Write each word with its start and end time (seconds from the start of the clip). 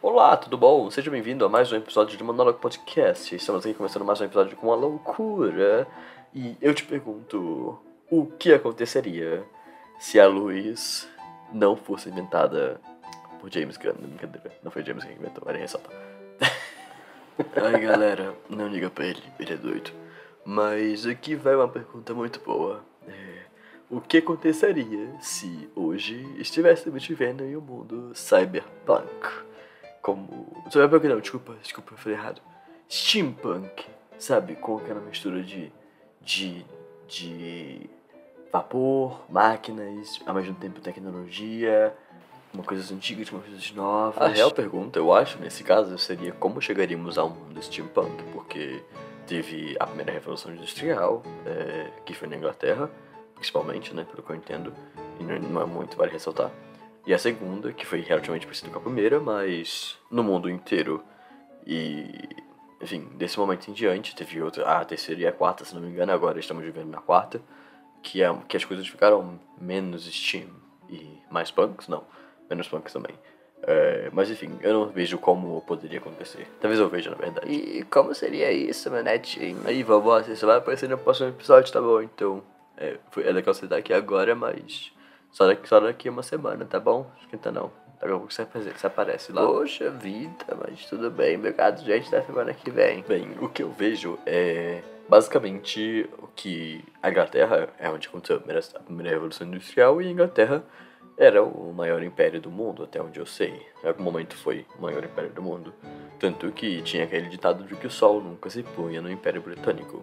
Olá, 0.00 0.36
tudo 0.36 0.56
bom? 0.56 0.88
Seja 0.92 1.10
bem-vindo 1.10 1.44
a 1.44 1.48
mais 1.48 1.72
um 1.72 1.76
episódio 1.76 2.16
de 2.16 2.22
Monólogo 2.22 2.60
Podcast. 2.60 3.34
Estamos 3.34 3.66
aqui 3.66 3.74
começando 3.74 4.04
mais 4.04 4.20
um 4.20 4.26
episódio 4.26 4.56
com 4.56 4.68
uma 4.68 4.76
loucura. 4.76 5.88
E 6.32 6.56
eu 6.62 6.72
te 6.72 6.84
pergunto: 6.84 7.76
o 8.08 8.26
que 8.26 8.52
aconteceria 8.52 9.44
se 9.98 10.20
a 10.20 10.28
luz 10.28 11.08
não 11.52 11.74
fosse 11.74 12.10
inventada 12.10 12.80
por 13.40 13.52
James 13.52 13.76
Gunn? 13.76 13.94
Brincadeira, 13.94 14.52
não 14.62 14.70
foi 14.70 14.84
James 14.84 15.02
Gunn 15.02 15.14
que 15.14 15.18
inventou, 15.18 15.44
vale 15.44 15.58
ressaltar. 15.58 15.92
Ai 17.56 17.80
galera, 17.80 18.36
não 18.48 18.68
liga 18.68 18.88
pra 18.88 19.04
ele, 19.04 19.22
ele 19.40 19.52
é 19.52 19.56
doido. 19.56 19.90
Mas 20.44 21.06
aqui 21.06 21.34
vai 21.34 21.56
uma 21.56 21.68
pergunta 21.68 22.14
muito 22.14 22.38
boa. 22.38 22.84
É, 23.08 23.42
o 23.90 24.00
que 24.00 24.18
aconteceria 24.18 25.12
se 25.20 25.68
hoje 25.74 26.24
estivéssemos 26.38 27.04
vivendo 27.04 27.42
em 27.42 27.56
um 27.56 27.60
mundo 27.60 28.12
cyberpunk? 28.14 29.47
Como. 30.08 30.46
Cyberpunk 30.70 31.06
não, 31.06 31.20
desculpa, 31.20 31.54
desculpa, 31.62 31.92
eu 31.92 31.98
falei 31.98 32.16
errado. 32.16 32.40
Steampunk, 32.90 33.84
sabe? 34.18 34.56
Com 34.56 34.78
aquela 34.78 35.00
mistura 35.00 35.42
de. 35.42 35.70
de. 36.22 36.64
de. 37.06 37.90
vapor, 38.50 39.20
máquinas, 39.28 40.18
ao 40.24 40.34
mesmo 40.34 40.54
tempo 40.54 40.80
tecnologia, 40.80 41.94
uma 42.54 42.64
coisas 42.64 42.90
antigas, 42.90 43.30
uma 43.30 43.42
coisas 43.42 43.70
novas. 43.72 44.22
A 44.22 44.28
real 44.28 44.50
pergunta, 44.50 44.98
eu 44.98 45.12
acho, 45.12 45.38
nesse 45.40 45.62
caso, 45.62 45.98
seria 45.98 46.32
como 46.32 46.58
chegaríamos 46.62 47.18
ao 47.18 47.28
mundo 47.28 47.62
steampunk, 47.62 48.24
porque 48.32 48.82
teve 49.26 49.76
a 49.78 49.86
primeira 49.86 50.10
revolução 50.10 50.50
industrial, 50.54 51.22
é, 51.44 51.90
que 52.06 52.14
foi 52.14 52.28
na 52.28 52.36
Inglaterra, 52.38 52.90
principalmente, 53.34 53.94
né, 53.94 54.06
pelo 54.10 54.22
que 54.22 54.30
eu 54.30 54.36
entendo, 54.36 54.72
e 55.20 55.22
não 55.22 55.60
é 55.60 55.66
muito 55.66 55.98
vale 55.98 56.12
ressaltar. 56.12 56.50
E 57.08 57.14
a 57.14 57.18
segunda, 57.18 57.72
que 57.72 57.86
foi 57.86 58.02
relativamente 58.02 58.44
parecida 58.44 58.70
com 58.70 58.80
a 58.80 58.82
primeira, 58.82 59.18
mas 59.18 59.96
no 60.10 60.22
mundo 60.22 60.50
inteiro. 60.50 61.02
E, 61.66 62.04
enfim, 62.82 63.08
desse 63.14 63.38
momento 63.38 63.70
em 63.70 63.72
diante, 63.72 64.14
teve 64.14 64.42
outra, 64.42 64.66
a 64.66 64.84
terceira 64.84 65.22
e 65.22 65.26
a 65.26 65.32
quarta, 65.32 65.64
se 65.64 65.74
não 65.74 65.80
me 65.80 65.88
engano, 65.88 66.12
agora 66.12 66.38
estamos 66.38 66.62
vivendo 66.62 66.90
na 66.90 66.98
quarta, 66.98 67.40
que, 68.02 68.22
é, 68.22 68.30
que 68.46 68.58
as 68.58 68.64
coisas 68.66 68.86
ficaram 68.86 69.40
menos 69.58 70.04
steam 70.04 70.50
e 70.90 71.18
mais 71.30 71.50
punks, 71.50 71.88
não, 71.88 72.04
menos 72.46 72.68
punks 72.68 72.92
também. 72.92 73.14
É, 73.62 74.10
mas 74.12 74.30
enfim, 74.30 74.58
eu 74.60 74.74
não 74.74 74.86
vejo 74.90 75.16
como 75.16 75.62
poderia 75.62 76.00
acontecer. 76.00 76.46
Talvez 76.60 76.78
eu 76.78 76.90
veja, 76.90 77.08
na 77.08 77.16
verdade. 77.16 77.50
E 77.50 77.84
como 77.84 78.14
seria 78.14 78.52
isso, 78.52 78.90
meu 78.90 79.02
netinho? 79.02 79.62
Aí, 79.64 79.82
vovó, 79.82 80.22
você 80.22 80.36
só 80.36 80.46
vai 80.46 80.58
aparecer 80.58 80.90
no 80.90 80.98
próximo 80.98 81.30
episódio, 81.30 81.72
tá 81.72 81.80
bom? 81.80 82.02
Então, 82.02 82.42
é, 82.76 82.98
foi, 83.10 83.26
é 83.26 83.32
legal 83.32 83.54
você 83.54 83.64
estar 83.64 83.78
aqui 83.78 83.94
agora, 83.94 84.34
mas 84.34 84.92
só 85.38 85.46
daqui, 85.46 85.68
só 85.68 85.78
daqui 85.78 86.08
a 86.08 86.10
uma 86.10 86.24
semana, 86.24 86.64
tá 86.64 86.80
bom? 86.80 87.08
Esquenta 87.20 87.52
não. 87.52 87.70
Daqui 88.00 88.12
a 88.12 88.16
pouco 88.16 88.32
você, 88.32 88.44
você 88.44 88.86
aparece 88.88 89.30
lá. 89.30 89.46
Poxa 89.46 89.88
vida, 89.88 90.44
mas 90.60 90.84
tudo 90.86 91.12
bem, 91.12 91.36
obrigado, 91.36 91.80
gente, 91.84 92.10
da 92.10 92.20
semana 92.22 92.52
que 92.52 92.72
vem. 92.72 93.04
Bem, 93.06 93.36
o 93.40 93.48
que 93.48 93.62
eu 93.62 93.70
vejo 93.70 94.18
é 94.26 94.82
basicamente 95.08 96.10
o 96.18 96.26
que 96.26 96.84
a 97.00 97.08
Inglaterra 97.08 97.68
é 97.78 97.88
onde 97.88 98.08
aconteceu 98.08 98.34
a 98.34 98.38
primeira, 98.40 98.60
a 98.74 98.80
primeira 98.80 99.10
Revolução 99.10 99.46
Industrial 99.46 100.02
e 100.02 100.08
a 100.08 100.10
Inglaterra 100.10 100.64
era 101.16 101.40
o 101.40 101.72
maior 101.72 102.02
império 102.02 102.40
do 102.40 102.50
mundo, 102.50 102.82
até 102.82 103.00
onde 103.00 103.20
eu 103.20 103.26
sei. 103.26 103.64
Em 103.84 103.86
algum 103.86 104.02
momento 104.02 104.34
foi 104.36 104.66
o 104.76 104.82
maior 104.82 105.04
império 105.04 105.30
do 105.30 105.40
mundo. 105.42 105.72
Tanto 106.18 106.50
que 106.50 106.82
tinha 106.82 107.04
aquele 107.04 107.28
ditado 107.28 107.62
de 107.62 107.76
que 107.76 107.86
o 107.86 107.90
sol 107.90 108.20
nunca 108.20 108.50
se 108.50 108.64
punha 108.64 109.00
no 109.00 109.08
Império 109.08 109.40
Britânico. 109.40 110.02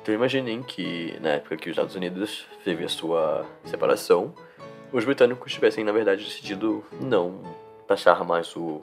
Então 0.00 0.14
imaginem 0.14 0.62
que 0.62 1.18
na 1.20 1.30
época 1.30 1.56
que 1.56 1.68
os 1.68 1.72
Estados 1.72 1.96
Unidos 1.96 2.46
teve 2.64 2.84
a 2.84 2.88
sua 2.88 3.44
separação, 3.64 4.32
os 4.92 5.04
britânicos 5.04 5.52
tivessem 5.52 5.84
na 5.84 5.92
verdade 5.92 6.24
decidido 6.24 6.84
não 7.00 7.42
taxar 7.86 8.24
mais 8.24 8.54
o, 8.56 8.82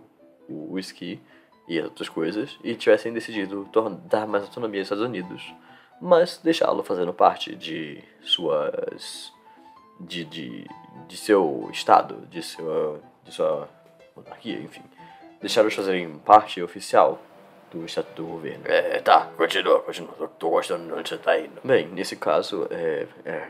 o 0.49 0.73
whisky 0.73 1.19
e 1.67 1.79
outras 1.81 2.07
coisas, 2.07 2.57
e 2.63 2.75
tivessem 2.75 3.13
decidido 3.13 3.69
dar 4.05 4.25
mais 4.25 4.43
autonomia 4.43 4.81
aos 4.81 4.85
Estados 4.85 5.03
Unidos, 5.03 5.53
mas 6.01 6.39
deixá-lo 6.41 6.81
fazendo 6.83 7.13
parte 7.13 7.55
de 7.55 8.01
suas 8.21 9.33
de, 9.99 10.23
de, 10.25 10.65
de 11.07 11.17
seu 11.17 11.69
estado, 11.71 12.27
de 12.29 12.41
sua, 12.41 13.01
de 13.23 13.33
sua 13.33 13.67
monarquia, 14.15 14.59
enfim. 14.59 14.83
Deixaram-os 15.41 15.73
fazerem 15.73 16.17
parte 16.19 16.61
oficial 16.61 17.19
do 17.71 17.85
estatuto 17.85 18.21
do 18.21 18.27
governo. 18.27 18.63
É, 18.65 18.99
tá, 18.99 19.29
continua, 19.37 19.81
continua. 19.81 20.13
Tô, 20.17 20.27
tô 20.27 20.49
gostando 20.49 20.85
de 20.85 20.93
onde 20.93 21.09
você 21.09 21.17
tá 21.17 21.37
indo. 21.37 21.59
Bem, 21.63 21.87
nesse 21.87 22.15
caso, 22.15 22.67
é, 22.71 23.07
é, 23.25 23.47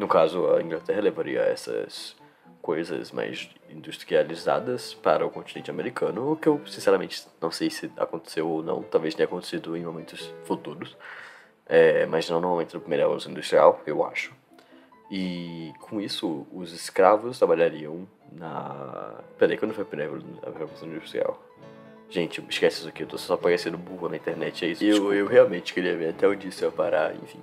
no 0.00 0.08
caso, 0.08 0.50
a 0.54 0.62
Inglaterra 0.62 1.02
levaria 1.02 1.40
essas 1.42 2.16
coisas 2.62 3.12
mais 3.12 3.50
industrializadas 3.68 4.94
para 4.94 5.26
o 5.26 5.30
continente 5.30 5.70
americano, 5.70 6.32
o 6.32 6.36
que 6.36 6.46
eu 6.46 6.58
sinceramente 6.66 7.26
não 7.38 7.50
sei 7.50 7.68
se 7.68 7.90
aconteceu 7.98 8.48
ou 8.48 8.62
não, 8.62 8.82
talvez 8.82 9.14
tenha 9.14 9.26
acontecido 9.26 9.76
em 9.76 9.84
momentos 9.84 10.32
futuros, 10.44 10.96
é, 11.66 12.06
mas 12.06 12.28
não 12.30 12.40
no 12.40 12.48
momento 12.48 12.72
da 12.72 12.80
primeira 12.80 13.04
revolução 13.04 13.30
industrial, 13.30 13.80
eu 13.86 14.02
acho. 14.02 14.34
E 15.10 15.72
com 15.80 16.00
isso, 16.00 16.46
os 16.50 16.72
escravos 16.72 17.36
trabalhariam 17.36 18.08
na. 18.32 19.20
Peraí, 19.38 19.58
quando 19.58 19.74
foi 19.74 19.82
a 19.82 19.86
primeira 19.86 20.12
revolução 20.58 20.88
industrial? 20.88 21.38
Gente, 22.08 22.42
esquece 22.48 22.78
isso 22.78 22.88
aqui, 22.88 23.02
eu 23.02 23.06
tô 23.06 23.18
só 23.18 23.36
parecendo 23.36 23.76
burro 23.76 24.08
na 24.08 24.16
internet, 24.16 24.64
é 24.64 24.68
isso. 24.68 24.82
Eu, 24.82 25.12
eu 25.12 25.26
realmente 25.26 25.74
queria 25.74 25.94
ver 25.96 26.10
até 26.10 26.26
onde 26.26 26.48
isso 26.48 26.64
ia 26.64 26.70
parar, 26.70 27.14
enfim. 27.14 27.42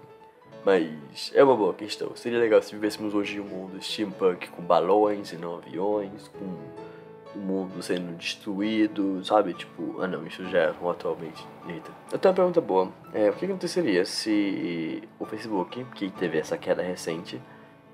Mas 0.67 1.31
é 1.33 1.41
uma 1.41 1.55
boa 1.55 1.73
questão. 1.73 2.13
Seria 2.13 2.38
legal 2.39 2.61
se 2.61 2.75
vivêssemos 2.75 3.16
hoje 3.16 3.39
um 3.39 3.45
mundo 3.45 3.81
steampunk 3.81 4.50
com 4.50 4.61
balões 4.61 5.31
e 5.31 5.38
não 5.38 5.55
aviões, 5.55 6.28
com 6.28 7.39
o 7.39 7.41
mundo 7.41 7.81
sendo 7.81 8.17
destruído, 8.17 9.23
sabe? 9.23 9.53
Tipo, 9.53 10.01
ah 10.01 10.07
não, 10.07 10.27
isso 10.27 10.44
já 10.50 10.59
é 10.59 10.69
atualmente. 10.69 11.47
Eita. 11.69 11.89
Eu 12.11 12.19
tenho 12.19 12.33
uma 12.33 12.35
pergunta 12.35 12.59
boa. 12.59 12.91
É, 13.13 13.29
o 13.29 13.33
que 13.33 13.45
aconteceria 13.45 14.03
se 14.03 15.01
o 15.17 15.25
Facebook, 15.25 15.85
que 15.95 16.09
teve 16.09 16.38
essa 16.38 16.57
queda 16.57 16.81
recente, 16.81 17.41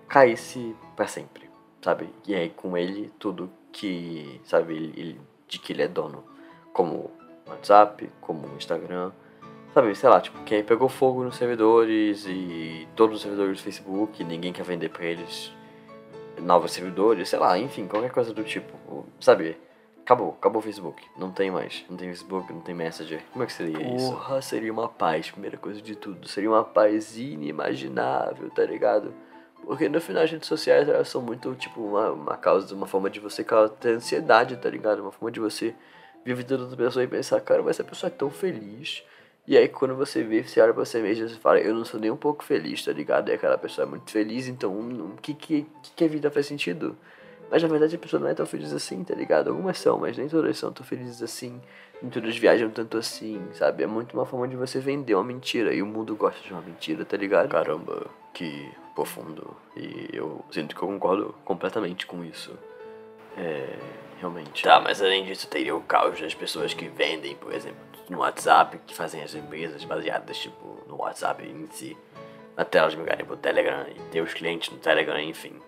caísse 0.08 0.76
para 0.96 1.06
sempre, 1.06 1.48
sabe? 1.80 2.10
E 2.26 2.34
aí 2.34 2.50
com 2.50 2.76
ele 2.76 3.12
tudo 3.20 3.52
que, 3.72 4.42
sabe, 4.46 4.74
ele, 4.98 5.22
de 5.48 5.60
que 5.60 5.74
ele 5.74 5.84
é 5.84 5.88
dono, 5.88 6.24
como 6.74 7.12
WhatsApp, 7.46 8.10
como 8.20 8.48
Instagram, 8.56 9.12
sabe, 9.74 9.96
sei 9.96 10.10
lá, 10.10 10.22
tipo, 10.22 10.44
que 10.44 10.56
aí 10.56 10.64
pegou 10.64 10.88
fogo 10.88 11.24
nos 11.24 11.36
servidores 11.36 12.26
e 12.28 12.88
todos 12.96 13.18
os 13.18 13.22
servidores 13.22 13.58
do 13.60 13.64
Facebook, 13.64 14.24
ninguém 14.24 14.54
quer 14.54 14.64
vender 14.64 14.90
para 14.90 15.06
eles 15.06 15.52
novos 16.42 16.72
servidores, 16.72 17.30
sei 17.30 17.40
lá, 17.40 17.58
enfim, 17.58 17.88
qualquer 17.88 18.12
coisa 18.12 18.34
do 18.34 18.44
tipo, 18.44 19.06
sabe? 19.20 19.58
Acabou, 20.04 20.36
acabou 20.38 20.60
o 20.60 20.62
Facebook. 20.62 21.02
Não 21.18 21.32
tem 21.32 21.50
mais. 21.50 21.86
Não 21.90 21.96
tem 21.96 22.10
Facebook, 22.10 22.52
não 22.52 22.60
tem 22.60 22.76
Messenger. 22.76 23.22
Como 23.32 23.42
é 23.42 23.48
que 23.48 23.54
seria 23.54 23.80
Porra, 23.80 23.96
isso? 23.96 24.12
Porra, 24.12 24.42
seria 24.42 24.74
uma 24.74 24.90
paz, 24.90 25.32
primeira 25.32 25.56
coisa 25.56 25.82
de 25.82 25.96
tudo. 25.96 26.28
Seria 26.28 26.50
uma 26.50 26.64
paz 26.64 27.18
inimaginável, 27.18 28.50
tá 28.50 28.66
ligado? 28.66 29.14
Porque 29.66 29.88
no 29.88 30.02
final 30.02 30.24
as 30.24 30.30
redes 30.32 30.48
sociais 30.48 30.90
elas 30.90 31.08
são 31.08 31.22
muito, 31.22 31.56
tipo, 31.56 31.80
uma, 31.80 32.12
uma 32.12 32.36
causa, 32.36 32.76
uma 32.76 32.86
forma 32.86 33.10
de 33.10 33.22
você 33.22 33.46
ter 33.80 33.92
ansiedade, 33.92 34.58
tá 34.58 34.70
ligado? 34.70 35.00
Uma 35.00 35.12
forma 35.12 35.32
de 35.32 35.40
você 35.40 35.74
ver 36.26 36.34
a 36.34 36.36
vida 36.36 36.58
da 36.58 36.64
outra 36.64 36.78
pessoa 36.78 37.04
e 37.04 37.08
pensar, 37.08 37.40
cara, 37.40 37.62
mas 37.62 37.80
essa 37.80 37.84
pessoa 37.86 38.10
é 38.10 38.14
tão 38.14 38.30
feliz. 38.30 39.06
E 39.46 39.58
aí 39.58 39.68
quando 39.68 39.96
você 39.96 40.24
vê, 40.24 40.42
você 40.42 40.62
olha 40.62 40.74
pra 40.74 40.86
você 40.86 41.02
mesmo 41.02 41.26
e 41.26 41.30
você 41.30 41.36
fala, 41.36 41.60
eu 41.60 41.74
não 41.74 41.84
sou 41.84 42.00
nem 42.00 42.10
um 42.10 42.18
pouco 42.18 42.44
feliz, 42.44 42.84
tá 42.84 42.94
ligado? 42.94 43.30
E 43.30 43.34
aquela 43.34 43.58
pessoa 43.58 43.86
é 43.86 43.90
muito 43.90 44.10
feliz, 44.10 44.48
então 44.48 44.72
o 44.72 45.18
que, 45.22 45.34
que, 45.34 45.68
que 45.96 46.06
a 46.06 46.08
vida 46.08 46.32
faz 46.32 46.46
sentido? 46.46 46.96
Mas 47.52 47.62
na 47.62 47.68
verdade 47.68 47.96
a 47.96 48.00
pessoa 48.00 48.20
não 48.20 48.30
é 48.30 48.34
tão 48.34 48.46
feliz 48.46 48.74
assim, 48.74 49.04
tá 49.04 49.14
ligado? 49.14 49.50
Algumas 49.50 49.78
são, 49.78 50.00
mas 50.00 50.18
nem 50.18 50.28
todas 50.28 50.58
são 50.58 50.72
tão 50.72 50.86
felizes 50.86 51.22
assim. 51.22 51.62
Nem 52.02 52.10
todas 52.10 52.36
viajam 52.36 52.70
tanto 52.70 52.98
assim, 52.98 53.42
sabe? 53.54 53.84
É 53.84 53.88
muito 53.88 54.14
uma 54.14 54.26
forma 54.26 54.48
de 54.48 54.56
você 54.56 54.80
vender 54.80 55.14
uma 55.14 55.24
mentira. 55.24 55.74
E 55.74 55.82
o 55.82 55.86
mundo 55.86 56.16
gosta 56.16 56.42
de 56.42 56.52
uma 56.52 56.62
mentira, 56.62 57.06
tá 57.06 57.16
ligado? 57.16 57.50
Caramba, 57.50 58.08
que 58.34 58.72
profundo. 58.96 59.56
E 59.76 60.10
eu 60.14 60.44
sinto 60.52 60.76
que 60.76 60.82
eu 60.82 60.88
concordo 60.88 61.36
completamente 61.46 62.08
com 62.08 62.24
isso. 62.26 62.58
É. 63.38 63.78
Realmente. 64.20 64.64
Tá, 64.64 64.80
mas 64.80 65.02
além 65.02 65.26
disso, 65.26 65.48
teria 65.48 65.76
o 65.76 65.82
caos 65.82 66.20
das 66.20 66.34
pessoas 66.34 66.74
que 66.74 66.88
vendem, 66.88 67.36
por 67.36 67.54
exemplo, 67.54 67.78
no 68.10 68.20
WhatsApp, 68.20 68.80
que 68.86 68.96
fazem 68.96 69.22
as 69.22 69.34
empresas 69.34 69.84
baseadas, 69.84 70.38
tipo, 70.38 70.84
no 70.88 70.98
WhatsApp 70.98 71.44
em 71.46 71.68
si. 71.72 71.98
Até 72.56 72.80
elas 72.80 72.96
migrarem 72.96 73.26
pro 73.26 73.36
Telegram 73.36 73.86
e 73.88 74.00
ter 74.12 74.22
os 74.22 74.34
clientes 74.34 74.70
no 74.72 74.78
Telegram, 74.78 75.20
enfim. 75.20 75.60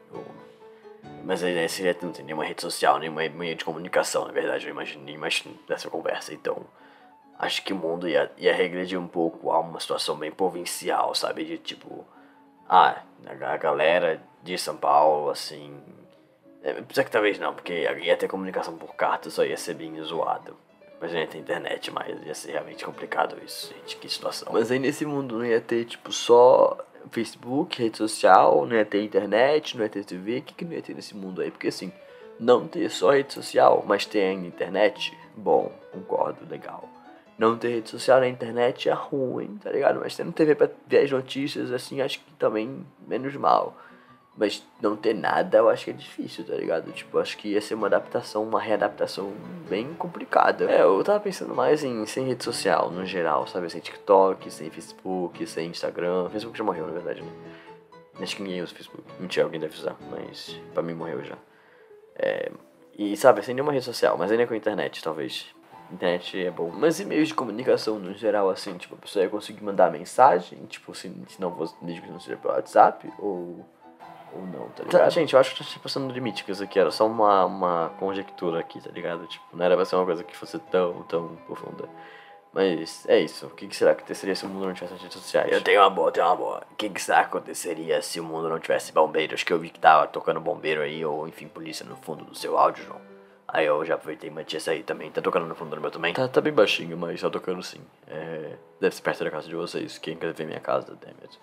Mas 1.23 1.43
aí 1.43 1.55
nesse 1.55 1.81
né, 1.81 1.95
não 1.99 2.11
tem 2.11 2.23
nenhuma 2.23 2.45
rede 2.45 2.61
social, 2.61 2.99
nenhuma 2.99 3.27
meio 3.29 3.55
de 3.55 3.65
comunicação, 3.65 4.25
na 4.25 4.31
verdade, 4.31 4.67
eu 4.67 4.71
imagino, 4.71 5.09
imagino 5.09 5.57
dessa 5.67 5.89
conversa. 5.89 6.31
Então, 6.31 6.63
acho 7.39 7.63
que 7.63 7.73
o 7.73 7.75
mundo 7.75 8.07
ia, 8.07 8.31
ia 8.37 8.53
regredir 8.53 8.99
um 8.99 9.07
pouco 9.07 9.51
a 9.51 9.59
uma 9.59 9.79
situação 9.79 10.15
bem 10.15 10.31
provincial, 10.31 11.15
sabe? 11.15 11.43
De 11.43 11.57
tipo, 11.57 12.05
ah, 12.69 13.01
a 13.25 13.57
galera 13.57 14.21
de 14.43 14.55
São 14.57 14.77
Paulo, 14.77 15.31
assim. 15.31 15.75
É, 16.63 16.73
que 16.81 17.11
talvez 17.11 17.39
não, 17.39 17.53
porque 17.53 17.73
ia 17.73 18.17
ter 18.17 18.27
comunicação 18.27 18.77
por 18.77 18.95
carta, 18.95 19.29
só 19.31 19.43
ia 19.43 19.57
ser 19.57 19.73
bem 19.73 19.99
zoado. 20.01 20.55
Mas 20.99 21.13
ia 21.13 21.27
ter 21.27 21.37
internet, 21.37 21.91
mas 21.91 22.25
ia 22.25 22.33
ser 22.33 22.51
realmente 22.53 22.85
complicado 22.85 23.35
isso, 23.45 23.73
gente, 23.73 23.97
que 23.97 24.09
situação. 24.09 24.47
Mas 24.51 24.71
aí 24.71 24.79
nesse 24.79 25.05
mundo 25.05 25.37
não 25.37 25.45
ia 25.45 25.61
ter, 25.61 25.85
tipo, 25.85 26.11
só 26.11 26.77
Facebook, 27.11 27.81
rede 27.81 27.97
social, 27.97 28.65
não 28.65 28.75
ia 28.75 28.85
ter 28.85 29.03
internet, 29.03 29.77
não 29.77 29.83
ia 29.83 29.89
ter 29.89 30.03
TV, 30.03 30.37
o 30.37 30.41
que, 30.41 30.53
que 30.53 30.65
não 30.65 30.73
ia 30.73 30.81
ter 30.81 30.95
nesse 30.95 31.15
mundo 31.15 31.41
aí? 31.41 31.51
Porque 31.51 31.67
assim, 31.67 31.91
não 32.39 32.67
ter 32.67 32.89
só 32.89 33.11
rede 33.11 33.33
social, 33.33 33.83
mas 33.87 34.05
ter 34.05 34.21
ainda 34.21 34.47
internet, 34.47 35.17
bom, 35.35 35.71
concordo, 35.91 36.39
legal. 36.49 36.89
Não 37.37 37.57
ter 37.57 37.69
rede 37.69 37.89
social 37.89 38.19
na 38.19 38.27
internet 38.27 38.87
é 38.89 38.93
ruim, 38.93 39.57
tá 39.61 39.69
ligado? 39.69 39.99
Mas 39.99 40.15
tendo 40.15 40.31
TV 40.31 40.55
pra 40.55 40.69
ver 40.87 41.03
as 41.03 41.11
notícias, 41.11 41.71
assim, 41.71 42.01
acho 42.01 42.19
que 42.19 42.31
também 42.33 42.85
menos 43.05 43.35
mal. 43.35 43.77
Mas 44.37 44.67
não 44.81 44.97
ter 44.97 45.13
nada 45.13 45.59
eu 45.59 45.69
acho 45.69 45.85
que 45.85 45.91
é 45.91 45.93
difícil, 45.93 46.43
tá 46.45 46.55
ligado? 46.55 46.91
Tipo, 46.91 47.19
acho 47.19 47.37
que 47.37 47.49
ia 47.49 47.61
ser 47.61 47.73
uma 47.73 47.87
adaptação, 47.87 48.43
uma 48.43 48.59
readaptação 48.59 49.31
bem 49.69 49.93
complicada. 49.93 50.69
É, 50.69 50.81
eu 50.81 51.01
tava 51.05 51.21
pensando 51.21 51.55
mais 51.55 51.83
em 51.85 52.05
sem 52.05 52.27
rede 52.27 52.43
social, 52.43 52.91
no 52.91 53.05
geral, 53.05 53.47
sabe? 53.47 53.69
Sem 53.69 53.79
TikTok, 53.79 54.51
sem 54.51 54.69
Facebook, 54.69 55.47
sem 55.47 55.69
Instagram. 55.69 56.29
Facebook 56.29 56.57
já 56.57 56.65
morreu, 56.65 56.85
na 56.85 56.93
verdade, 56.93 57.21
né? 57.21 57.31
Acho 58.19 58.35
que 58.35 58.43
ninguém 58.43 58.61
usa 58.61 58.73
Facebook. 58.73 59.03
Mentira, 59.19 59.45
alguém 59.45 59.59
deve 59.59 59.73
usar, 59.73 59.95
mas 60.09 60.59
pra 60.73 60.83
mim 60.83 60.93
morreu 60.93 61.23
já. 61.23 61.37
É, 62.15 62.51
e 62.97 63.15
sabe, 63.17 63.41
sem 63.41 63.53
nenhuma 63.53 63.73
rede 63.73 63.85
social, 63.85 64.17
mas 64.17 64.31
ainda 64.31 64.47
com 64.47 64.53
a 64.53 64.57
internet, 64.57 65.03
talvez. 65.03 65.53
Internet 65.91 66.45
é 66.45 66.49
bom. 66.49 66.71
Mas 66.73 66.99
e 66.99 67.05
meios 67.05 67.27
de 67.27 67.35
comunicação 67.35 67.99
no 67.99 68.13
geral, 68.15 68.49
assim, 68.49 68.75
tipo, 68.75 68.95
a 68.95 68.97
pessoa 68.97 69.23
ia 69.23 69.29
conseguir 69.29 69.63
mandar 69.63 69.91
mensagem, 69.91 70.65
tipo, 70.65 70.95
se, 70.95 71.13
se 71.27 71.39
não 71.39 71.55
fosse, 71.55 71.75
desde 71.81 72.01
que 72.01 72.09
não 72.09 72.19
seja 72.19 72.37
pelo 72.37 72.55
WhatsApp, 72.55 73.07
ou 73.19 73.63
ou 74.35 74.45
não, 74.45 74.69
tá 74.69 74.83
ligado? 74.83 75.01
Tá, 75.01 75.09
gente, 75.09 75.33
eu 75.33 75.39
acho 75.39 75.55
que 75.55 75.63
tá 75.63 75.79
passando 75.81 76.07
do 76.07 76.13
limite, 76.13 76.43
que 76.43 76.51
isso 76.51 76.63
aqui 76.63 76.79
era 76.79 76.91
só 76.91 77.07
uma, 77.07 77.45
uma 77.45 77.89
conjectura 77.99 78.59
aqui, 78.59 78.81
tá 78.81 78.91
ligado? 78.91 79.25
Tipo, 79.27 79.45
não 79.53 79.65
era 79.65 79.75
pra 79.75 79.85
ser 79.85 79.95
uma 79.95 80.05
coisa 80.05 80.23
que 80.23 80.35
fosse 80.35 80.59
tão, 80.59 81.03
tão 81.03 81.35
profunda. 81.47 81.87
Mas 82.55 83.05
é 83.09 83.19
isso. 83.19 83.47
O 83.47 83.49
que, 83.49 83.67
que 83.67 83.75
será 83.75 83.93
que 83.93 83.99
aconteceria 83.99 84.33
se 84.33 84.45
o 84.45 84.47
mundo 84.49 84.65
não 84.65 84.73
tivesse 84.73 84.93
redes 84.93 85.13
sociais? 85.17 85.51
Eu 85.51 85.61
tenho 85.61 85.81
uma 85.81 85.89
boa, 85.89 86.09
tenho 86.09 86.25
uma 86.25 86.37
boa. 86.37 86.63
O 86.71 86.75
que, 86.75 86.89
que 86.89 87.01
será 87.01 87.19
que 87.19 87.25
aconteceria 87.25 88.01
se 88.01 88.17
o 88.17 88.23
mundo 88.23 88.47
não 88.47 88.59
tivesse 88.59 88.93
bombeiros? 88.93 89.43
Que 89.43 89.51
eu 89.51 89.59
vi 89.59 89.69
que 89.69 89.79
tava 89.79 90.07
tocando 90.07 90.39
bombeiro 90.39 90.81
aí, 90.81 91.03
ou 91.03 91.27
enfim, 91.27 91.49
polícia 91.49 91.85
no 91.85 91.97
fundo 91.97 92.23
do 92.23 92.33
seu 92.33 92.57
áudio, 92.57 92.85
João. 92.85 93.01
Aí 93.45 93.65
eu 93.65 93.83
já 93.83 93.95
aproveitei 93.95 94.29
e 94.29 94.33
manti 94.33 94.55
essa 94.55 94.71
aí 94.71 94.83
também. 94.83 95.11
Tá 95.11 95.21
tocando 95.21 95.45
no 95.45 95.53
fundo 95.53 95.75
do 95.75 95.81
meu 95.81 95.91
também? 95.91 96.13
Tá, 96.13 96.29
tá 96.29 96.39
bem 96.39 96.53
baixinho, 96.53 96.97
mas 96.97 97.19
tá 97.19 97.29
tocando 97.29 97.61
sim. 97.61 97.81
É, 98.07 98.53
deve 98.79 98.95
ser 98.95 99.01
perto 99.01 99.23
da 99.25 99.31
casa 99.31 99.49
de 99.49 99.55
vocês. 99.55 99.97
Quem 99.97 100.15
quer 100.15 100.33
ver 100.33 100.47
minha 100.47 100.61
casa, 100.61 100.95
dammit. 100.95 101.37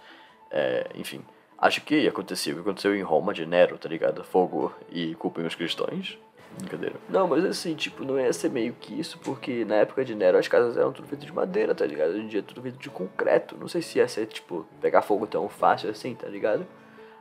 É, 0.50 0.86
enfim. 0.94 1.22
Acho 1.62 1.80
que 1.80 2.08
aconteceu 2.08 2.54
o 2.54 2.56
que 2.56 2.62
aconteceu 2.62 2.96
em 2.96 3.02
Roma 3.02 3.32
de 3.32 3.46
Nero, 3.46 3.78
tá 3.78 3.88
ligado? 3.88 4.24
Fogo 4.24 4.74
e 4.90 5.14
culpem 5.14 5.46
os 5.46 5.54
cristãos. 5.54 6.18
Brincadeira. 6.58 6.96
Não, 7.08 7.28
mas 7.28 7.44
assim, 7.44 7.76
tipo, 7.76 8.04
não 8.04 8.18
ia 8.18 8.32
ser 8.32 8.50
meio 8.50 8.72
que 8.74 8.98
isso, 8.98 9.16
porque 9.20 9.64
na 9.64 9.76
época 9.76 10.04
de 10.04 10.12
Nero 10.12 10.36
as 10.36 10.48
casas 10.48 10.76
eram 10.76 10.92
tudo 10.92 11.06
feitas 11.06 11.24
de 11.24 11.32
madeira, 11.32 11.72
tá 11.72 11.86
ligado? 11.86 12.10
Hoje 12.10 12.20
em 12.22 12.26
dia 12.26 12.40
é 12.40 12.42
tudo 12.42 12.60
feito 12.60 12.78
de 12.78 12.90
concreto. 12.90 13.56
Não 13.56 13.68
sei 13.68 13.80
se 13.80 13.98
ia 13.98 14.08
ser, 14.08 14.26
tipo, 14.26 14.66
pegar 14.80 15.02
fogo 15.02 15.24
tão 15.24 15.48
fácil 15.48 15.88
assim, 15.88 16.16
tá 16.16 16.26
ligado? 16.26 16.66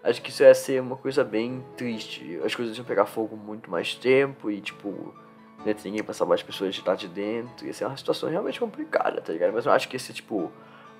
Acho 0.03 0.19
que 0.19 0.31
isso 0.31 0.41
ia 0.41 0.55
ser 0.55 0.81
uma 0.81 0.97
coisa 0.97 1.23
bem 1.23 1.63
triste. 1.77 2.39
As 2.43 2.55
coisas 2.55 2.75
iam 2.75 2.83
pegar 2.83 3.05
fogo 3.05 3.37
muito 3.37 3.69
mais 3.69 3.93
tempo 3.93 4.49
e, 4.49 4.59
tipo, 4.59 5.13
ter 5.63 5.77
ninguém 5.85 6.03
pra 6.03 6.15
salvar 6.15 6.33
as 6.33 6.41
pessoas 6.41 6.73
de 6.73 6.81
lá 6.83 6.95
de 6.95 7.07
dentro. 7.07 7.67
Ia 7.67 7.73
ser 7.73 7.85
uma 7.85 7.95
situação 7.95 8.27
realmente 8.27 8.59
complicada, 8.59 9.21
tá 9.21 9.31
ligado? 9.31 9.53
Mas 9.53 9.67
eu 9.67 9.71
acho 9.71 9.87
que 9.87 9.95
esse, 9.95 10.11
tipo, 10.11 10.51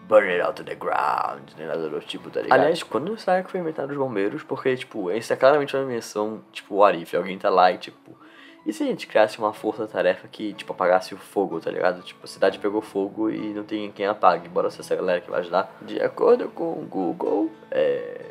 burn 0.08 0.30
it 0.30 0.42
out 0.42 0.56
to 0.56 0.64
the 0.64 0.76
ground, 0.76 1.50
nem 1.58 1.68
nada 1.68 1.90
do 1.90 2.00
tipo, 2.00 2.30
tá 2.30 2.42
ligado? 2.42 2.60
Aliás, 2.60 2.84
quando 2.84 3.18
será 3.18 3.44
que 3.44 3.52
foi 3.52 3.60
inventado 3.60 3.92
os 3.92 3.98
bombeiros? 3.98 4.44
Porque, 4.44 4.76
tipo, 4.76 5.12
isso 5.12 5.32
é 5.32 5.36
claramente 5.36 5.76
uma 5.76 5.86
menção, 5.86 6.42
tipo, 6.52 6.76
o 6.76 6.84
Arif, 6.84 7.16
alguém 7.16 7.38
tá 7.38 7.50
lá 7.50 7.72
e, 7.72 7.78
tipo... 7.78 8.18
E 8.64 8.72
se 8.72 8.84
a 8.84 8.86
gente 8.86 9.08
criasse 9.08 9.40
uma 9.40 9.54
força-tarefa 9.54 10.28
que, 10.28 10.54
tipo, 10.54 10.72
apagasse 10.72 11.16
o 11.16 11.18
fogo, 11.18 11.60
tá 11.60 11.72
ligado? 11.72 12.04
Tipo, 12.04 12.26
a 12.26 12.28
cidade 12.28 12.60
pegou 12.60 12.80
fogo 12.80 13.30
e 13.30 13.54
não 13.54 13.64
tem 13.64 13.92
quem 13.92 14.06
apague, 14.06 14.48
bora 14.48 14.70
ser 14.70 14.82
essa 14.82 14.96
galera 14.96 15.20
que 15.20 15.32
vai 15.32 15.40
ajudar. 15.40 15.76
De 15.82 16.00
acordo 16.00 16.48
com 16.50 16.74
o 16.74 16.86
Google, 16.88 17.50
é... 17.72 18.22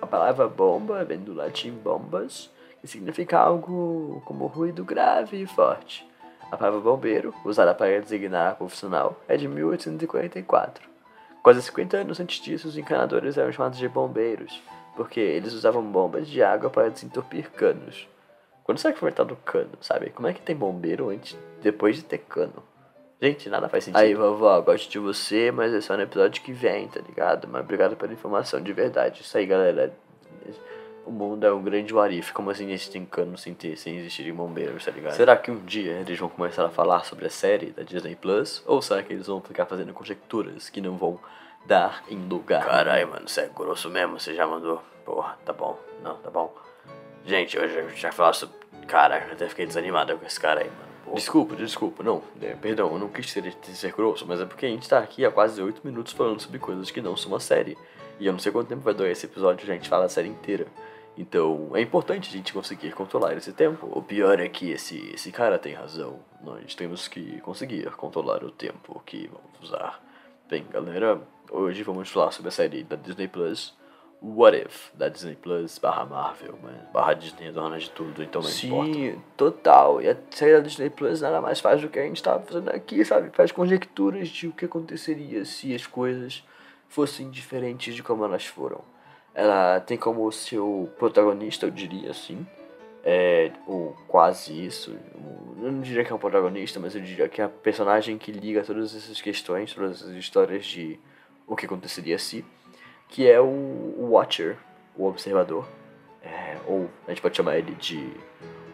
a 0.00 0.06
palavra 0.06 0.48
bomba 0.48 1.04
vem 1.04 1.18
do 1.18 1.34
latim 1.34 1.72
bombas, 1.72 2.50
que 2.80 2.88
significa 2.88 3.38
algo 3.38 4.22
como 4.24 4.46
ruído 4.46 4.82
grave 4.82 5.42
e 5.42 5.46
forte. 5.46 6.08
A 6.50 6.56
palavra 6.56 6.80
bombeiro, 6.80 7.34
usada 7.44 7.74
para 7.74 8.00
designar 8.00 8.56
profissional, 8.56 9.20
é 9.28 9.36
de 9.36 9.46
1844. 9.46 10.89
Quase 11.42 11.62
50 11.62 11.96
anos 11.98 12.20
antes 12.20 12.40
disso, 12.40 12.68
os 12.68 12.76
encanadores 12.76 13.38
eram 13.38 13.50
chamados 13.50 13.78
de 13.78 13.88
bombeiros, 13.88 14.62
porque 14.94 15.20
eles 15.20 15.52
usavam 15.52 15.82
bombas 15.82 16.28
de 16.28 16.42
água 16.42 16.68
para 16.68 16.90
desentupir 16.90 17.50
canos. 17.50 18.08
Quando 18.62 18.78
será 18.78 18.92
que 18.92 19.00
foi 19.00 19.08
inventado 19.08 19.36
cano, 19.44 19.78
sabe? 19.80 20.10
Como 20.10 20.28
é 20.28 20.32
que 20.34 20.42
tem 20.42 20.54
bombeiro 20.54 21.08
antes, 21.08 21.36
depois 21.62 21.96
de 21.96 22.02
ter 22.02 22.18
cano? 22.18 22.62
Gente, 23.20 23.48
nada 23.48 23.68
faz 23.68 23.84
sentido. 23.84 24.00
Aí, 24.00 24.14
vovó, 24.14 24.60
gosto 24.60 24.90
de 24.90 24.98
você, 24.98 25.50
mas 25.50 25.74
é 25.74 25.80
só 25.80 25.94
no 25.96 26.02
episódio 26.02 26.42
que 26.42 26.52
vem, 26.52 26.88
tá 26.88 27.00
ligado? 27.00 27.48
Mas 27.48 27.62
obrigado 27.62 27.96
pela 27.96 28.12
informação, 28.12 28.62
de 28.62 28.72
verdade. 28.72 29.20
Isso 29.20 29.36
aí, 29.36 29.44
galera. 29.44 29.92
O 31.10 31.12
mundo 31.12 31.44
é 31.44 31.52
um 31.52 31.60
grande 31.60 31.92
warif. 31.92 32.32
Como 32.32 32.50
assim 32.50 32.70
existem 32.70 33.04
canos 33.04 33.42
sem 33.42 33.52
ter, 33.52 33.76
sem 33.76 33.96
existirem 33.96 34.32
bombeiros, 34.32 34.84
tá 34.84 34.92
ligado? 34.92 35.16
Será 35.16 35.36
que 35.36 35.50
um 35.50 35.58
dia 35.64 35.94
eles 35.94 36.16
vão 36.16 36.28
começar 36.28 36.64
a 36.64 36.68
falar 36.68 37.04
sobre 37.04 37.26
a 37.26 37.28
série 37.28 37.72
da 37.72 37.82
Disney 37.82 38.14
Plus? 38.14 38.62
Ou 38.64 38.80
será 38.80 39.02
que 39.02 39.12
eles 39.12 39.26
vão 39.26 39.40
ficar 39.40 39.66
fazendo 39.66 39.92
conjecturas 39.92 40.70
que 40.70 40.80
não 40.80 40.96
vão 40.96 41.18
dar 41.66 42.04
em 42.08 42.28
lugar? 42.28 42.64
Caralho, 42.64 43.08
mano, 43.08 43.28
você 43.28 43.40
é 43.40 43.48
grosso 43.52 43.90
mesmo? 43.90 44.20
Você 44.20 44.36
já 44.36 44.46
mandou? 44.46 44.80
Porra, 45.04 45.36
tá 45.44 45.52
bom. 45.52 45.76
Não, 46.00 46.14
tá 46.18 46.30
bom. 46.30 46.54
Gente, 47.26 47.58
hoje 47.58 47.74
eu 47.76 47.90
já 47.90 48.12
falei 48.12 48.34
sobre. 48.34 48.54
Cara, 48.86 49.18
eu 49.26 49.32
até 49.32 49.48
fiquei 49.48 49.66
desanimado 49.66 50.16
com 50.16 50.24
esse 50.24 50.38
cara 50.38 50.60
aí, 50.60 50.70
mano. 50.70 51.16
Desculpa, 51.16 51.56
desculpa, 51.56 52.04
não, 52.04 52.22
é, 52.40 52.54
perdão, 52.54 52.92
eu 52.92 52.98
não 53.00 53.08
quis 53.08 53.28
ser, 53.32 53.52
ser 53.64 53.92
grosso, 53.92 54.24
mas 54.28 54.40
é 54.40 54.44
porque 54.44 54.64
a 54.64 54.68
gente 54.68 54.88
tá 54.88 55.00
aqui 55.00 55.24
há 55.24 55.30
quase 55.32 55.60
8 55.60 55.84
minutos 55.84 56.12
falando 56.12 56.40
sobre 56.40 56.60
coisas 56.60 56.88
que 56.92 57.00
não 57.00 57.16
são 57.16 57.32
uma 57.32 57.40
série. 57.40 57.76
E 58.20 58.26
eu 58.26 58.32
não 58.32 58.38
sei 58.38 58.52
quanto 58.52 58.68
tempo 58.68 58.82
vai 58.82 58.94
durar 58.94 59.10
esse 59.10 59.26
episódio, 59.26 59.68
a 59.68 59.74
gente 59.74 59.88
fala 59.88 60.04
a 60.04 60.08
série 60.08 60.28
inteira. 60.28 60.68
Então 61.16 61.72
é 61.74 61.80
importante 61.80 62.28
a 62.28 62.32
gente 62.32 62.52
conseguir 62.52 62.92
controlar 62.92 63.34
esse 63.36 63.52
tempo. 63.52 63.88
O 63.92 64.02
pior 64.02 64.40
é 64.40 64.48
que 64.48 64.70
esse, 64.70 65.10
esse 65.12 65.30
cara 65.30 65.58
tem 65.58 65.74
razão. 65.74 66.20
Nós 66.42 66.74
temos 66.74 67.08
que 67.08 67.40
conseguir 67.40 67.90
controlar 67.92 68.42
o 68.44 68.50
tempo 68.50 69.02
que 69.04 69.28
vamos 69.28 69.60
usar. 69.70 70.02
Bem, 70.48 70.64
galera, 70.70 71.20
hoje 71.50 71.82
vamos 71.82 72.08
falar 72.08 72.32
sobre 72.32 72.48
a 72.48 72.52
série 72.52 72.82
da 72.82 72.96
Disney 72.96 73.28
Plus. 73.28 73.78
What 74.22 74.54
If, 74.54 74.90
da 74.92 75.08
Disney 75.08 75.34
Plus 75.34 75.78
barra 75.78 76.04
Marvel, 76.04 76.58
barra 76.92 77.14
Disney 77.14 77.48
é 77.48 77.52
dona 77.52 77.78
de 77.78 77.90
tudo, 77.90 78.22
então 78.22 78.42
não 78.42 78.48
Sim, 78.50 78.66
importa. 78.66 78.92
Sim, 78.92 79.22
total. 79.34 80.02
E 80.02 80.10
a 80.10 80.16
série 80.30 80.52
da 80.52 80.60
Disney 80.60 80.90
Plus 80.90 81.22
nada 81.22 81.40
mais 81.40 81.58
faz 81.58 81.80
do 81.80 81.88
que 81.88 81.98
a 81.98 82.02
gente 82.02 82.16
estava 82.16 82.42
fazendo 82.42 82.68
aqui, 82.68 83.02
sabe? 83.02 83.30
Faz 83.30 83.50
conjecturas 83.50 84.28
de 84.28 84.46
o 84.48 84.52
que 84.52 84.66
aconteceria 84.66 85.42
se 85.46 85.74
as 85.74 85.86
coisas 85.86 86.44
fossem 86.86 87.30
diferentes 87.30 87.94
de 87.94 88.02
como 88.02 88.22
elas 88.22 88.44
foram. 88.44 88.84
Ela 89.34 89.80
tem 89.80 89.96
como 89.96 90.30
seu 90.32 90.90
protagonista, 90.98 91.66
eu 91.66 91.70
diria 91.70 92.10
assim, 92.10 92.46
é, 93.04 93.52
ou 93.66 93.96
quase 94.08 94.66
isso. 94.66 94.96
Eu 95.62 95.72
não 95.72 95.80
diria 95.80 96.04
que 96.04 96.12
é 96.12 96.14
um 96.14 96.18
protagonista, 96.18 96.80
mas 96.80 96.94
eu 96.94 97.00
diria 97.00 97.28
que 97.28 97.40
é 97.40 97.44
a 97.44 97.48
personagem 97.48 98.18
que 98.18 98.32
liga 98.32 98.62
todas 98.62 98.94
essas 98.94 99.20
questões, 99.20 99.72
todas 99.72 100.02
essas 100.02 100.14
histórias 100.14 100.64
de 100.64 100.98
o 101.46 101.56
que 101.56 101.66
aconteceria 101.66 102.18
se, 102.18 102.44
que 103.08 103.28
é 103.28 103.40
o, 103.40 104.10
Watcher, 104.10 104.56
o 104.96 105.06
Observador. 105.06 105.66
É, 106.22 106.56
ou 106.66 106.90
a 107.06 107.10
gente 107.10 107.22
pode 107.22 107.36
chamar 107.36 107.56
ele 107.56 107.74
de 107.76 108.12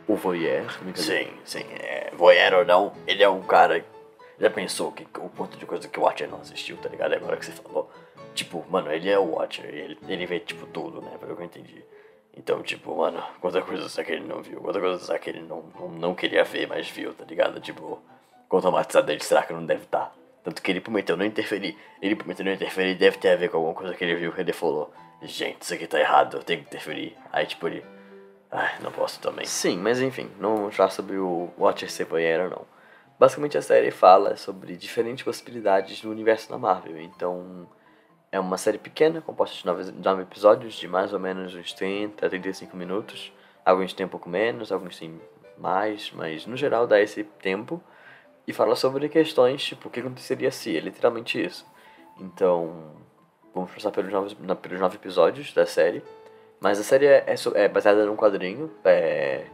o 0.08 0.16
Voyeur. 0.16 0.70
Sim, 0.94 1.28
sim. 1.44 1.64
É, 1.80 2.10
voyeur 2.16 2.54
ou 2.54 2.64
não, 2.64 2.92
ele 3.06 3.22
é 3.22 3.28
um 3.28 3.42
cara. 3.42 3.84
Já 4.38 4.50
pensou 4.50 4.92
que 4.92 5.04
o 5.18 5.28
ponto 5.28 5.56
de 5.56 5.64
coisa 5.64 5.88
que 5.88 5.98
o 5.98 6.02
Watcher 6.02 6.28
não 6.28 6.40
assistiu, 6.40 6.76
tá 6.76 6.88
ligado? 6.88 7.14
Agora 7.14 7.36
que 7.36 7.46
você 7.46 7.52
falou. 7.52 7.90
Tipo, 8.36 8.64
mano, 8.68 8.92
ele 8.92 9.08
é 9.08 9.18
o 9.18 9.32
Watcher, 9.34 9.64
ele, 9.64 9.98
ele 10.06 10.26
vê, 10.26 10.38
tipo, 10.38 10.66
tudo, 10.66 11.00
né? 11.00 11.16
Pelo 11.18 11.34
que 11.34 11.42
eu 11.42 11.46
entendi. 11.46 11.82
Então, 12.36 12.62
tipo, 12.62 12.94
mano, 12.94 13.22
quanta 13.40 13.62
coisa 13.62 13.88
será 13.88 14.04
que 14.04 14.12
ele 14.12 14.26
não 14.26 14.42
viu? 14.42 14.60
Quanta 14.60 14.78
coisa 14.78 15.02
será 15.02 15.18
que 15.18 15.30
ele 15.30 15.40
não, 15.40 15.64
não, 15.74 15.88
não 15.88 16.14
queria 16.14 16.44
ver, 16.44 16.68
mas 16.68 16.88
viu, 16.88 17.14
tá 17.14 17.24
ligado? 17.24 17.58
Tipo, 17.60 17.98
quanto 18.46 18.66
automatizado 18.66 19.06
dele 19.06 19.24
será 19.24 19.42
que 19.42 19.54
não 19.54 19.64
deve 19.64 19.84
estar? 19.84 20.06
Tá? 20.06 20.12
Tanto 20.44 20.60
que 20.60 20.70
ele 20.70 20.80
prometeu 20.80 21.16
não 21.16 21.24
interferir. 21.24 21.76
Ele 22.00 22.14
prometeu 22.14 22.44
não 22.44 22.52
interferir, 22.52 22.94
deve 22.94 23.16
ter 23.16 23.30
a 23.30 23.36
ver 23.36 23.48
com 23.48 23.56
alguma 23.56 23.74
coisa 23.74 23.94
que 23.94 24.04
ele 24.04 24.14
viu. 24.14 24.32
Ele 24.36 24.52
falou, 24.52 24.92
gente, 25.22 25.62
isso 25.62 25.74
aqui 25.74 25.86
tá 25.86 25.98
errado, 25.98 26.36
eu 26.36 26.42
tenho 26.42 26.60
que 26.60 26.66
interferir. 26.66 27.16
Aí, 27.32 27.46
tipo, 27.46 27.66
ele, 27.66 27.82
ai, 28.52 28.78
não 28.82 28.92
posso 28.92 29.18
também. 29.18 29.46
Sim, 29.46 29.78
mas 29.78 30.00
enfim, 30.00 30.30
não 30.38 30.56
vamos 30.56 30.76
falar 30.76 30.90
sobre 30.90 31.16
o 31.16 31.48
Watcher 31.58 31.90
ser 31.90 32.04
banheiro, 32.04 32.50
não. 32.50 32.66
Basicamente 33.18 33.56
a 33.56 33.62
série 33.62 33.90
fala 33.90 34.36
sobre 34.36 34.76
diferentes 34.76 35.24
possibilidades 35.24 36.02
do 36.02 36.10
universo 36.10 36.50
da 36.50 36.58
Marvel, 36.58 37.00
então 37.00 37.66
é 38.36 38.40
uma 38.40 38.58
série 38.58 38.76
pequena, 38.76 39.22
composta 39.22 39.56
de 39.56 39.92
nove, 40.04 40.22
episódios, 40.22 40.74
de 40.74 40.86
mais 40.86 41.12
ou 41.12 41.18
menos 41.18 41.54
uns 41.54 41.72
30 41.72 42.26
a 42.26 42.28
35 42.28 42.76
minutos. 42.76 43.32
Alguns 43.64 43.94
têm 43.94 44.04
um 44.04 44.08
pouco 44.10 44.28
menos, 44.28 44.70
alguns 44.70 44.98
têm 44.98 45.18
mais, 45.56 46.12
mas 46.14 46.46
no 46.46 46.56
geral 46.56 46.86
dá 46.86 47.00
esse 47.00 47.24
tempo. 47.24 47.82
E 48.46 48.52
fala 48.52 48.76
sobre 48.76 49.08
questões, 49.08 49.64
tipo, 49.64 49.88
o 49.88 49.90
que 49.90 50.00
aconteceria 50.00 50.50
se, 50.50 50.76
é 50.76 50.80
literalmente 50.80 51.42
isso. 51.42 51.66
Então, 52.20 52.92
vamos 53.54 53.70
passar 53.72 53.90
pelos 53.90 54.12
nove, 54.12 54.36
pelos 54.56 54.80
nove 54.80 54.96
episódios 54.96 55.52
da 55.54 55.64
série. 55.64 56.04
Mas 56.60 56.78
a 56.78 56.84
série 56.84 57.06
é, 57.06 57.24
é, 57.26 57.64
é 57.64 57.68
baseada 57.68 58.04
num 58.04 58.16
quadrinho, 58.16 58.70
é, 58.84 59.46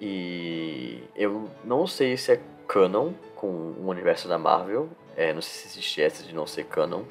e 0.00 1.04
eu 1.14 1.48
não 1.64 1.86
sei 1.86 2.16
se 2.16 2.32
é 2.32 2.40
canon 2.66 3.12
com 3.36 3.46
o 3.46 3.88
universo 3.88 4.26
da 4.28 4.38
Marvel. 4.38 4.88
É, 5.16 5.32
não 5.32 5.40
sei 5.40 5.52
se 5.52 5.68
existe 5.68 6.02
essa 6.02 6.22
de 6.24 6.34
não 6.34 6.46
ser 6.46 6.64
canon 6.64 7.04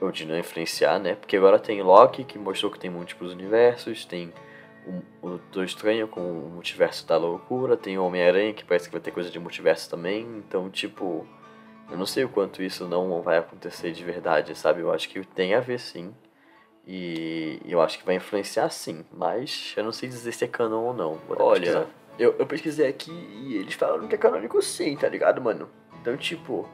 ou 0.00 0.12
de 0.12 0.24
não 0.24 0.38
influenciar, 0.38 0.98
né? 0.98 1.14
Porque 1.14 1.36
agora 1.36 1.58
tem 1.58 1.82
Loki, 1.82 2.24
que 2.24 2.38
mostrou 2.38 2.70
que 2.70 2.78
tem 2.78 2.90
múltiplos 2.90 3.32
universos, 3.32 4.04
tem 4.04 4.32
o, 4.86 5.26
o 5.26 5.30
Doutor 5.30 5.64
Estranho 5.64 6.08
com 6.08 6.20
o 6.20 6.50
Multiverso 6.50 7.06
da 7.06 7.16
Loucura, 7.16 7.76
tem 7.76 7.98
o 7.98 8.04
Homem-Aranha 8.04 8.52
que 8.52 8.64
parece 8.64 8.86
que 8.88 8.92
vai 8.92 9.00
ter 9.00 9.10
coisa 9.10 9.30
de 9.30 9.38
multiverso 9.38 9.90
também, 9.90 10.22
então, 10.38 10.70
tipo, 10.70 11.26
eu 11.90 11.96
não 11.96 12.06
sei 12.06 12.24
o 12.24 12.28
quanto 12.28 12.62
isso 12.62 12.86
não 12.86 13.20
vai 13.22 13.38
acontecer 13.38 13.92
de 13.92 14.04
verdade, 14.04 14.54
sabe? 14.56 14.80
Eu 14.80 14.92
acho 14.92 15.08
que 15.08 15.24
tem 15.26 15.54
a 15.54 15.60
ver 15.60 15.78
sim. 15.78 16.14
E 16.86 17.60
eu 17.66 17.82
acho 17.82 17.98
que 17.98 18.06
vai 18.06 18.14
influenciar 18.14 18.70
sim, 18.70 19.04
mas 19.12 19.74
eu 19.76 19.84
não 19.84 19.92
sei 19.92 20.08
dizer 20.08 20.32
se 20.32 20.44
é 20.44 20.48
canon 20.48 20.84
ou 20.84 20.94
não. 20.94 21.18
Olha, 21.38 21.86
eu, 22.18 22.34
eu 22.38 22.46
pesquisei 22.46 22.88
aqui 22.88 23.12
e 23.12 23.56
eles 23.56 23.74
falaram 23.74 24.08
que 24.08 24.14
é 24.14 24.18
canônico 24.18 24.60
sim, 24.62 24.96
tá 24.96 25.06
ligado, 25.06 25.40
mano? 25.40 25.68
Então, 26.00 26.16
tipo, 26.16 26.66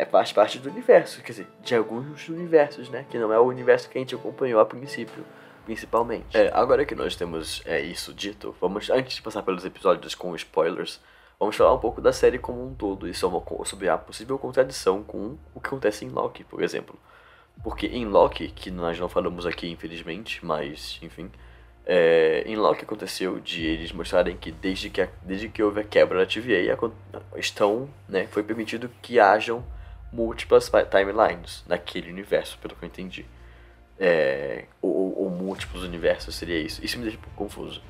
é 0.00 0.06
faz 0.06 0.32
parte 0.32 0.58
do 0.58 0.70
universo, 0.70 1.20
quer 1.20 1.32
dizer, 1.32 1.46
de 1.62 1.74
alguns 1.74 2.26
universos, 2.30 2.88
né? 2.88 3.04
Que 3.10 3.18
não 3.18 3.30
é 3.30 3.38
o 3.38 3.44
universo 3.44 3.86
que 3.86 3.98
a 3.98 4.00
gente 4.00 4.14
acompanhou 4.14 4.58
a 4.58 4.64
princípio, 4.64 5.26
principalmente. 5.66 6.34
É, 6.34 6.50
agora 6.54 6.86
que 6.86 6.94
nós 6.94 7.14
temos 7.14 7.60
é, 7.66 7.82
isso 7.82 8.14
dito, 8.14 8.56
vamos, 8.58 8.88
antes 8.88 9.16
de 9.16 9.22
passar 9.22 9.42
pelos 9.42 9.62
episódios 9.62 10.14
com 10.14 10.34
spoilers, 10.34 11.02
vamos 11.38 11.54
falar 11.54 11.74
um 11.74 11.78
pouco 11.78 12.00
da 12.00 12.14
série 12.14 12.38
como 12.38 12.66
um 12.66 12.72
todo 12.72 13.06
e 13.06 13.12
sobre 13.12 13.90
a 13.90 13.98
possível 13.98 14.38
contradição 14.38 15.02
com 15.02 15.36
o 15.54 15.60
que 15.60 15.66
acontece 15.66 16.06
em 16.06 16.08
Loki, 16.08 16.44
por 16.44 16.62
exemplo. 16.62 16.98
Porque 17.62 17.86
em 17.86 18.06
Loki, 18.06 18.48
que 18.48 18.70
nós 18.70 18.98
não 18.98 19.08
falamos 19.08 19.44
aqui 19.44 19.70
infelizmente, 19.70 20.42
mas 20.42 20.98
enfim, 21.02 21.30
é, 21.84 22.42
em 22.46 22.56
Loki 22.56 22.84
aconteceu 22.84 23.38
de 23.38 23.66
eles 23.66 23.92
mostrarem 23.92 24.34
que 24.34 24.50
desde 24.50 24.88
que, 24.88 25.02
a, 25.02 25.08
desde 25.20 25.50
que 25.50 25.62
houve 25.62 25.80
a 25.80 25.84
quebra 25.84 26.20
da 26.20 26.24
TVA, 26.24 26.74
estão, 27.36 27.86
né, 28.08 28.26
foi 28.28 28.42
permitido 28.42 28.90
que 29.02 29.20
hajam 29.20 29.62
múltiplas 30.12 30.70
timelines 30.90 31.64
naquele 31.66 32.10
universo, 32.10 32.58
pelo 32.58 32.74
que 32.74 32.84
eu 32.84 32.88
entendi. 32.88 33.24
É, 33.98 34.64
ou, 34.80 35.24
ou, 35.24 35.30
múltiplos 35.30 35.84
universos 35.84 36.34
seria 36.34 36.58
isso. 36.58 36.82
Isso 36.84 36.96
me 36.96 37.04
deixa 37.04 37.18
um 37.18 37.20
pouco 37.20 37.36
confuso. 37.36 37.82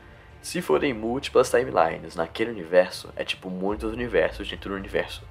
Se 0.42 0.60
forem 0.60 0.92
múltiplas 0.92 1.50
timelines 1.50 2.16
naquele 2.16 2.50
universo, 2.50 3.12
é 3.14 3.24
tipo 3.24 3.48
muitos 3.48 3.92
universos 3.92 4.48
dentro 4.48 4.70
do 4.70 4.76
universo. 4.76 5.22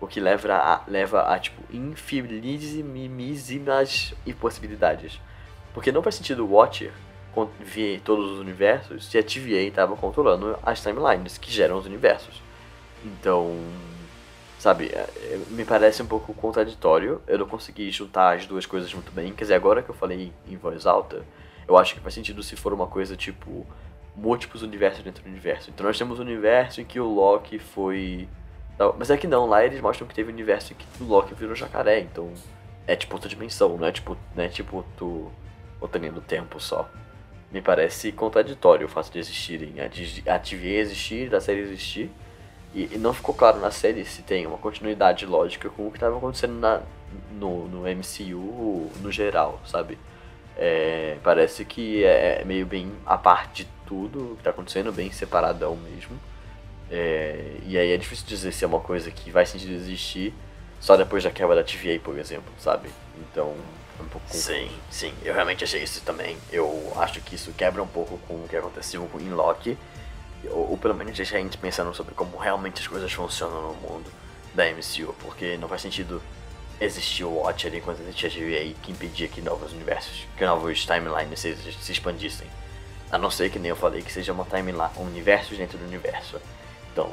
O 0.00 0.06
que 0.06 0.20
leva 0.20 0.54
a, 0.54 0.84
leva 0.86 1.22
a 1.22 1.36
tipo, 1.40 1.60
infinitesimas 1.74 4.14
impossibilidades. 4.24 5.20
Porque 5.74 5.90
não 5.90 6.02
faz 6.02 6.14
sentido 6.14 6.44
o 6.44 6.52
Watcher 6.52 6.92
ver 7.60 8.00
todos 8.00 8.32
os 8.32 8.40
universos 8.40 9.06
se 9.06 9.18
a 9.18 9.22
TVA 9.22 9.62
estava 9.62 9.96
controlando 9.96 10.58
as 10.62 10.82
timelines 10.82 11.38
que 11.38 11.50
geram 11.50 11.78
os 11.78 11.86
universos. 11.86 12.42
Então, 13.04 13.56
sabe, 14.58 14.86
é, 14.86 14.98
é, 14.98 15.40
me 15.50 15.64
parece 15.64 16.02
um 16.02 16.06
pouco 16.06 16.34
contraditório. 16.34 17.22
Eu 17.26 17.38
não 17.38 17.46
consegui 17.46 17.90
juntar 17.90 18.36
as 18.36 18.46
duas 18.46 18.66
coisas 18.66 18.92
muito 18.92 19.12
bem. 19.12 19.32
Quer 19.32 19.44
dizer, 19.44 19.54
agora 19.54 19.82
que 19.82 19.88
eu 19.88 19.94
falei 19.94 20.32
em 20.46 20.56
voz 20.56 20.86
alta, 20.86 21.24
eu 21.66 21.76
acho 21.76 21.94
que 21.94 22.00
faz 22.00 22.14
sentido 22.14 22.42
se 22.42 22.56
for 22.56 22.72
uma 22.72 22.86
coisa 22.86 23.16
tipo 23.16 23.66
múltiplos 24.16 24.62
universos 24.62 25.02
dentro 25.04 25.22
do 25.22 25.28
universo. 25.28 25.70
Então 25.70 25.86
nós 25.86 25.96
temos 25.96 26.18
um 26.18 26.22
universo 26.22 26.80
em 26.80 26.84
que 26.84 26.98
o 26.98 27.06
Loki 27.06 27.58
foi 27.58 28.28
mas 28.96 29.10
é 29.10 29.16
que 29.16 29.26
não, 29.26 29.46
lá 29.46 29.64
eles 29.64 29.80
mostram 29.80 30.06
que 30.06 30.14
teve 30.14 30.30
um 30.30 30.34
universo 30.34 30.74
que 30.74 30.86
o 31.02 31.06
Loki 31.06 31.34
virou 31.34 31.54
jacaré, 31.54 31.98
então 32.00 32.32
é 32.86 32.94
tipo 32.94 33.14
outra 33.14 33.28
dimensão, 33.28 33.76
não 33.76 33.86
é 33.86 33.92
tipo, 33.92 34.16
não 34.36 34.44
é 34.44 34.48
tipo 34.48 34.84
tu 34.96 35.30
obtendo 35.80 36.20
tempo 36.20 36.60
só. 36.60 36.88
Me 37.50 37.60
parece 37.60 38.12
contraditório 38.12 38.86
o 38.86 38.88
fato 38.88 39.10
de 39.10 39.18
existirem, 39.18 39.74
a 39.80 40.38
TVA 40.38 40.78
existir, 40.78 41.28
da 41.28 41.40
série 41.40 41.60
existir, 41.60 42.10
e, 42.78 42.94
e, 42.94 42.98
não 42.98 43.12
ficou 43.12 43.34
claro 43.34 43.58
na 43.60 43.70
série 43.70 44.04
se 44.04 44.22
tem 44.22 44.46
uma 44.46 44.58
continuidade 44.58 45.26
lógica 45.26 45.68
com 45.68 45.86
o 45.86 45.90
que 45.90 45.96
estava 45.96 46.16
acontecendo 46.16 46.54
na, 46.54 46.80
no, 47.32 47.66
no 47.68 47.80
MCU 47.82 48.90
no 49.00 49.10
geral, 49.10 49.60
sabe? 49.66 49.98
É, 50.56 51.16
parece 51.22 51.64
que 51.64 52.04
é, 52.04 52.40
é 52.40 52.44
meio 52.44 52.66
bem 52.66 52.92
a 53.06 53.16
parte 53.16 53.64
de 53.64 53.70
tudo 53.86 54.34
que 54.34 54.40
está 54.40 54.50
acontecendo, 54.50 54.92
bem 54.92 55.10
separadão 55.10 55.76
mesmo. 55.76 56.18
É, 56.90 57.56
e 57.66 57.76
aí 57.76 57.92
é 57.92 57.96
difícil 57.96 58.26
dizer 58.26 58.52
se 58.52 58.64
é 58.64 58.66
uma 58.66 58.80
coisa 58.80 59.10
que 59.10 59.30
vai 59.30 59.44
sentido 59.44 59.72
existir 59.72 60.32
só 60.80 60.96
depois 60.96 61.24
da 61.24 61.30
quebra 61.30 61.56
da 61.56 61.64
TVA, 61.64 61.98
por 62.02 62.18
exemplo, 62.18 62.52
sabe? 62.58 62.88
Então, 63.18 63.54
é 63.98 64.02
um 64.02 64.06
pouco 64.06 64.26
Sim, 64.28 64.70
sim, 64.90 65.12
eu 65.24 65.34
realmente 65.34 65.64
achei 65.64 65.82
isso 65.82 66.00
também. 66.02 66.36
Eu 66.52 66.92
acho 66.96 67.20
que 67.20 67.34
isso 67.34 67.52
quebra 67.52 67.82
um 67.82 67.86
pouco 67.86 68.18
com 68.28 68.34
o 68.34 68.46
que 68.48 68.56
aconteceu 68.56 69.04
com 69.12 69.18
em 69.20 69.30
Loki, 69.30 69.76
ou, 70.46 70.70
ou 70.70 70.78
pelo 70.78 70.94
menos 70.94 71.16
deixa 71.16 71.36
a 71.36 71.40
gente 71.40 71.58
pensando 71.58 71.92
sobre 71.94 72.14
como 72.14 72.36
realmente 72.36 72.80
as 72.80 72.86
coisas 72.86 73.12
funcionam 73.12 73.68
no 73.68 73.74
mundo 73.74 74.10
da 74.54 74.64
MCU, 74.70 75.14
porque 75.20 75.56
não 75.56 75.68
faz 75.68 75.82
sentido 75.82 76.22
existir 76.80 77.24
o 77.24 77.38
Watcher 77.38 77.74
enquanto 77.74 78.00
existia 78.00 78.28
a 78.28 78.32
TVA 78.32 78.74
que 78.82 78.92
impedia 78.92 79.28
que 79.28 79.40
novos 79.40 79.72
universos, 79.72 80.26
que 80.36 80.44
novos 80.44 80.84
timelines 80.84 81.40
se, 81.40 81.56
se 81.56 81.92
expandissem. 81.92 82.46
A 83.10 83.18
não 83.18 83.30
ser 83.30 83.50
que 83.50 83.58
nem 83.58 83.70
eu 83.70 83.76
falei 83.76 84.02
que 84.02 84.12
seja 84.12 84.32
uma 84.32 84.44
timeline, 84.44 84.90
um 84.98 85.02
universo 85.02 85.54
dentro 85.54 85.78
do 85.78 85.84
universo. 85.84 86.40
Então, 86.92 87.10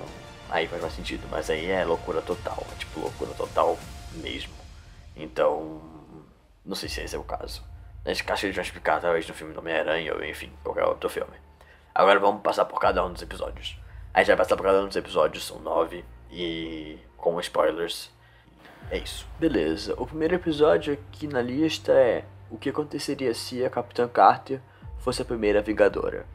aí 0.50 0.68
faz 0.68 0.82
mais 0.82 0.94
sentido, 0.94 1.28
mas 1.32 1.50
aí 1.50 1.70
é 1.70 1.86
loucura 1.86 2.22
total, 2.22 2.66
é 2.74 2.76
tipo 2.76 3.00
loucura 3.00 3.34
total 3.34 3.78
mesmo. 4.14 4.54
Então, 5.16 5.82
não 6.66 6.76
sei 6.76 6.90
se 6.90 7.02
esse 7.02 7.16
é 7.16 7.20
o 7.20 7.24
caso. 7.24 7.64
Nesse 8.04 8.24
caso 8.24 8.46
eles 8.46 8.56
vão 8.56 8.64
explicar 8.64 9.02
talvez 9.02 9.28
no 9.28 9.34
filme 9.34 9.54
do 9.54 9.60
Homem-Aranha 9.60 10.14
ou 10.14 10.24
enfim, 10.24 10.52
qualquer 10.64 10.84
outro 10.84 11.10
filme. 11.10 11.45
Agora 11.96 12.20
vamos 12.20 12.42
passar 12.42 12.66
por 12.66 12.78
cada 12.78 13.06
um 13.06 13.14
dos 13.14 13.22
episódios. 13.22 13.78
A 14.14 14.20
gente 14.20 14.28
vai 14.28 14.36
passar 14.36 14.58
por 14.58 14.66
cada 14.66 14.82
um 14.82 14.88
dos 14.88 14.98
episódios, 14.98 15.46
são 15.46 15.60
nove, 15.60 16.04
e 16.30 17.00
com 17.16 17.40
spoilers. 17.40 18.12
É 18.92 18.98
isso. 18.98 19.26
Beleza, 19.40 19.94
o 19.98 20.06
primeiro 20.06 20.36
episódio 20.36 20.94
aqui 20.94 21.26
na 21.26 21.42
lista 21.42 21.94
é 21.94 22.26
o 22.52 22.58
que 22.58 22.70
aconteceria 22.70 23.34
se 23.34 23.64
a 23.64 23.70
Capitã 23.70 24.10
Carter 24.10 24.60
fosse 25.00 25.22
a 25.22 25.26
primeira 25.26 25.62
Vingadora. 25.62 26.26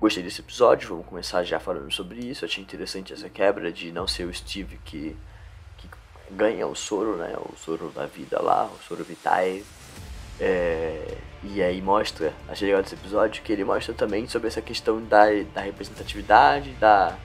Gostei 0.00 0.22
desse 0.22 0.42
episódio, 0.42 0.88
vamos 0.90 1.06
começar 1.06 1.42
já 1.42 1.58
falando 1.58 1.90
sobre 1.90 2.20
isso. 2.20 2.44
Achei 2.44 2.62
interessante 2.62 3.12
essa 3.12 3.28
quebra 3.28 3.72
de 3.72 3.90
não 3.90 4.06
ser 4.06 4.24
o 4.24 4.32
Steve 4.32 4.78
que, 4.84 5.16
que 5.76 5.88
ganha 6.30 6.68
o 6.68 6.76
soro, 6.76 7.16
né? 7.16 7.34
O 7.36 7.56
soro 7.56 7.90
da 7.90 8.06
vida 8.06 8.40
lá, 8.40 8.64
o 8.64 8.78
soro 8.78 9.02
vitae. 9.02 9.64
É, 10.40 11.16
e 11.42 11.62
aí 11.62 11.80
mostra, 11.80 12.32
achei 12.48 12.66
legal 12.66 12.82
desse 12.82 12.94
episódio, 12.94 13.42
que 13.42 13.52
ele 13.52 13.64
mostra 13.64 13.94
também 13.94 14.26
sobre 14.28 14.48
essa 14.48 14.60
questão 14.60 15.02
da, 15.04 15.26
da 15.54 15.60
representatividade, 15.60 16.70
da, 16.72 17.16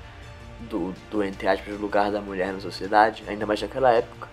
do, 0.70 0.94
do, 1.10 1.24
entre 1.24 1.48
aspas, 1.48 1.80
lugar 1.80 2.12
da 2.12 2.22
mulher 2.22 2.54
na 2.54 2.60
sociedade, 2.60 3.24
ainda 3.28 3.46
mais 3.46 3.62
naquela 3.62 3.92
época, 3.92 4.28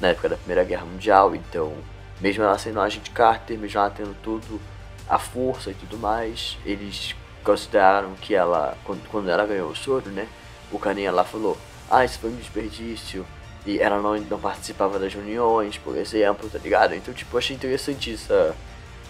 na 0.00 0.08
época 0.08 0.28
da 0.30 0.36
Primeira 0.36 0.64
Guerra 0.64 0.84
Mundial. 0.84 1.34
Então, 1.34 1.72
mesmo 2.20 2.44
ela 2.44 2.58
sendo 2.58 2.80
agente 2.80 3.10
Carter, 3.10 3.58
mesmo 3.58 3.78
ela 3.78 3.90
tendo 3.90 4.14
tudo, 4.22 4.60
a 5.08 5.18
força 5.18 5.70
e 5.70 5.74
tudo 5.74 5.98
mais, 5.98 6.58
eles 6.64 7.14
consideraram 7.44 8.14
que 8.14 8.34
ela, 8.34 8.76
quando, 8.84 9.08
quando 9.08 9.28
ela 9.28 9.46
ganhou 9.46 9.70
o 9.70 9.76
soro, 9.76 10.10
né? 10.10 10.26
O 10.72 10.78
carinha 10.78 11.12
lá 11.12 11.22
falou, 11.22 11.56
ah, 11.90 12.04
isso 12.04 12.18
foi 12.18 12.30
um 12.30 12.36
desperdício. 12.36 13.24
E 13.66 13.80
ela 13.80 14.00
não, 14.00 14.16
não 14.16 14.38
participava 14.38 14.98
das 14.98 15.12
reuniões, 15.12 15.76
por 15.76 15.96
exemplo, 15.96 16.48
tá 16.48 16.58
ligado? 16.58 16.94
Então, 16.94 17.12
tipo, 17.12 17.36
achei 17.36 17.56
interessante 17.56 18.14
essa, 18.14 18.54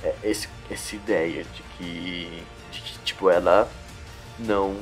é, 0.02 0.14
esse, 0.24 0.48
essa 0.70 0.96
ideia 0.96 1.44
de 1.44 1.62
que, 1.76 2.42
de 2.72 2.80
que, 2.80 2.98
tipo, 3.00 3.28
ela 3.28 3.68
não... 4.38 4.74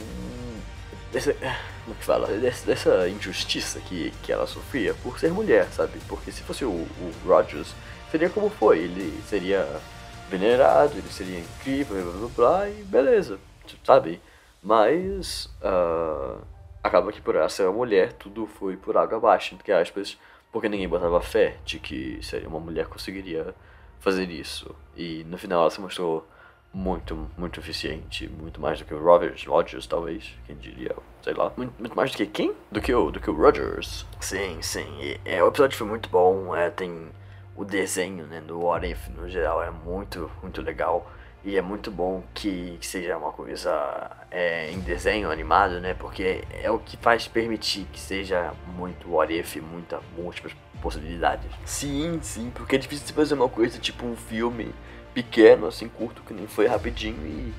Dessa, 1.13 1.35
como 1.35 1.97
é 1.97 1.99
que 1.99 2.05
fala? 2.05 2.29
Dessa, 2.29 2.67
dessa 2.67 3.09
injustiça 3.09 3.81
que, 3.81 4.13
que 4.23 4.33
ela 4.33 4.47
sofria 4.47 4.95
por 4.95 5.19
ser 5.19 5.33
mulher, 5.33 5.67
sabe? 5.73 5.99
Porque 6.09 6.31
se 6.31 6.43
fosse 6.43 6.65
o, 6.65 6.71
o 6.71 7.13
Rogers, 7.27 7.75
seria 8.13 8.31
como 8.31 8.49
foi. 8.49 8.79
Ele 8.79 9.23
seria 9.29 9.69
venerado, 10.31 10.97
ele 10.97 11.11
seria 11.11 11.41
incrível, 11.41 12.03
blá 12.13 12.13
blá 12.13 12.29
blá, 12.37 12.69
e 12.71 12.83
beleza, 12.85 13.39
sabe? 13.85 14.21
Mas 14.63 15.51
uh, 15.63 16.41
acaba 16.85 17.11
que 17.11 17.21
por 17.21 17.35
ela 17.35 17.49
ser 17.49 17.63
uma 17.65 17.73
mulher, 17.73 18.13
tudo 18.13 18.47
foi 18.47 18.77
por 18.77 18.95
água 18.99 19.17
abaixo, 19.17 19.55
entre 19.55 19.73
aspas, 19.73 20.19
porque 20.53 20.69
ninguém 20.69 20.87
botava 20.87 21.19
fé 21.23 21.57
de 21.65 21.79
que 21.79 22.19
seria 22.23 22.47
uma 22.47 22.61
mulher 22.61 22.87
conseguiria 22.87 23.55
fazer 23.99 24.31
isso. 24.31 24.77
E 24.95 25.25
no 25.25 25.39
final 25.39 25.63
ela 25.63 25.71
se 25.71 25.81
mostrou 25.81 26.29
muito, 26.73 27.29
muito 27.39 27.59
eficiente, 27.59 28.29
muito 28.29 28.61
mais 28.61 28.79
do 28.79 28.85
que 28.85 28.93
o 28.93 29.03
Rogers, 29.03 29.47
Rogers 29.47 29.87
talvez, 29.87 30.35
quem 30.47 30.57
diria, 30.57 30.95
sei 31.23 31.33
lá. 31.33 31.51
Muito, 31.57 31.73
muito, 31.79 31.97
mais 31.97 32.11
do 32.11 32.19
que 32.19 32.27
quem? 32.27 32.55
Do 32.71 32.83
que 32.83 32.93
o, 32.93 33.11
do 33.11 33.19
que 33.19 33.31
o 33.31 33.35
Rogers. 33.35 34.05
Sim, 34.21 34.61
sim. 34.61 34.87
E, 35.01 35.19
é, 35.25 35.43
o 35.43 35.49
episódio 35.49 35.79
foi 35.79 35.87
muito 35.87 36.11
bom, 36.11 36.55
é, 36.55 36.69
tem 36.69 37.09
o 37.57 37.65
desenho 37.65 38.27
né, 38.27 38.43
do 38.43 38.61
What 38.61 38.87
If 38.87 39.09
no 39.09 39.29
geral 39.29 39.63
é 39.63 39.71
muito, 39.71 40.31
muito 40.43 40.61
legal. 40.61 41.11
E 41.45 41.57
é 41.59 41.63
muito 41.63 41.91
bom 41.91 42.23
que, 42.33 42.79
que 42.81 42.87
seja 42.87 43.17
uma 43.19 43.31
coisa 43.31 44.11
é, 44.31 44.71
em 44.71 44.81
desenho 44.81 45.31
animado, 45.31 45.81
né? 45.81 45.95
Porque 45.95 46.43
é 46.51 46.71
o 46.71 46.79
que 46.79 46.97
faz 46.97 47.29
permitir 47.29 47.87
que 47.93 48.01
seja 48.01 48.53
muito 48.77 49.11
What 49.13 49.33
If, 49.33 49.57
muita, 49.57 50.01
múltiplas 50.17 50.55
possibilidades. 50.81 51.51
Sim, 51.67 52.19
sim, 52.23 52.51
porque 52.55 52.77
é 52.77 52.79
difícil 52.79 53.15
fazer 53.15 53.35
uma 53.35 53.49
coisa 53.49 53.79
tipo 53.79 54.07
um 54.07 54.17
filme 54.17 54.75
pequeno, 55.13 55.67
assim, 55.67 55.89
curto, 55.89 56.23
que 56.23 56.33
nem 56.33 56.47
foi 56.47 56.67
rapidinho 56.67 57.27
e 57.27 57.53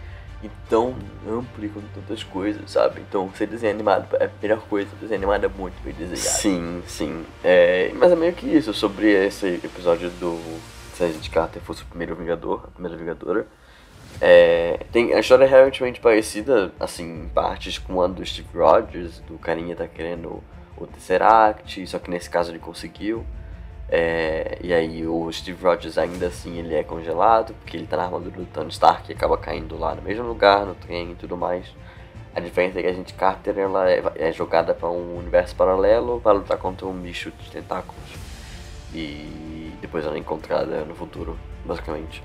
e 0.44 0.52
tão 0.70 0.96
amplo 1.28 1.68
com 1.70 1.82
tantas 1.94 2.24
coisas, 2.24 2.70
sabe? 2.70 3.02
Então, 3.02 3.32
ser 3.36 3.48
desenho 3.48 3.74
animado 3.74 4.16
é 4.18 4.26
a 4.26 4.30
melhor 4.42 4.62
coisa. 4.62 4.90
Desenho 5.02 5.20
animado 5.20 5.46
é 5.46 5.50
muito 5.50 5.82
bem 5.84 5.94
desenhado. 5.94 6.40
Sim, 6.40 6.84
sim. 6.88 7.26
É, 7.44 7.92
mas 7.96 8.12
é 8.12 8.16
meio 8.16 8.34
que 8.34 8.46
isso, 8.46 8.74
sobre 8.74 9.10
esse 9.12 9.60
episódio 9.64 10.10
do 10.12 10.40
se 10.94 11.04
a 11.04 11.08
gente 11.08 11.30
Carter 11.30 11.62
fosse 11.62 11.84
o 11.84 11.86
primeiro 11.88 12.16
Vingador, 12.16 12.64
a 12.66 12.72
primeira 12.72 12.98
Vingadora. 12.98 13.46
É, 14.22 14.80
tem, 14.92 15.14
a 15.14 15.20
história 15.20 15.44
é 15.44 15.48
realmente 15.48 16.00
parecida, 16.00 16.72
assim, 16.80 17.24
em 17.24 17.28
partes 17.28 17.78
com 17.78 18.02
a 18.02 18.08
do 18.08 18.26
Steve 18.26 18.48
Rogers, 18.54 19.20
do 19.20 19.38
carinha 19.38 19.76
tá 19.76 19.88
querendo 19.88 20.42
o 20.78 20.88
Tesseract, 20.88 21.86
só 21.88 22.00
que 22.00 22.10
nesse 22.10 22.30
caso 22.30 22.52
ele 22.52 22.60
conseguiu. 22.60 23.26
É, 23.88 24.58
e 24.64 24.74
aí 24.74 25.06
o 25.06 25.32
Steve 25.32 25.64
Rogers 25.64 25.98
ainda 25.98 26.28
assim 26.28 26.58
ele 26.58 26.76
é 26.76 26.84
congelado, 26.84 27.54
porque 27.62 27.78
ele 27.78 27.86
tá 27.86 27.98
na 27.98 28.04
armadura 28.04 28.36
do 28.36 28.46
Tony 28.46 28.70
Stark 28.70 29.12
e 29.12 29.16
acaba 29.16 29.38
caindo 29.38 29.78
lá 29.78 29.94
no 29.94 30.02
mesmo 30.02 30.26
lugar, 30.26 30.66
no 30.66 30.76
trem 30.76 31.12
e 31.12 31.16
tudo 31.16 31.38
mais. 31.38 31.68
A 32.34 32.40
diferença 32.40 32.80
é 32.80 32.82
que 32.82 32.88
a 32.88 32.94
gente 32.94 33.14
Carter 33.14 33.58
ela 33.58 33.90
é, 33.90 34.04
é 34.16 34.32
jogada 34.32 34.74
para 34.74 34.90
um 34.90 35.18
universo 35.18 35.56
paralelo 35.56 36.20
para 36.20 36.34
lutar 36.34 36.58
contra 36.58 36.86
um 36.86 36.94
bicho 36.94 37.32
de 37.32 37.52
tentáculos. 37.52 38.04
E 38.94 39.72
depois 39.82 40.06
ela 40.06 40.16
é 40.16 40.20
encontrada 40.20 40.84
no 40.84 40.96
futuro, 40.96 41.38
basicamente. 41.64 42.22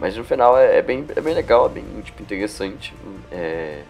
Mas 0.00 0.16
no 0.16 0.24
final 0.24 0.56
é, 0.56 0.78
é 0.78 0.82
bem, 0.82 1.04
é 1.14 1.20
bem 1.20 1.34
legal, 1.34 1.66
é 1.66 1.68
bem 1.70 1.84
tipo, 2.02 2.22
interessante. 2.22 2.94
É, 3.30 3.82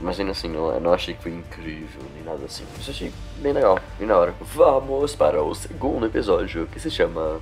mas 0.00 0.18
ainda 0.20 0.32
assim, 0.32 0.48
não, 0.48 0.78
não 0.80 0.92
achei 0.92 1.14
que 1.14 1.22
foi 1.22 1.32
incrível 1.32 2.02
nem 2.14 2.24
nada 2.24 2.44
assim. 2.44 2.64
Mas 2.76 2.88
achei 2.88 3.12
bem 3.38 3.52
legal, 3.52 3.78
bem 3.98 4.06
na 4.06 4.16
hora. 4.16 4.34
Vamos 4.40 5.14
para 5.14 5.42
o 5.42 5.54
segundo 5.54 6.06
episódio 6.06 6.66
que 6.66 6.80
se 6.80 6.90
chama 6.90 7.40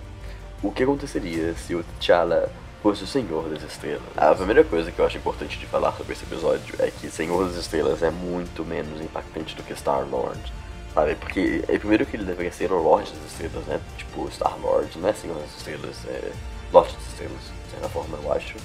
O 0.62 0.70
que 0.70 0.82
aconteceria 0.82 1.54
se 1.54 1.74
o 1.74 1.82
T'Challa 1.82 2.50
fosse 2.82 3.02
o 3.02 3.06
Senhor 3.06 3.48
das 3.48 3.62
Estrelas? 3.62 4.02
A 4.16 4.34
primeira 4.34 4.62
coisa 4.62 4.92
que 4.92 4.98
eu 4.98 5.06
acho 5.06 5.16
importante 5.16 5.58
de 5.58 5.66
falar 5.66 5.92
sobre 5.92 6.12
esse 6.12 6.24
episódio 6.24 6.74
é 6.78 6.90
que 6.90 7.10
Senhor 7.10 7.46
das 7.46 7.56
Estrelas 7.56 8.02
é 8.02 8.10
muito 8.10 8.64
menos 8.64 9.00
impactante 9.00 9.56
do 9.56 9.62
que 9.62 9.74
Star 9.74 10.06
Lord. 10.08 10.52
Sabe? 10.92 11.16
Porque 11.16 11.64
é 11.66 11.76
primeiro 11.76 12.06
que 12.06 12.16
ele 12.16 12.24
deveria 12.24 12.52
ser 12.52 12.70
o 12.70 12.80
Lorde 12.80 13.10
das 13.12 13.32
Estrelas, 13.32 13.66
né? 13.66 13.80
Tipo, 13.96 14.30
Star 14.30 14.56
Lord, 14.60 14.96
não 14.96 15.08
é 15.08 15.12
Senhor 15.12 15.36
das 15.36 15.56
Estrelas, 15.56 15.96
é 16.06 16.30
Lorde 16.72 16.94
das 16.94 17.06
Estrelas, 17.08 17.52
certa 17.74 17.88
forma, 17.88 18.18
eu 18.22 18.32
acho. 18.32 18.56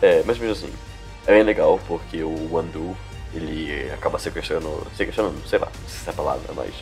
É, 0.00 0.22
mas 0.24 0.38
mesmo 0.38 0.52
assim, 0.52 0.72
é 1.26 1.32
bem 1.32 1.42
legal 1.42 1.78
porque 1.86 2.22
o 2.22 2.52
Wandu 2.52 2.96
ele 3.34 3.90
acaba 3.92 4.18
sequestrando, 4.18 4.86
sequestrando, 4.96 5.36
sei 5.46 5.58
lá, 5.58 5.66
não 5.66 5.88
sei 5.88 6.00
se 6.00 6.08
é 6.08 6.12
a 6.12 6.16
palavra, 6.16 6.52
mas 6.54 6.74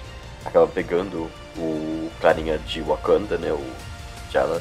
acaba 0.44 0.66
pegando 0.66 1.30
o 1.56 2.10
carinha 2.20 2.58
de 2.58 2.80
Wakanda, 2.80 3.36
né, 3.38 3.52
o 3.52 3.64
T'Challa, 4.28 4.60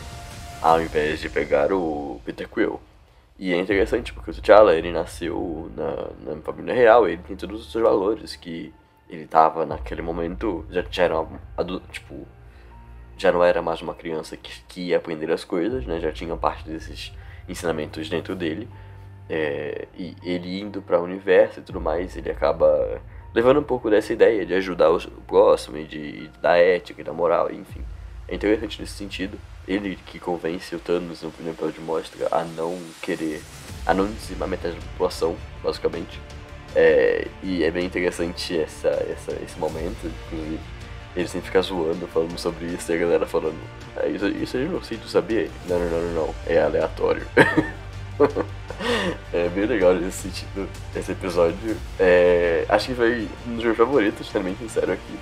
ao 0.62 0.82
invés 0.82 1.20
de 1.20 1.30
pegar 1.30 1.72
o 1.72 2.22
Peter 2.26 2.48
Quill. 2.48 2.80
E 3.38 3.54
é 3.54 3.58
interessante 3.58 4.12
porque 4.14 4.32
o 4.32 4.34
T'Challa, 4.34 4.76
ele 4.76 4.92
nasceu 4.92 5.72
na, 5.76 6.34
na 6.36 6.42
família 6.42 6.74
real, 6.74 7.08
ele 7.08 7.22
tem 7.26 7.36
todos 7.36 7.62
os 7.62 7.72
seus 7.72 7.84
valores 7.84 8.36
que 8.36 8.74
ele 9.10 9.26
tava 9.26 9.66
naquele 9.66 10.02
momento, 10.02 10.66
já, 10.70 10.84
já 10.92 11.10
tipo, 11.92 12.28
já 13.20 13.32
não 13.34 13.44
era 13.44 13.62
mais 13.62 13.82
uma 13.82 13.94
criança 13.94 14.38
que, 14.38 14.52
que 14.68 14.82
ia 14.88 14.98
aprender 14.98 15.30
as 15.30 15.44
coisas, 15.44 15.86
né, 15.86 16.00
já 16.00 16.12
tinha 16.12 16.36
parte 16.38 16.68
desses 16.68 17.12
ensinamentos 17.48 18.10
dentro 18.10 18.36
dele. 18.36 18.68
É, 19.30 19.88
e 19.96 20.16
ele 20.24 20.60
indo 20.60 20.82
para 20.82 21.00
o 21.00 21.04
universo 21.04 21.60
e 21.60 21.62
tudo 21.64 21.80
mais, 21.80 22.16
ele 22.16 22.32
acaba 22.32 23.00
levando 23.36 23.60
um 23.60 23.64
pouco 23.64 23.90
dessa 23.90 24.14
ideia 24.14 24.46
de 24.46 24.54
ajudar 24.56 24.90
o 24.90 25.00
próximo 25.28 25.78
e 25.78 25.84
de, 25.84 26.28
da 26.42 26.58
ética 26.58 27.02
e 27.02 27.04
da 27.04 27.14
moral, 27.14 27.52
enfim. 27.52 27.84
É 28.28 28.36
interessante 28.36 28.80
nesse 28.80 28.94
sentido. 28.94 29.38
Ele 29.68 29.98
que 30.06 30.18
convence 30.18 30.74
o 30.76 30.80
Thanos 30.80 31.22
no 31.22 31.30
primeiro 31.30 31.58
episódio 31.58 31.82
mostra 31.84 32.28
a 32.32 32.44
não 32.44 32.80
querer, 33.02 33.42
a 33.86 33.94
não 33.94 34.08
dizimar 34.08 34.48
metade 34.48 34.76
da 34.76 34.82
população, 34.94 35.36
basicamente. 35.62 36.20
É, 36.76 37.28
e 37.44 37.64
é 37.64 37.70
bem 37.70 37.86
interessante 37.86 38.58
essa, 38.58 38.88
essa, 38.88 39.32
esse 39.44 39.60
momento, 39.60 40.08
inclusive. 40.26 40.79
Ele 41.16 41.28
sempre 41.28 41.48
fica 41.48 41.62
zoando, 41.62 42.08
falando 42.08 42.38
sobre 42.38 42.68
isso, 42.68 42.92
e 42.92 42.96
a 42.96 42.98
galera 42.98 43.26
falando, 43.26 43.60
é, 43.98 44.10
isso, 44.10 44.28
isso 44.28 44.58
é 44.58 44.62
genocídio, 44.62 45.08
sabia? 45.08 45.50
Não, 45.68 45.80
não, 45.80 45.90
não, 45.90 46.02
não, 46.02 46.28
não, 46.28 46.36
é 46.46 46.62
aleatório. 46.62 47.26
é 49.34 49.50
bem 49.50 49.66
legal 49.66 49.94
nesse 49.94 50.24
sentido, 50.24 50.68
esse 50.96 51.12
episódio. 51.12 51.78
É, 52.00 52.66
acho 52.70 52.88
que 52.88 52.96
foi 52.96 53.28
um 53.48 53.56
dos 53.56 53.66
meus 53.66 53.78
favoritos, 53.78 54.30
bem 54.30 54.56
sincero 54.56 54.94
aqui. 54.94 55.20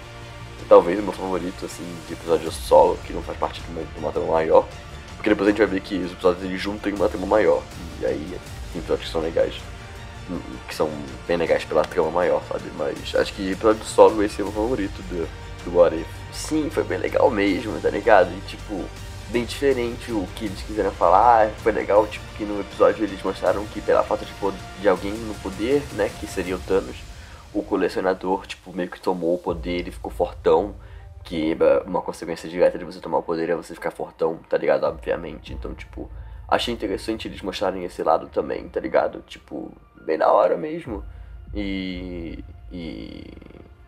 Talvez 0.68 1.00
o 1.00 1.04
meu 1.04 1.14
favorito, 1.14 1.66
assim, 1.66 1.86
de 2.08 2.14
episódio 2.14 2.52
solo, 2.52 3.00
que 3.06 3.14
não 3.14 3.22
faz 3.22 3.38
parte 3.38 3.62
de 3.62 3.72
uma, 3.72 3.82
de 3.82 4.14
trama 4.14 4.34
maior. 4.34 4.68
Porque 5.16 5.30
depois 5.30 5.48
a 5.48 5.52
gente 5.52 5.60
vai 5.60 5.68
ver 5.68 5.82
que 5.82 5.96
os 5.96 6.12
episódios 6.12 6.44
eles 6.44 6.62
juntam 6.62 6.92
em 6.92 6.96
uma 6.96 7.08
trama 7.08 7.26
maior. 7.26 7.64
E 8.02 8.06
aí 8.06 8.38
tem 8.74 8.82
episódios 8.82 9.08
que 9.08 9.14
são 9.14 9.22
legais. 9.22 9.56
Que 10.68 10.76
são 10.76 10.92
bem 11.26 11.38
legais 11.38 11.64
pela 11.64 11.84
trama 11.84 12.12
maior, 12.12 12.44
sabe? 12.50 12.66
Mas 12.78 13.16
acho 13.16 13.34
que 13.34 13.52
episódio 13.52 13.86
solo 13.86 14.22
esse 14.22 14.42
é 14.42 14.44
o 14.44 14.48
meu 14.48 14.56
favorito 14.56 15.02
do, 15.04 15.26
do 15.68 15.78
What 15.78 15.96
If. 15.96 16.08
Sim, 16.32 16.70
foi 16.70 16.84
bem 16.84 16.98
legal 16.98 17.30
mesmo, 17.30 17.80
tá 17.80 17.90
ligado? 17.90 18.32
E 18.32 18.42
tipo, 18.42 18.84
bem 19.30 19.44
diferente 19.44 20.12
o 20.12 20.28
que 20.36 20.46
eles 20.46 20.62
quiseram 20.62 20.92
falar. 20.92 21.50
Foi 21.58 21.72
legal, 21.72 22.08
tipo, 22.08 22.26
que 22.38 22.46
no 22.46 22.60
episódio 22.62 23.04
eles 23.04 23.22
mostraram 23.22 23.66
que 23.68 23.82
pela 23.82 24.04
falta 24.04 24.26
de, 24.26 24.34
de 24.82 24.88
alguém 24.88 25.12
no 25.12 25.36
poder, 25.36 25.82
né, 25.94 26.10
que 26.20 26.28
seria 26.28 26.56
o 26.56 26.60
Thanos, 26.60 26.98
o 27.54 27.62
colecionador, 27.62 28.46
tipo, 28.48 28.74
meio 28.74 28.90
que 28.90 29.00
tomou 29.00 29.36
o 29.36 29.38
poder 29.38 29.88
e 29.88 29.92
ficou 29.92 30.12
fortão. 30.12 30.76
Que 31.24 31.52
é 31.52 31.84
uma 31.86 32.02
consequência 32.02 32.48
direta 32.48 32.78
de 32.78 32.86
você 32.86 33.02
tomar 33.02 33.18
o 33.18 33.24
poder 33.24 33.50
é 33.50 33.56
você 33.56 33.74
ficar 33.74 33.92
fortão, 33.92 34.40
tá 34.50 34.58
ligado? 34.58 34.86
Obviamente. 34.86 35.52
Então, 35.54 35.74
tipo, 35.74 36.10
achei 36.48 36.74
interessante 36.74 37.28
eles 37.28 37.42
mostrarem 37.42 37.84
esse 37.84 38.02
lado 38.02 38.30
também, 38.30 38.70
tá 38.70 38.80
ligado? 38.80 39.22
Tipo, 39.28 39.70
bem 40.06 40.18
na 40.18 40.32
hora 40.32 40.56
mesmo. 40.56 41.04
E. 41.54 42.42
E. 42.72 43.26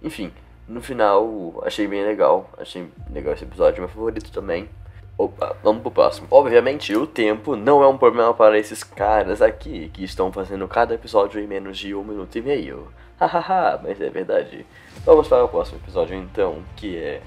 Enfim, 0.01 0.33
no 0.69 0.81
final 0.81 1.61
achei 1.65 1.87
bem 1.87 2.03
legal. 2.03 2.49
Achei 2.57 2.87
legal 3.11 3.33
esse 3.33 3.43
episódio, 3.43 3.81
meu 3.81 3.89
favorito 3.89 4.31
também. 4.31 4.69
Opa, 5.17 5.55
vamos 5.61 5.81
pro 5.81 5.91
próximo. 5.91 6.27
Obviamente, 6.31 6.95
o 6.95 7.05
tempo 7.05 7.55
não 7.55 7.83
é 7.83 7.87
um 7.87 7.97
problema 7.97 8.33
para 8.33 8.57
esses 8.57 8.83
caras 8.83 9.41
aqui 9.41 9.89
que 9.89 10.03
estão 10.03 10.31
fazendo 10.31 10.65
cada 10.67 10.93
episódio 10.93 11.41
em 11.41 11.47
menos 11.47 11.77
de 11.77 11.93
um 11.93 12.03
minuto 12.03 12.37
e 12.37 12.41
meio. 12.41 12.87
Hahaha, 13.19 13.81
mas 13.83 13.99
é 13.99 14.09
verdade. 14.09 14.65
Vamos 15.03 15.27
para 15.27 15.43
o 15.43 15.49
próximo 15.49 15.79
episódio 15.79 16.15
então, 16.15 16.63
que 16.77 16.95
é 16.95 17.21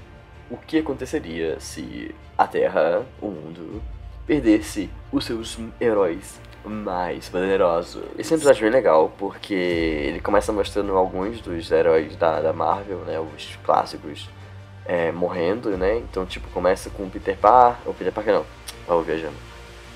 o 0.49 0.57
que 0.57 0.79
aconteceria 0.79 1.59
se 1.59 2.15
a 2.35 2.47
Terra, 2.47 3.05
o 3.21 3.27
mundo, 3.27 3.81
perdesse 4.25 4.89
os 5.11 5.25
seus 5.25 5.59
heróis 5.79 6.39
mais 6.65 7.29
poderosos. 7.29 8.03
Esse 8.17 8.33
episódio 8.33 8.61
é 8.61 8.63
bem 8.63 8.71
legal 8.71 9.11
porque 9.17 9.53
ele 9.53 10.19
começa 10.19 10.51
mostrando 10.51 10.95
alguns 10.95 11.41
dos 11.41 11.71
heróis 11.71 12.15
da, 12.15 12.41
da 12.41 12.53
Marvel, 12.53 12.99
né, 12.99 13.19
os 13.19 13.57
clássicos 13.63 14.29
é, 14.85 15.11
morrendo, 15.11 15.77
né? 15.77 15.97
Então, 15.97 16.25
tipo, 16.25 16.47
começa 16.49 16.89
com 16.89 17.03
o 17.03 17.09
Peter 17.09 17.37
Parker, 17.37 17.87
ou 17.87 17.93
Peter 17.93 18.13
Parker 18.13 18.33
não, 18.33 18.45
ó, 18.87 19.01
viajando. 19.01 19.35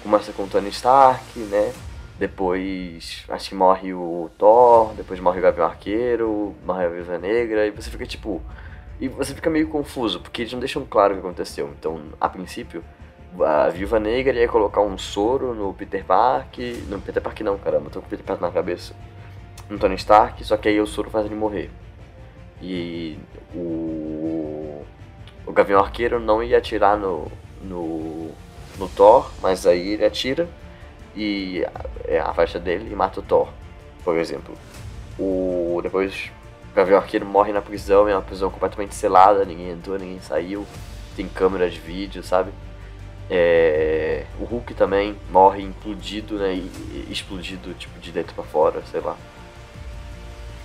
Começa 0.02 0.32
com 0.32 0.44
o 0.44 0.48
Tony 0.48 0.70
Stark, 0.70 1.40
né? 1.40 1.74
Depois, 2.18 3.24
acho 3.30 3.50
que 3.50 3.56
morre 3.56 3.94
o 3.94 4.30
Thor, 4.38 4.94
depois 4.96 5.20
morre 5.20 5.40
o 5.40 5.44
Gavião 5.44 5.68
Arqueiro, 5.68 6.56
morre 6.66 6.86
a 6.86 6.90
Viúva 6.90 7.18
Negra, 7.18 7.68
e 7.68 7.72
você 7.72 7.90
fica, 7.90 8.06
tipo... 8.06 8.42
E 9.00 9.08
você 9.08 9.36
fica 9.36 9.50
meio 9.50 9.68
confuso, 9.68 10.20
porque 10.20 10.42
eles 10.42 10.52
não 10.52 10.60
deixam 10.60 10.84
claro 10.84 11.14
o 11.14 11.18
que 11.18 11.26
aconteceu. 11.26 11.72
Então, 11.78 12.02
a 12.20 12.28
princípio, 12.28 12.84
a 13.40 13.70
Viúva 13.70 14.00
Negra 14.00 14.38
ia 14.38 14.48
colocar 14.48 14.82
um 14.82 14.98
soro 14.98 15.54
no 15.54 15.74
Peter 15.74 16.04
Parker... 16.04 16.84
No 16.90 17.00
Peter 17.00 17.22
Parker 17.22 17.46
não, 17.46 17.58
caramba, 17.58 17.90
tô 17.90 18.00
com 18.00 18.08
o 18.08 18.10
Peter 18.10 18.26
Parker 18.26 18.48
na 18.48 18.54
cabeça. 18.54 18.96
No 19.70 19.78
Tony 19.78 19.96
Stark, 19.96 20.44
só 20.44 20.58
que 20.58 20.70
aí 20.70 20.80
o 20.80 20.88
soro 20.88 21.10
faz 21.10 21.26
ele 21.26 21.36
morrer. 21.36 21.70
E 22.62 23.20
o 23.54 24.84
o 25.48 25.54
Gavião 25.54 25.80
Arqueiro 25.80 26.20
não 26.20 26.44
ia 26.44 26.58
atirar 26.58 26.98
no, 26.98 27.32
no, 27.62 28.30
no 28.78 28.90
Thor, 28.90 29.32
mas 29.42 29.66
aí 29.66 29.94
ele 29.94 30.04
atira 30.04 30.48
e 31.16 31.66
é 32.04 32.20
a 32.20 32.34
faixa 32.34 32.60
dele 32.60 32.90
e 32.92 32.96
mata 32.96 33.22
o 33.22 33.24
Thor, 33.24 33.48
por 34.04 34.18
exemplo. 34.18 34.54
O, 35.18 35.80
depois 35.82 36.30
o 36.70 36.76
Gavião 36.76 36.98
Arqueiro 37.00 37.26
morre 37.26 37.54
na 37.54 37.62
prisão, 37.62 38.10
é 38.10 38.14
uma 38.14 38.22
prisão 38.22 38.52
completamente 38.52 38.94
selada, 38.94 39.46
ninguém 39.46 39.70
entrou, 39.70 39.98
ninguém 39.98 40.20
saiu, 40.20 40.68
tem 41.16 41.30
câmera 41.30 41.70
de 41.70 41.80
vídeo, 41.80 42.22
sabe? 42.22 42.52
É, 43.30 44.26
o 44.40 44.46
Hulk 44.46 44.74
também 44.74 45.16
morre 45.30 45.62
implodido, 45.62 46.38
né? 46.38 46.54
explodido 47.10 47.74
tipo 47.74 48.00
de 48.00 48.12
dentro 48.12 48.34
para 48.34 48.44
fora, 48.44 48.84
sei 48.92 49.02
lá. 49.02 49.18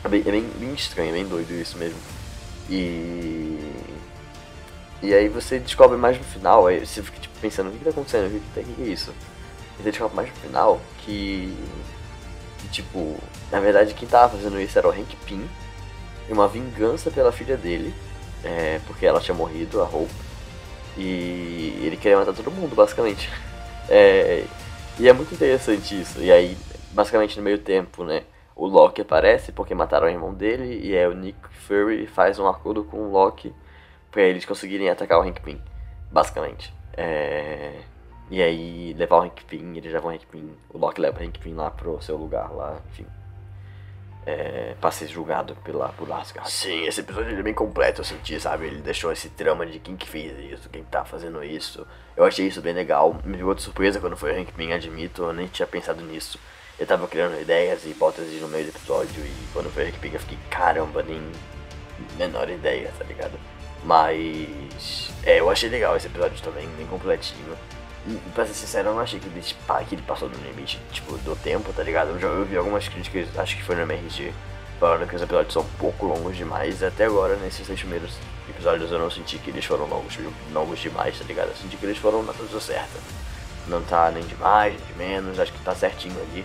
É 0.05 0.09
bem, 0.09 0.21
é 0.21 0.31
bem, 0.31 0.75
estranho, 0.75 1.11
é 1.11 1.13
bem 1.13 1.27
doido 1.27 1.53
isso 1.53 1.77
mesmo. 1.79 1.99
E 2.71 3.59
e 5.03 5.13
aí 5.13 5.29
você 5.29 5.59
descobre 5.59 5.97
mais 5.97 6.17
no 6.17 6.23
final, 6.23 6.69
aí 6.69 6.87
você 6.87 7.03
fica 7.03 7.19
tipo, 7.19 7.37
pensando, 7.41 7.69
o 7.69 7.73
que, 7.73 7.79
que 7.79 7.85
tá 7.85 7.91
acontecendo? 7.91 8.29
O 8.29 8.31
que, 8.31 8.63
que, 8.63 8.73
que 8.75 8.83
é 8.83 8.87
isso? 8.87 9.13
E 9.79 9.83
você 9.83 9.91
descobre 9.91 10.15
mais 10.15 10.29
no 10.29 10.37
final 10.37 10.81
que, 10.99 11.53
que, 12.61 12.69
tipo, 12.69 13.19
na 13.51 13.59
verdade 13.59 13.95
quem 13.95 14.09
tava 14.09 14.37
fazendo 14.37 14.61
isso 14.61 14.79
era 14.79 14.87
o 14.87 14.93
Hank 14.93 15.17
Pym, 15.27 15.45
e 16.29 16.33
uma 16.33 16.47
vingança 16.47 17.11
pela 17.11 17.33
filha 17.33 17.57
dele, 17.57 17.93
é, 18.45 18.81
porque 18.87 19.05
ela 19.05 19.21
tinha 19.21 19.35
morrido, 19.35 19.81
a 19.81 19.85
Hope, 19.85 20.15
e 20.97 21.83
ele 21.83 21.97
queria 21.97 22.19
matar 22.19 22.35
todo 22.35 22.51
mundo, 22.51 22.75
basicamente. 22.75 23.31
É, 23.89 24.45
e 24.99 25.09
é 25.09 25.13
muito 25.13 25.35
interessante 25.35 26.01
isso. 26.01 26.21
E 26.21 26.31
aí, 26.31 26.57
basicamente 26.93 27.37
no 27.37 27.43
meio 27.43 27.59
tempo, 27.59 28.05
né, 28.05 28.25
o 28.55 28.67
Loki 28.67 29.01
aparece 29.01 29.53
porque 29.53 29.75
mataram 29.75 30.07
o 30.07 30.11
irmão 30.11 30.33
dele, 30.35 30.81
e 30.83 30.97
aí 30.97 31.07
o 31.07 31.15
Nick 31.15 31.39
Fury 31.67 32.07
faz 32.07 32.39
um 32.39 32.47
acordo 32.47 32.85
com 32.85 32.99
o 32.99 33.11
Loki 33.11 33.53
para 34.11 34.23
eles 34.23 34.45
conseguirem 34.45 34.91
atacar 34.91 35.19
o 35.19 35.23
Hank 35.23 35.41
Pym, 35.41 35.61
basicamente. 36.11 36.73
É... 36.97 37.81
E 38.31 38.43
aí 38.43 38.95
levar 38.95 39.19
o 39.19 39.23
Hank 39.23 39.45
Pym, 39.45 39.77
eles 39.77 39.93
levam 39.93 40.11
o 40.11 40.15
Hank 40.15 40.27
Pym, 40.27 40.51
o 40.71 40.79
Loki 40.79 41.01
leva 41.01 41.21
o 41.21 41.23
Hank 41.23 41.39
Pym 41.39 41.55
lá 41.55 41.71
pro 41.71 42.01
seu 42.03 42.17
lugar 42.17 42.51
lá, 42.53 42.81
enfim. 42.91 43.07
É, 44.25 44.77
pra 44.81 44.93
ser 44.93 45.09
julgado 45.09 45.57
pela, 45.65 45.89
por 45.89 46.11
Asgard. 46.13 46.49
Sim, 46.49 46.87
esse 46.87 47.01
episódio 47.01 47.37
é 47.37 47.43
bem 47.43 47.53
completo, 47.53 48.03
eu 48.03 48.05
senti, 48.05 48.39
sabe? 48.39 48.67
Ele 48.67 48.81
deixou 48.81 49.11
esse 49.11 49.29
trama 49.31 49.67
de 49.67 49.81
quem 49.81 49.97
que 49.97 50.09
fez 50.09 50.39
isso, 50.39 50.69
quem 50.69 50.85
tá 50.85 51.05
fazendo 51.05 51.43
isso. 51.43 51.85
Eu 52.17 52.25
achei 52.25 52.47
isso 52.47 52.63
bem 52.63 52.73
legal. 52.73 53.17
Me 53.25 53.37
deu 53.37 53.49
outra 53.49 53.65
surpresa 53.65 53.99
quando 53.99 54.17
foi 54.17 54.33
o 54.33 54.41
Hank 54.41 54.53
Pym, 54.53 54.73
admito, 54.73 55.25
eu 55.25 55.33
nem 55.33 55.49
tinha 55.49 55.67
pensado 55.67 56.01
nisso. 56.03 56.39
Eu 56.79 56.87
tava 56.87 57.09
criando 57.09 57.41
ideias 57.41 57.85
e 57.85 57.91
hipóteses 57.91 58.41
no 58.41 58.49
meio 58.49 58.67
do 58.67 58.71
episódio 58.71 59.25
e 59.25 59.49
quando 59.53 59.73
foi 59.73 59.85
o 59.85 59.89
Hank 59.89 59.99
Pym 59.99 60.13
eu 60.13 60.21
fiquei, 60.21 60.39
caramba, 60.49 61.03
nem 61.03 61.21
menor 62.17 62.49
ideia, 62.49 62.93
tá 62.97 63.05
ligado? 63.05 63.39
Mas 63.85 65.13
é, 65.25 65.41
eu 65.41 65.51
achei 65.51 65.69
legal 65.69 65.97
esse 65.97 66.07
episódio 66.07 66.41
também, 66.43 66.69
bem 66.77 66.87
completinho. 66.87 67.57
E 68.07 68.19
pra 68.35 68.45
ser 68.47 68.55
sincero, 68.55 68.89
eu 68.89 68.95
não 68.95 69.01
achei 69.01 69.21
que 69.21 69.27
ele, 69.27 69.41
que 69.41 69.95
ele 69.95 70.03
passou 70.03 70.29
no 70.29 70.37
limite, 70.39 70.81
tipo, 70.91 71.17
do 71.19 71.37
tempo, 71.37 71.73
tá 71.73 71.83
ligado? 71.83 72.11
Eu 72.11 72.19
já 72.19 72.29
ouvi 72.29 72.57
algumas 72.57 72.89
críticas, 72.89 73.29
acho 73.39 73.57
que 73.57 73.63
foi 73.63 73.77
no 73.77 73.83
MRG, 73.83 74.33
falando 74.81 75.09
que 75.09 75.15
os 75.15 75.23
episódios 75.23 75.53
são 75.53 75.63
um 75.63 75.79
pouco 75.79 76.07
longos 76.07 76.37
demais. 76.37 76.83
Até 76.83 77.05
agora, 77.05 77.37
nesses 77.37 77.65
seis 77.65 77.79
primeiros 77.79 78.13
episódios, 78.49 78.91
eu 78.91 78.99
não 78.99 79.11
senti 79.11 79.39
que 79.39 79.51
eles 79.51 79.65
foram 79.65 79.87
longos, 79.87 80.19
longos 80.53 80.81
demais, 80.81 81.17
tá 81.17 81.25
ligado? 81.25 81.49
Eu 81.51 81.57
senti 81.57 81.77
que 81.77 81.87
eles 81.87 81.99
foram 81.99 82.25
na 82.25 82.33
coisa 82.33 82.61
certa. 82.61 82.99
Não 83.69 83.81
tá 83.83 84.11
nem 84.11 84.25
de 84.25 84.35
mais, 84.35 84.75
nem 84.75 84.85
de 84.85 84.95
menos, 84.95 85.39
acho 85.39 85.53
que 85.53 85.63
tá 85.63 85.73
certinho 85.73 86.21
ali. 86.21 86.45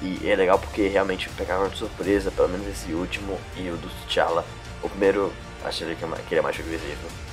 E 0.00 0.30
é 0.30 0.34
legal 0.34 0.58
porque 0.58 0.88
realmente 0.88 1.28
pegaram 1.30 1.68
de 1.68 1.76
surpresa, 1.76 2.30
pelo 2.30 2.48
menos 2.48 2.66
esse 2.66 2.92
último 2.92 3.38
e 3.56 3.68
o 3.68 3.76
do 3.76 3.88
T'Challa. 4.06 4.44
O 4.82 4.88
primeiro, 4.88 5.30
achei 5.62 5.94
que 5.94 6.04
ele 6.04 6.38
é 6.38 6.42
mais 6.42 6.56
previsível. 6.56 7.25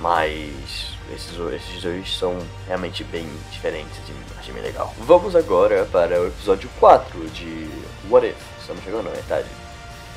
Mas 0.00 0.96
esses, 1.12 1.38
esses 1.52 1.82
dois 1.82 2.16
são 2.16 2.38
realmente 2.66 3.02
bem 3.04 3.28
diferentes 3.50 3.96
e 4.08 4.38
achei 4.38 4.52
bem 4.52 4.62
legal. 4.62 4.94
Vamos 4.98 5.34
agora 5.34 5.84
para 5.86 6.20
o 6.20 6.28
episódio 6.28 6.70
4 6.78 7.26
de 7.30 7.68
What 8.08 8.26
If. 8.26 8.36
Estamos 8.60 8.84
chegando 8.84 9.04
na 9.04 9.10
metade. 9.10 9.48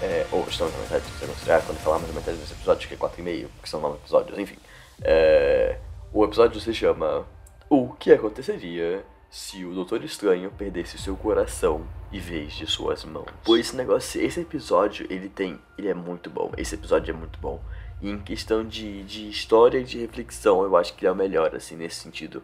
É, 0.01 0.25
ou 0.31 0.45
estamos 0.47 0.73
na 0.73 0.79
metade, 0.79 1.05
se 1.05 1.11
você 1.11 1.27
considerar, 1.27 1.61
quando 1.61 1.77
falamos 1.77 2.07
da 2.07 2.13
metade 2.13 2.37
desse 2.37 2.53
episódio, 2.53 2.87
que 2.87 2.95
é 2.95 2.97
4,5, 2.97 3.47
porque 3.55 3.69
são 3.69 3.79
9 3.79 3.97
episódios, 3.97 4.39
enfim. 4.39 4.57
É, 5.01 5.77
o 6.11 6.25
episódio 6.25 6.59
se 6.59 6.73
chama 6.73 7.25
O 7.69 7.89
que 7.93 8.11
aconteceria 8.11 9.05
se 9.29 9.63
o 9.63 9.73
Doutor 9.73 10.03
Estranho 10.03 10.51
perdesse 10.51 10.97
seu 10.97 11.15
coração 11.15 11.85
em 12.11 12.19
vez 12.19 12.53
de 12.53 12.67
suas 12.67 13.05
mãos. 13.05 13.27
Pois 13.45 13.67
esse 13.67 13.75
negócio, 13.75 14.21
esse 14.21 14.41
episódio, 14.41 15.07
ele 15.09 15.29
tem, 15.29 15.57
ele 15.77 15.87
é 15.87 15.93
muito 15.93 16.29
bom. 16.29 16.51
Esse 16.57 16.75
episódio 16.75 17.13
é 17.13 17.17
muito 17.17 17.39
bom. 17.39 17.61
E 18.01 18.09
em 18.09 18.17
questão 18.17 18.65
de, 18.65 19.03
de 19.03 19.29
história 19.29 19.79
e 19.79 19.83
de 19.83 19.99
reflexão, 19.99 20.63
eu 20.63 20.75
acho 20.75 20.93
que 20.93 21.05
ele 21.05 21.09
é 21.09 21.11
o 21.11 21.15
melhor, 21.15 21.55
assim, 21.55 21.75
nesse 21.75 21.97
sentido. 21.97 22.43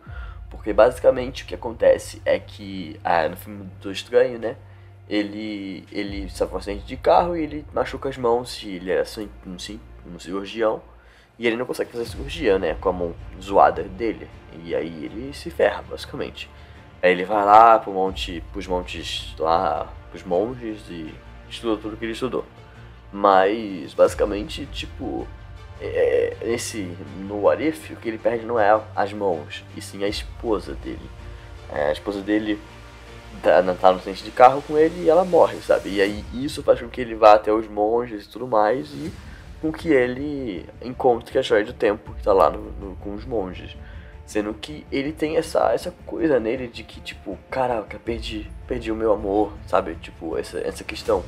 Porque 0.49 0.71
basicamente 0.71 1.43
o 1.43 1.47
que 1.47 1.55
acontece 1.55 2.21
é 2.23 2.39
que 2.39 2.99
ah, 3.03 3.27
no 3.27 3.35
filme 3.35 3.69
do 3.81 3.91
Estranho, 3.91 4.39
né? 4.39 4.55
Ele, 5.09 5.85
ele 5.91 6.29
sofre 6.29 6.55
um 6.55 6.57
acidente 6.57 6.85
de 6.85 6.97
carro 6.97 7.35
e 7.35 7.43
ele 7.43 7.65
machuca 7.73 8.09
as 8.09 8.17
mãos 8.17 8.61
e 8.61 8.71
ele 8.71 8.91
é 8.91 8.99
assim, 8.99 9.29
um, 9.45 9.55
um 10.13 10.19
cirurgião. 10.19 10.81
E 11.39 11.45
ele 11.47 11.55
não 11.55 11.65
consegue 11.65 11.91
fazer 11.91 12.05
cirurgia, 12.05 12.57
né? 12.59 12.75
Com 12.75 12.89
a 12.89 12.93
mão 12.93 13.15
zoada 13.41 13.83
dele. 13.83 14.27
E 14.63 14.75
aí 14.75 15.05
ele 15.05 15.33
se 15.33 15.49
ferra, 15.49 15.83
basicamente. 15.89 16.49
Aí 17.01 17.11
ele 17.11 17.25
vai 17.25 17.43
lá 17.45 17.79
pro 17.79 17.91
monte, 17.91 18.43
pros 18.51 18.67
montes 18.67 19.35
lá, 19.37 19.91
pros 20.09 20.23
monges 20.23 20.81
e 20.89 21.13
estuda 21.49 21.81
tudo 21.81 21.97
que 21.97 22.05
ele 22.05 22.13
estudou. 22.13 22.45
Mas 23.11 23.93
basicamente, 23.93 24.65
tipo, 24.67 25.27
é, 25.81 26.37
esse 26.41 26.95
no 27.19 27.49
Arif, 27.49 27.93
o 27.93 27.95
que 27.97 28.07
ele 28.07 28.17
perde 28.17 28.45
não 28.45 28.59
é 28.59 28.79
as 28.95 29.13
mãos, 29.13 29.63
e 29.75 29.81
sim 29.81 30.03
a 30.03 30.07
esposa 30.07 30.73
dele. 30.75 31.09
É, 31.71 31.89
a 31.89 31.91
esposa 31.91 32.21
dele 32.21 32.59
tá, 33.41 33.61
tá 33.75 33.91
no 33.91 33.97
acidente 33.97 34.23
de 34.23 34.31
carro 34.31 34.61
com 34.61 34.77
ele 34.77 35.03
e 35.03 35.09
ela 35.09 35.25
morre, 35.25 35.57
sabe? 35.57 35.89
E 35.89 36.01
aí 36.01 36.23
isso 36.33 36.63
faz 36.63 36.79
com 36.79 36.87
que 36.87 37.01
ele 37.01 37.15
vá 37.15 37.33
até 37.33 37.51
os 37.51 37.67
monges 37.67 38.25
e 38.25 38.29
tudo 38.29 38.47
mais 38.47 38.89
e 38.91 39.11
com 39.61 39.71
que 39.71 39.89
ele 39.89 40.65
encontre 40.81 41.37
a 41.37 41.41
joia 41.41 41.65
do 41.65 41.73
tempo 41.73 42.13
que 42.13 42.23
tá 42.23 42.33
lá 42.33 42.49
no, 42.49 42.71
no, 42.71 42.95
com 42.97 43.13
os 43.13 43.25
monges. 43.25 43.75
Sendo 44.25 44.53
que 44.53 44.85
ele 44.91 45.13
tem 45.13 45.37
essa, 45.37 45.71
essa 45.71 45.93
coisa 46.05 46.37
nele 46.39 46.67
de 46.67 46.83
que, 46.83 46.99
tipo, 46.99 47.37
caraca, 47.49 47.97
perdi, 47.97 48.51
perdi 48.67 48.91
o 48.91 48.95
meu 48.95 49.13
amor, 49.13 49.53
sabe? 49.67 49.95
Tipo, 49.95 50.37
essa, 50.37 50.59
essa 50.59 50.83
questão. 50.83 51.23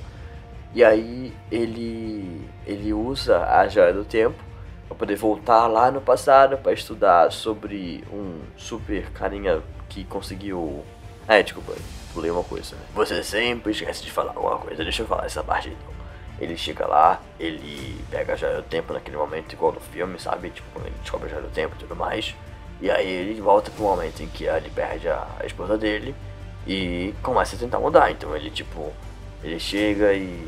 E 0.74 0.84
aí 0.84 1.34
ele, 1.52 2.48
ele 2.66 2.94
usa 2.94 3.44
a 3.46 3.68
joia 3.68 3.92
do 3.92 4.06
tempo 4.06 4.38
para 4.88 4.98
poder 4.98 5.16
voltar 5.16 5.68
lá 5.68 5.90
no 5.92 6.02
passado 6.02 6.58
para 6.58 6.74
estudar 6.74 7.32
sobre 7.32 8.04
um 8.12 8.40
super 8.56 9.10
carinha 9.12 9.62
que 9.88 10.04
conseguiu. 10.04 10.84
É, 11.28 11.42
desculpa, 11.42 11.74
pulei 12.14 12.30
uma 12.32 12.44
coisa. 12.44 12.76
Né? 12.76 12.82
Você 12.94 13.24
sempre 13.24 13.72
esquece 13.72 14.04
de 14.04 14.12
falar 14.12 14.34
alguma 14.36 14.58
coisa, 14.58 14.84
deixa 14.84 15.04
eu 15.04 15.08
falar 15.08 15.26
essa 15.26 15.44
parte 15.44 15.70
então. 15.70 16.00
Ele 16.40 16.56
chega 16.56 16.88
lá, 16.88 17.22
ele 17.38 18.00
pega 18.10 18.34
a 18.34 18.36
joia 18.36 18.58
do 18.58 18.64
tempo 18.64 18.94
naquele 18.94 19.18
momento, 19.18 19.52
igual 19.54 19.74
no 19.74 19.80
filme, 19.82 20.18
sabe? 20.18 20.50
Tipo, 20.52 20.68
quando 20.72 20.86
ele 20.86 20.96
descobre 21.02 21.28
a 21.28 21.30
joia 21.32 21.42
do 21.42 21.50
tempo 21.50 21.76
e 21.76 21.80
tudo 21.80 21.96
mais. 21.96 22.34
E 22.82 22.90
aí 22.90 23.08
ele 23.08 23.42
volta 23.42 23.70
pro 23.72 23.84
momento 23.84 24.24
em 24.24 24.28
que 24.28 24.46
ele 24.46 24.70
perde 24.70 25.10
a 25.10 25.28
esposa 25.44 25.78
dele 25.78 26.16
e 26.66 27.14
começa 27.22 27.58
a 27.58 27.60
tentar 27.60 27.80
mudar. 27.80 28.10
Então 28.10 28.34
ele, 28.36 28.50
tipo, 28.50 28.94
ele 29.44 29.60
chega 29.60 30.14
e, 30.14 30.48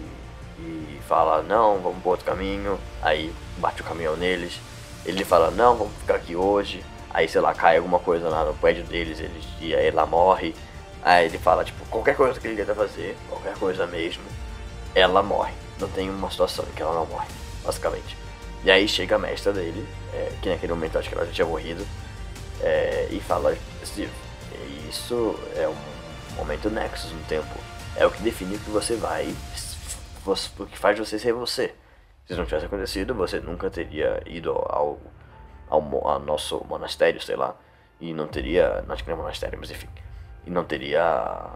e 0.60 1.00
fala: 1.08 1.42
Não, 1.42 1.80
vamos 1.80 2.02
pro 2.02 2.12
outro 2.12 2.26
caminho. 2.26 2.80
Aí 3.02 3.34
bate 3.58 3.82
o 3.82 3.86
caminhão 3.86 4.16
neles. 4.16 4.60
Ele 5.06 5.24
fala: 5.24 5.52
Não, 5.52 5.76
vamos 5.76 5.94
ficar 5.98 6.16
aqui 6.16 6.36
hoje. 6.36 6.84
Aí, 7.14 7.28
sei 7.28 7.42
lá, 7.42 7.54
cai 7.54 7.78
alguma 7.78 8.00
coisa 8.00 8.30
lá 8.30 8.46
no 8.46 8.54
prédio 8.54 8.84
deles 8.86 9.20
eles, 9.20 9.46
e 9.60 9.76
aí 9.76 9.88
ela 9.88 10.06
morre. 10.06 10.56
Aí 11.04 11.26
ele 11.26 11.38
fala: 11.38 11.64
Tipo, 11.64 11.86
qualquer 11.86 12.16
coisa 12.16 12.40
que 12.40 12.48
ele 12.48 12.56
tenta 12.56 12.76
fazer, 12.76 13.18
qualquer 13.30 13.56
coisa 13.58 13.86
mesmo, 13.88 14.24
ela 14.94 15.22
morre. 15.24 15.54
Não 15.80 15.88
tem 15.90 16.10
uma 16.10 16.30
situação 16.30 16.66
em 16.70 16.76
que 16.76 16.82
ela 16.82 16.94
não 16.94 17.06
morre, 17.06 17.28
basicamente. 17.64 18.18
E 18.64 18.70
aí 18.70 18.88
chega 18.88 19.16
a 19.16 19.20
mestra 19.20 19.52
dele, 19.52 19.88
é, 20.14 20.32
que 20.42 20.50
naquele 20.50 20.74
momento 20.74 20.98
acho 20.98 21.10
que 21.10 21.16
ela 21.16 21.26
já 21.26 21.32
tinha 21.32 21.48
morrido 21.48 21.84
é, 22.62 23.08
e 23.10 23.20
fala, 23.20 23.58
Steve, 23.84 24.12
isso 24.88 25.36
é 25.56 25.68
um 25.68 26.36
momento 26.36 26.70
nexus 26.70 27.12
no 27.12 27.24
tempo. 27.24 27.71
É 27.96 28.06
o 28.06 28.12
que 28.12 28.22
define 28.22 28.58
que 28.58 28.70
você 28.70 28.96
vai, 28.96 29.36
o 30.26 30.66
que 30.66 30.78
faz 30.78 30.98
você 30.98 31.20
ser 31.20 31.34
você. 31.34 31.74
Se 32.26 32.36
não 32.36 32.46
tivesse 32.46 32.66
acontecido, 32.66 33.14
você 33.14 33.40
nunca 33.40 33.70
teria 33.70 34.22
ido 34.26 34.52
ao, 34.52 35.00
ao, 35.70 36.08
ao 36.08 36.20
nosso 36.20 36.64
monastério, 36.68 37.22
sei 37.22 37.36
lá, 37.36 37.56
e 38.00 38.14
não 38.14 38.28
teria, 38.28 38.84
não 38.88 38.94
acho 38.94 39.04
que 39.04 39.12
é 39.12 39.16
monastério, 39.16 39.60
mas 39.60 39.70
enfim, 39.70 39.90
e 40.46 40.50
não 40.50 40.64
teria 40.64 41.50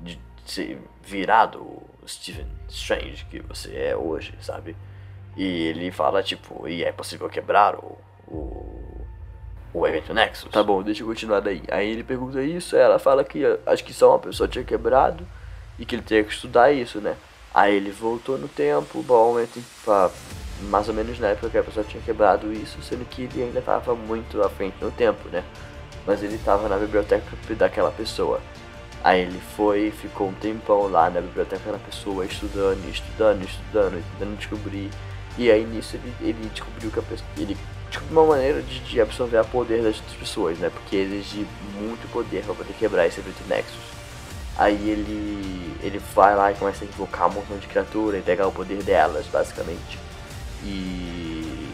de, 0.00 0.18
se 0.46 0.78
virado 1.02 1.82
Stephen 2.06 2.48
Strange 2.68 3.26
que 3.26 3.40
você 3.40 3.76
é 3.76 3.96
hoje, 3.96 4.34
sabe? 4.40 4.76
E 5.36 5.44
ele 5.44 5.90
fala, 5.90 6.22
tipo, 6.22 6.66
e 6.66 6.82
é 6.84 6.92
possível 6.92 7.28
quebrar 7.28 7.76
o, 7.76 7.98
o 8.26 8.72
o 9.74 9.86
evento 9.86 10.12
Nexus. 10.12 10.50
Tá 10.50 10.62
bom, 10.62 10.82
deixa 10.82 11.02
eu 11.02 11.06
continuar 11.06 11.40
daí. 11.40 11.62
Aí 11.70 11.88
ele 11.88 12.04
pergunta 12.04 12.42
isso, 12.42 12.76
ela 12.76 12.98
fala 12.98 13.24
que 13.24 13.42
acho 13.66 13.84
que 13.84 13.92
só 13.92 14.10
uma 14.10 14.18
pessoa 14.18 14.48
tinha 14.48 14.64
quebrado 14.64 15.26
e 15.82 15.84
que 15.84 15.96
ele 15.96 16.02
teria 16.02 16.22
que 16.22 16.32
estudar 16.32 16.70
isso, 16.70 17.00
né? 17.00 17.16
Aí 17.52 17.74
ele 17.74 17.90
voltou 17.90 18.38
no 18.38 18.46
tempo, 18.46 19.02
provavelmente 19.02 19.60
pra, 19.84 20.12
mais 20.70 20.88
ou 20.88 20.94
menos 20.94 21.18
na 21.18 21.30
época 21.30 21.50
que 21.50 21.58
a 21.58 21.62
pessoa 21.62 21.84
tinha 21.84 22.00
quebrado 22.00 22.52
isso, 22.52 22.80
sendo 22.82 23.04
que 23.04 23.22
ele 23.22 23.42
ainda 23.42 23.58
estava 23.58 23.92
muito 23.92 24.40
à 24.40 24.48
frente 24.48 24.76
no 24.80 24.92
tempo, 24.92 25.28
né? 25.28 25.42
Mas 26.06 26.22
ele 26.22 26.36
estava 26.36 26.68
na 26.68 26.76
biblioteca 26.76 27.24
daquela 27.56 27.90
pessoa. 27.90 28.40
Aí 29.02 29.22
ele 29.22 29.40
foi, 29.56 29.90
ficou 29.90 30.28
um 30.28 30.32
tempão 30.34 30.88
lá 30.88 31.10
na 31.10 31.20
biblioteca 31.20 31.72
da 31.72 31.78
pessoa, 31.78 32.24
estudando, 32.24 32.88
estudando, 32.88 33.42
estudando, 33.42 34.04
tentando 34.12 34.36
descobrir. 34.36 34.88
E 35.36 35.50
aí 35.50 35.64
nisso 35.64 35.96
ele, 35.96 36.14
ele 36.20 36.48
descobriu 36.48 36.92
que 36.92 37.00
a 37.00 37.02
pessoa, 37.02 37.28
ele 37.36 37.56
tipo, 37.90 38.04
uma 38.12 38.24
maneira 38.24 38.62
de, 38.62 38.78
de 38.78 39.00
absorver 39.00 39.40
o 39.40 39.44
poder 39.46 39.82
das 39.82 39.96
outras 39.96 40.16
pessoas, 40.16 40.58
né? 40.58 40.70
Porque 40.70 40.94
exige 40.94 41.44
muito 41.74 42.08
poder 42.12 42.44
para 42.44 42.54
poder 42.54 42.72
quebrar 42.74 43.08
esse 43.08 43.20
Nexus. 43.48 43.91
Aí 44.56 44.90
ele, 44.90 45.76
ele 45.82 45.98
vai 46.14 46.36
lá 46.36 46.52
e 46.52 46.54
começa 46.54 46.84
a 46.84 46.88
invocar 46.88 47.28
um 47.28 47.32
montão 47.32 47.58
de 47.58 47.66
criatura 47.66 48.18
e 48.18 48.22
pegar 48.22 48.46
o 48.46 48.52
poder 48.52 48.82
delas, 48.82 49.26
basicamente. 49.26 49.98
E. 50.62 51.72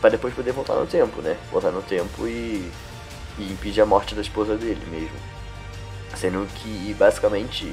para 0.00 0.10
depois 0.10 0.34
poder 0.34 0.52
voltar 0.52 0.74
no 0.74 0.86
tempo, 0.86 1.22
né? 1.22 1.36
Voltar 1.50 1.70
no 1.70 1.82
tempo 1.82 2.26
e. 2.26 2.70
e 3.38 3.52
impedir 3.52 3.80
a 3.80 3.86
morte 3.86 4.14
da 4.14 4.20
esposa 4.20 4.56
dele 4.56 4.84
mesmo. 4.90 5.16
Sendo 6.16 6.46
que, 6.56 6.94
basicamente, 6.98 7.72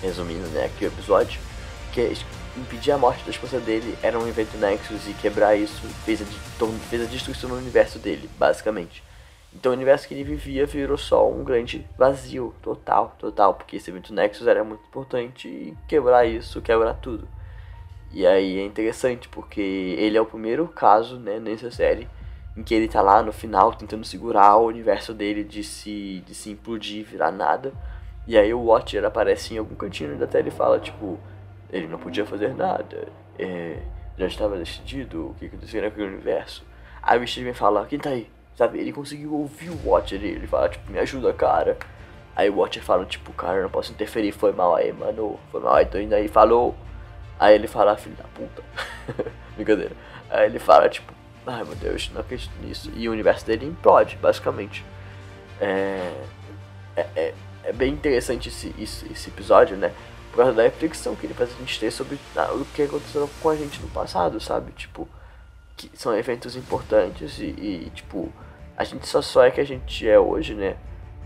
resumindo, 0.00 0.46
né, 0.48 0.66
aqui 0.66 0.84
o 0.84 0.88
episódio, 0.88 1.40
que 1.92 2.00
é 2.00 2.12
impedir 2.56 2.92
a 2.92 2.98
morte 2.98 3.24
da 3.24 3.30
esposa 3.30 3.58
dele 3.58 3.96
era 4.02 4.18
um 4.18 4.28
evento 4.28 4.56
Nexus 4.56 5.08
e 5.08 5.14
quebrar 5.14 5.56
isso 5.56 5.80
fez 6.04 6.20
a, 6.22 6.24
fez 6.88 7.02
a 7.02 7.06
destruição 7.06 7.50
no 7.50 7.56
universo 7.56 7.98
dele, 7.98 8.30
basicamente. 8.38 9.02
Então 9.54 9.72
o 9.72 9.74
universo 9.74 10.08
que 10.08 10.14
ele 10.14 10.24
vivia 10.24 10.64
virou 10.66 10.96
só 10.96 11.30
um 11.30 11.44
grande 11.44 11.86
vazio, 11.96 12.54
total, 12.62 13.14
total, 13.18 13.54
porque 13.54 13.76
esse 13.76 13.90
evento 13.90 14.14
Nexus 14.14 14.46
era 14.46 14.64
muito 14.64 14.84
importante 14.86 15.48
e 15.48 15.76
quebrar 15.86 16.24
isso, 16.24 16.62
quebrar 16.62 16.94
tudo. 16.94 17.28
E 18.12 18.26
aí 18.26 18.58
é 18.58 18.64
interessante 18.64 19.28
porque 19.28 19.60
ele 19.60 20.16
é 20.16 20.20
o 20.20 20.26
primeiro 20.26 20.66
caso, 20.68 21.18
né, 21.18 21.38
nessa 21.38 21.70
série 21.70 22.08
em 22.56 22.62
que 22.62 22.74
ele 22.74 22.88
tá 22.88 23.00
lá 23.00 23.22
no 23.22 23.32
final 23.32 23.72
tentando 23.72 24.04
segurar 24.04 24.56
o 24.56 24.66
universo 24.66 25.14
dele 25.14 25.42
de 25.42 25.64
se, 25.64 26.22
de 26.26 26.34
se 26.34 26.50
implodir, 26.50 27.04
virar 27.04 27.32
nada. 27.32 27.72
E 28.26 28.36
aí 28.36 28.52
o 28.52 28.60
Watcher 28.60 29.04
aparece 29.04 29.54
em 29.54 29.58
algum 29.58 29.74
cantinho 29.74 30.16
da 30.18 30.26
tela 30.26 30.48
e 30.48 30.50
fala, 30.50 30.78
tipo, 30.78 31.18
ele 31.70 31.86
não 31.86 31.98
podia 31.98 32.26
fazer 32.26 32.54
nada. 32.54 33.08
É, 33.38 33.78
já 34.18 34.26
estava 34.26 34.56
decidido 34.56 35.30
o 35.30 35.34
que 35.34 35.46
aconteceria 35.46 35.88
naquele 35.88 36.08
universo. 36.08 36.64
Aí 37.02 37.18
o 37.18 37.26
Steven 37.26 37.54
fala, 37.54 37.86
quem 37.86 37.98
tá 37.98 38.10
aí? 38.10 38.30
Sabe, 38.56 38.78
ele 38.78 38.92
conseguiu 38.92 39.34
ouvir 39.34 39.70
o 39.70 39.88
Watcher 39.88 40.22
ele 40.22 40.46
fala, 40.46 40.68
tipo, 40.68 40.90
me 40.90 40.98
ajuda, 40.98 41.32
cara. 41.32 41.78
Aí 42.36 42.50
o 42.50 42.56
Watcher 42.56 42.82
fala, 42.82 43.04
tipo, 43.04 43.32
cara, 43.32 43.58
eu 43.58 43.62
não 43.62 43.70
posso 43.70 43.92
interferir, 43.92 44.32
foi 44.32 44.52
mal 44.52 44.74
aí, 44.74 44.92
mano. 44.92 45.38
Foi 45.50 45.60
mal 45.60 45.74
aí, 45.74 45.86
tô 45.86 45.98
indo 45.98 46.14
aí, 46.14 46.28
falou. 46.28 46.74
Aí 47.38 47.54
ele 47.54 47.66
fala, 47.66 47.96
filho 47.96 48.16
da 48.16 48.24
puta. 48.24 48.62
Brincadeira. 49.56 49.92
Aí 50.30 50.46
ele 50.46 50.58
fala, 50.58 50.88
tipo, 50.88 51.12
ai 51.46 51.64
meu 51.64 51.74
Deus, 51.74 52.10
não 52.12 52.20
acredito 52.20 52.52
nisso. 52.62 52.90
E 52.94 53.08
o 53.08 53.12
universo 53.12 53.46
dele 53.46 53.66
implode, 53.66 54.16
basicamente. 54.16 54.84
É, 55.60 56.12
é, 56.96 57.06
é, 57.16 57.34
é 57.64 57.72
bem 57.72 57.92
interessante 57.92 58.48
esse, 58.48 58.74
esse, 58.78 59.10
esse, 59.12 59.28
episódio, 59.28 59.76
né? 59.76 59.92
Por 60.30 60.38
causa 60.38 60.52
da 60.52 60.62
reflexão 60.62 61.14
que 61.14 61.26
ele 61.26 61.34
faz 61.34 61.50
a 61.50 61.58
gente 61.58 61.78
ter 61.78 61.90
sobre 61.90 62.18
ah, 62.36 62.52
o 62.52 62.64
que 62.66 62.82
aconteceu 62.82 63.28
com 63.40 63.48
a 63.48 63.56
gente 63.56 63.80
no 63.80 63.88
passado, 63.88 64.40
sabe? 64.40 64.72
Tipo, 64.72 65.08
que 65.88 65.98
são 65.98 66.16
eventos 66.16 66.56
importantes 66.56 67.38
e, 67.38 67.44
e 67.44 67.90
tipo, 67.94 68.32
a 68.76 68.84
gente 68.84 69.06
só 69.06 69.22
só 69.22 69.44
é 69.44 69.50
que 69.50 69.60
a 69.60 69.64
gente 69.64 70.08
é 70.08 70.18
hoje, 70.18 70.54
né? 70.54 70.76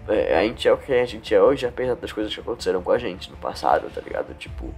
É, 0.08 0.38
a 0.38 0.42
gente 0.42 0.68
é 0.68 0.72
o 0.72 0.78
que 0.78 0.92
a 0.92 1.04
gente 1.04 1.34
é 1.34 1.42
hoje, 1.42 1.66
apesar 1.66 1.94
das 1.96 2.12
coisas 2.12 2.32
que 2.32 2.40
aconteceram 2.40 2.82
com 2.82 2.92
a 2.92 2.98
gente 2.98 3.30
no 3.30 3.36
passado, 3.36 3.90
tá 3.92 4.00
ligado? 4.00 4.34
Tipo, 4.34 4.72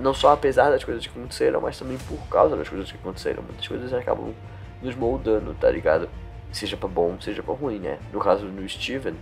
não 0.00 0.12
só 0.12 0.32
apesar 0.32 0.70
das 0.70 0.84
coisas 0.84 1.06
que 1.06 1.10
aconteceram, 1.16 1.60
mas 1.60 1.78
também 1.78 1.96
por 1.98 2.18
causa 2.28 2.56
das 2.56 2.68
coisas 2.68 2.90
que 2.90 2.98
aconteceram. 2.98 3.42
Muitas 3.42 3.66
coisas 3.66 3.92
acabam 3.92 4.34
nos 4.82 4.94
moldando, 4.94 5.54
tá 5.54 5.70
ligado? 5.70 6.08
Seja 6.52 6.76
pra 6.76 6.88
bom, 6.88 7.16
seja 7.20 7.42
pra 7.42 7.54
ruim, 7.54 7.78
né? 7.78 7.98
No 8.12 8.20
caso 8.20 8.46
do 8.46 8.68
Steven, 8.68 9.14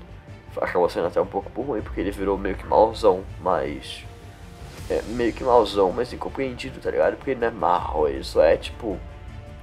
acabou 0.61 0.89
sendo 0.89 1.07
até 1.07 1.21
um 1.21 1.27
pouco 1.27 1.51
por 1.51 1.65
ruim, 1.65 1.83
porque 1.83 2.01
ele 2.01 2.11
virou 2.11 2.37
meio 2.37 2.57
que 2.57 2.67
malzão, 2.67 3.23
mas. 3.41 4.05
É, 4.91 5.03
meio 5.09 5.33
que 5.33 5.45
malzão, 5.45 5.93
mas 5.93 6.13
incompreendido, 6.13 6.81
tá 6.81 6.91
ligado? 6.91 7.17
Porque 7.17 7.33
ele 7.33 7.41
não 7.41 7.49
é 7.49 7.51
mal, 7.51 8.09
ele 8.09 8.25
só 8.25 8.43
é 8.43 8.57
tipo. 8.57 8.99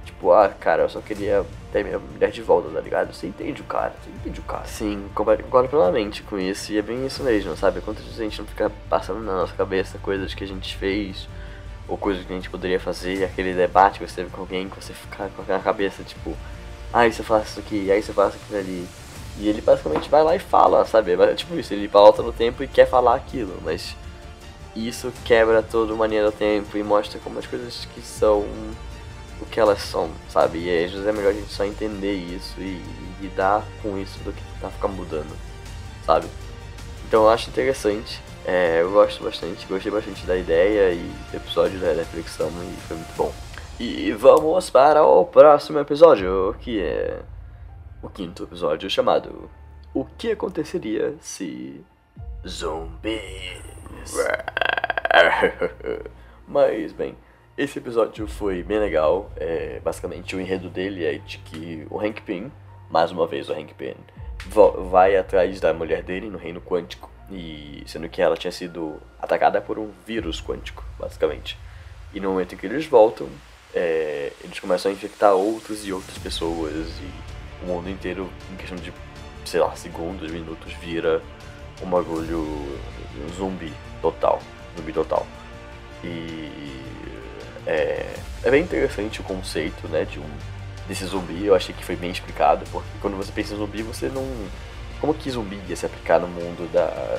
Tipo, 0.06 0.32
ah, 0.32 0.48
cara, 0.48 0.84
eu 0.84 0.88
só 0.88 1.00
queria 1.00 1.44
ter 1.72 1.84
minha 1.84 1.98
mulher 1.98 2.30
de 2.30 2.40
volta, 2.40 2.70
tá 2.70 2.80
ligado? 2.80 3.12
Você 3.12 3.26
entende 3.26 3.60
o 3.60 3.64
cara, 3.64 3.92
você 4.02 4.08
entende 4.08 4.40
o 4.40 4.42
cara. 4.44 4.64
Sim, 4.64 5.08
concordo 5.14 5.68
plenamente 5.68 6.22
com 6.22 6.38
isso, 6.38 6.72
e 6.72 6.78
é 6.78 6.82
bem 6.82 7.04
isso 7.04 7.22
mesmo, 7.22 7.54
sabe? 7.56 7.80
Quantas 7.80 8.04
vezes 8.04 8.20
a 8.20 8.22
gente 8.22 8.38
não 8.38 8.46
fica 8.46 8.70
passando 8.88 9.20
na 9.20 9.34
nossa 9.34 9.52
cabeça 9.54 9.98
coisas 9.98 10.32
que 10.32 10.44
a 10.44 10.46
gente 10.46 10.76
fez, 10.76 11.28
ou 11.88 11.98
coisas 11.98 12.24
que 12.24 12.32
a 12.32 12.36
gente 12.36 12.48
poderia 12.48 12.78
fazer, 12.78 13.24
aquele 13.24 13.52
debate 13.52 13.98
que 13.98 14.08
você 14.08 14.16
teve 14.16 14.30
com 14.30 14.40
alguém, 14.40 14.68
que 14.68 14.82
você 14.82 14.92
fica 14.94 15.28
com 15.36 15.42
na 15.42 15.58
cabeça, 15.58 16.02
tipo, 16.04 16.34
aí 16.92 17.08
ah, 17.08 17.12
você 17.12 17.22
faz 17.22 17.48
isso 17.48 17.60
aqui, 17.60 17.90
aí 17.90 18.00
você 18.02 18.12
faz 18.12 18.34
aquilo 18.34 18.58
ali. 18.58 18.88
E 19.38 19.48
ele 19.48 19.60
basicamente 19.60 20.08
vai 20.08 20.22
lá 20.22 20.34
e 20.34 20.38
fala, 20.38 20.84
sabe? 20.86 21.12
É 21.12 21.34
tipo 21.34 21.54
isso, 21.58 21.74
ele 21.74 21.88
volta 21.88 22.22
no 22.22 22.32
tempo 22.32 22.62
e 22.62 22.68
quer 22.68 22.86
falar 22.86 23.16
aquilo, 23.16 23.60
mas 23.62 23.94
isso 24.74 25.12
quebra 25.24 25.62
toda 25.62 25.92
a 25.92 25.96
mania 25.96 26.24
do 26.24 26.32
tempo 26.32 26.78
e 26.78 26.82
mostra 26.82 27.18
como 27.20 27.38
as 27.38 27.46
coisas 27.46 27.86
que 27.94 28.00
são 28.00 28.46
o 29.40 29.46
que 29.46 29.60
elas 29.60 29.80
são, 29.82 30.10
sabe? 30.28 30.58
E 30.58 30.84
às 30.84 30.92
vezes 30.92 31.06
é 31.06 31.12
melhor 31.12 31.30
a 31.30 31.34
gente 31.34 31.52
só 31.52 31.64
entender 31.64 32.14
isso 32.14 32.60
e, 32.60 32.80
e 32.80 33.16
lidar 33.20 33.64
com 33.82 33.98
isso 33.98 34.18
do 34.20 34.32
que 34.32 34.42
tentar 34.54 34.70
ficar 34.70 34.88
mudando, 34.88 35.36
sabe? 36.04 36.26
Então 37.06 37.24
eu 37.24 37.30
acho 37.30 37.50
interessante, 37.50 38.20
é, 38.44 38.82
eu 38.82 38.90
gosto 38.90 39.22
bastante, 39.22 39.66
gostei 39.66 39.92
bastante 39.92 40.26
da 40.26 40.36
ideia 40.36 40.92
e 40.92 41.12
do 41.30 41.36
episódio 41.36 41.78
da 41.78 41.92
reflexão 41.92 42.48
e 42.48 42.80
foi 42.82 42.96
muito 42.96 43.16
bom. 43.16 43.32
E 43.78 44.10
vamos 44.12 44.70
para 44.70 45.04
o 45.04 45.24
próximo 45.24 45.78
episódio, 45.78 46.56
que 46.60 46.80
é 46.80 47.20
o 48.02 48.08
quinto 48.08 48.44
episódio 48.44 48.88
chamado 48.88 49.50
O 49.92 50.04
que 50.04 50.30
aconteceria 50.30 51.14
se 51.20 51.84
zumbis. 52.46 53.20
Mas 56.48 56.92
bem, 56.92 57.16
esse 57.56 57.78
episódio 57.78 58.26
foi 58.26 58.62
bem 58.62 58.78
legal. 58.78 59.30
É, 59.36 59.80
basicamente, 59.82 60.36
o 60.36 60.40
enredo 60.40 60.68
dele 60.68 61.04
é 61.04 61.14
de 61.14 61.38
que 61.38 61.86
o 61.90 61.98
Hank 61.98 62.20
Pym, 62.22 62.52
mais 62.90 63.10
uma 63.10 63.26
vez 63.26 63.48
o 63.48 63.52
Hank 63.54 63.72
Pym, 63.74 63.94
vai 64.90 65.16
atrás 65.16 65.58
da 65.58 65.72
mulher 65.72 66.02
dele 66.02 66.28
no 66.28 66.36
reino 66.36 66.60
quântico. 66.60 67.10
E 67.30 67.82
sendo 67.86 68.08
que 68.08 68.20
ela 68.20 68.36
tinha 68.36 68.52
sido 68.52 69.00
atacada 69.20 69.60
por 69.60 69.78
um 69.78 69.90
vírus 70.06 70.40
quântico, 70.40 70.84
basicamente. 70.98 71.58
E 72.12 72.20
no 72.20 72.30
momento 72.30 72.54
em 72.54 72.58
que 72.58 72.66
eles 72.66 72.86
voltam, 72.86 73.26
é, 73.74 74.32
eles 74.44 74.60
começam 74.60 74.90
a 74.90 74.94
infectar 74.94 75.32
outras 75.32 75.86
e 75.86 75.92
outras 75.92 76.18
pessoas. 76.18 76.86
E 77.00 77.64
o 77.64 77.66
mundo 77.66 77.88
inteiro, 77.88 78.30
em 78.52 78.56
questão 78.56 78.76
de, 78.76 78.92
sei 79.44 79.60
lá, 79.60 79.74
segundos, 79.74 80.30
minutos, 80.30 80.72
vira 80.74 81.22
um 81.82 81.88
bagulho 81.88 82.40
um 82.40 83.32
zumbi 83.34 83.72
total. 84.02 84.40
Zumbi 84.76 84.92
total. 84.92 85.26
E 86.04 86.86
é, 87.66 88.06
é 88.44 88.50
bem 88.50 88.62
interessante 88.62 89.20
o 89.20 89.24
conceito, 89.24 89.88
né, 89.88 90.04
de 90.04 90.18
um 90.18 90.28
desse 90.88 91.04
zumbi. 91.04 91.44
Eu 91.44 91.54
achei 91.54 91.74
que 91.74 91.84
foi 91.84 91.96
bem 91.96 92.10
explicado, 92.10 92.64
porque 92.70 92.88
quando 93.00 93.16
você 93.16 93.32
pensa 93.32 93.54
em 93.54 93.56
zumbi, 93.56 93.82
você 93.82 94.08
não 94.08 94.24
como 95.00 95.14
que 95.14 95.30
zumbi 95.30 95.60
ia 95.68 95.76
se 95.76 95.84
aplicar 95.84 96.18
no 96.18 96.28
mundo 96.28 96.70
da, 96.72 97.18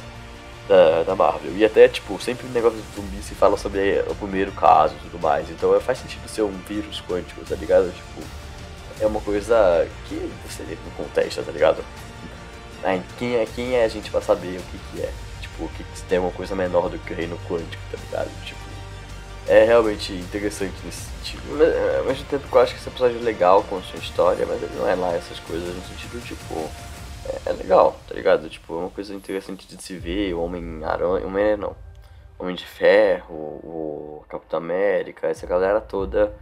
da, 0.68 1.04
da 1.04 1.16
Marvel. 1.16 1.56
E 1.56 1.64
até, 1.64 1.88
tipo, 1.88 2.20
sempre 2.22 2.48
o 2.48 2.50
negócio 2.50 2.80
de 2.80 2.96
zumbi 2.96 3.22
se 3.22 3.36
fala 3.36 3.58
sobre 3.58 4.04
o 4.10 4.16
primeiro 4.16 4.52
caso 4.52 4.96
e 4.96 5.10
tudo 5.10 5.22
mais. 5.22 5.50
Então 5.50 5.76
é, 5.76 5.80
faz 5.80 6.00
sentido 6.00 6.28
ser 6.28 6.42
um 6.42 6.58
vírus 6.68 7.04
quântico, 7.08 7.42
tá 7.46 7.56
ligado? 7.56 7.94
Tipo, 7.94 8.28
é 9.00 9.06
uma 9.06 9.22
coisa 9.22 9.88
que 10.08 10.16
você 10.48 10.64
não 10.64 11.06
contesta, 11.06 11.44
tá 11.44 11.52
ligado? 11.52 11.84
quem, 13.18 13.36
é, 13.36 13.46
quem 13.56 13.76
é 13.76 13.84
a 13.84 13.88
gente 13.88 14.10
pra 14.10 14.22
saber 14.22 14.60
o 14.60 14.64
que, 14.64 14.78
que 14.92 15.02
é? 15.02 15.12
Tipo, 15.42 15.68
que, 15.70 15.84
que 15.84 16.02
tem 16.04 16.20
uma 16.20 16.32
coisa 16.32 16.56
menor 16.56 16.90
do 16.90 16.98
que 17.00 17.14
o 17.14 17.16
reino 17.16 17.38
quântico, 17.48 17.82
tá 17.92 17.98
ligado? 17.98 18.46
Tipo, 18.46 18.67
é 19.48 19.64
realmente 19.64 20.14
interessante 20.14 20.76
nesse 20.84 21.02
sentido. 21.02 21.44
Mas, 21.58 21.98
ao 21.98 22.06
mesmo 22.06 22.26
tempo 22.26 22.48
eu 22.52 22.62
acho 22.62 22.74
que 22.74 22.80
esse 22.80 22.90
episódio 22.90 23.18
é 23.18 23.24
legal 23.24 23.64
com 23.64 23.82
sua 23.82 24.00
história, 24.00 24.46
mas 24.46 24.62
ele 24.62 24.76
não 24.76 24.88
é 24.88 24.96
lá 24.96 25.14
essas 25.14 25.40
coisas 25.40 25.74
no 25.76 25.82
sentido, 25.84 26.22
tipo, 26.24 26.70
é, 27.26 27.50
é 27.50 27.54
legal, 27.54 27.98
tá 28.08 28.14
ligado? 28.14 28.50
Tipo, 28.50 28.76
é 28.76 28.80
uma 28.80 28.90
coisa 28.90 29.14
interessante 29.16 29.68
de 29.68 29.82
se 29.82 29.98
ver, 29.98 30.34
o 30.34 30.42
Homem-Aranha, 30.42 31.26
Homem 31.26 31.58
não, 31.58 31.76
Homem 32.38 32.56
de 32.56 32.66
Ferro, 32.66 33.34
o 33.34 34.26
Capitão 34.30 34.60
América, 34.60 35.28
essa 35.28 35.48
galera 35.48 35.80
toda 35.80 36.34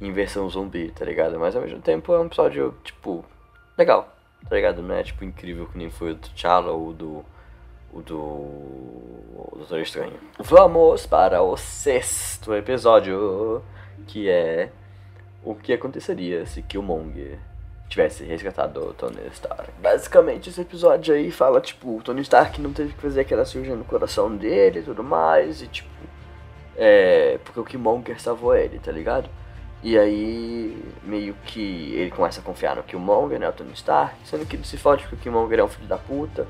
em 0.00 0.12
versão 0.12 0.48
zumbi, 0.48 0.90
tá 0.90 1.04
ligado? 1.04 1.38
Mas 1.38 1.56
ao 1.56 1.62
mesmo 1.62 1.80
tempo 1.80 2.12
é 2.14 2.18
um 2.18 2.26
episódio, 2.26 2.74
tipo, 2.84 3.24
legal, 3.76 4.14
tá 4.48 4.54
ligado? 4.54 4.80
Não 4.82 4.94
é, 4.94 5.02
tipo, 5.02 5.24
incrível 5.24 5.66
que 5.66 5.76
nem 5.76 5.90
foi 5.90 6.12
o 6.12 6.14
do 6.14 6.28
T'Challa 6.28 6.70
ou 6.70 6.92
do 6.92 7.24
o 7.94 8.02
do 8.02 9.56
Doutor 9.56 9.80
Estranho. 9.80 10.12
Vamos 10.38 11.06
para 11.06 11.40
o 11.42 11.56
sexto 11.56 12.52
episódio, 12.52 13.62
que 14.06 14.28
é 14.28 14.70
o 15.44 15.54
que 15.54 15.72
aconteceria 15.72 16.44
se 16.44 16.60
Killmonger 16.62 17.38
tivesse 17.88 18.24
resgatado 18.24 18.80
o 18.80 18.94
Tony 18.94 19.20
Stark. 19.32 19.70
Basicamente, 19.80 20.50
esse 20.50 20.60
episódio 20.60 21.14
aí 21.14 21.30
fala, 21.30 21.60
tipo, 21.60 21.98
o 21.98 22.02
Tony 22.02 22.22
Stark 22.22 22.60
não 22.60 22.72
teve 22.72 22.92
que 22.92 23.00
fazer 23.00 23.20
aquela 23.20 23.44
cirurgia 23.44 23.76
no 23.76 23.84
coração 23.84 24.34
dele 24.34 24.80
e 24.80 24.82
tudo 24.82 25.04
mais, 25.04 25.62
e 25.62 25.68
tipo, 25.68 25.88
é. 26.76 27.38
Porque 27.44 27.60
o 27.60 27.64
Killmonger 27.64 28.20
salvou 28.20 28.56
ele, 28.56 28.80
tá 28.80 28.90
ligado? 28.90 29.30
E 29.82 29.96
aí, 29.98 30.82
meio 31.04 31.34
que 31.44 31.94
ele 31.94 32.10
começa 32.10 32.40
a 32.40 32.42
confiar 32.42 32.74
no 32.74 32.82
Killmonger, 32.82 33.38
né, 33.38 33.48
o 33.48 33.52
Tony 33.52 33.74
Stark, 33.74 34.16
sendo 34.24 34.46
que 34.46 34.56
ele 34.56 34.64
se 34.64 34.78
fode 34.78 35.02
porque 35.02 35.16
o 35.16 35.18
Killmonger 35.18 35.60
é 35.60 35.64
um 35.64 35.68
filho 35.68 35.86
da 35.86 35.98
puta. 35.98 36.48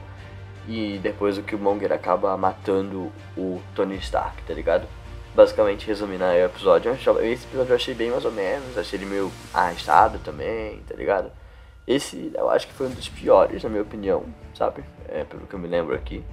E 0.66 0.98
depois 1.02 1.36
o 1.36 1.42
Killmonger 1.42 1.92
acaba 1.92 2.36
matando 2.36 3.12
o 3.36 3.60
Tony 3.74 3.96
Stark, 3.96 4.42
tá 4.42 4.54
ligado? 4.54 4.86
Basicamente, 5.34 5.86
resumindo 5.86 6.24
o 6.24 6.32
episódio, 6.32 6.92
esse 6.92 7.44
episódio 7.44 7.72
eu 7.72 7.76
achei 7.76 7.92
bem 7.92 8.10
mais 8.10 8.24
ou 8.24 8.32
menos, 8.32 8.78
achei 8.78 8.98
ele 8.98 9.06
meio 9.06 9.32
arrastado 9.52 10.18
também, 10.20 10.78
tá 10.88 10.94
ligado? 10.94 11.30
Esse 11.86 12.32
eu 12.34 12.48
acho 12.48 12.66
que 12.66 12.72
foi 12.72 12.86
um 12.86 12.90
dos 12.90 13.08
piores, 13.08 13.62
na 13.62 13.68
minha 13.68 13.82
opinião, 13.82 14.24
sabe? 14.54 14.84
É, 15.08 15.24
pelo 15.24 15.46
que 15.46 15.54
eu 15.54 15.58
me 15.58 15.68
lembro 15.68 15.94
aqui. 15.94 16.24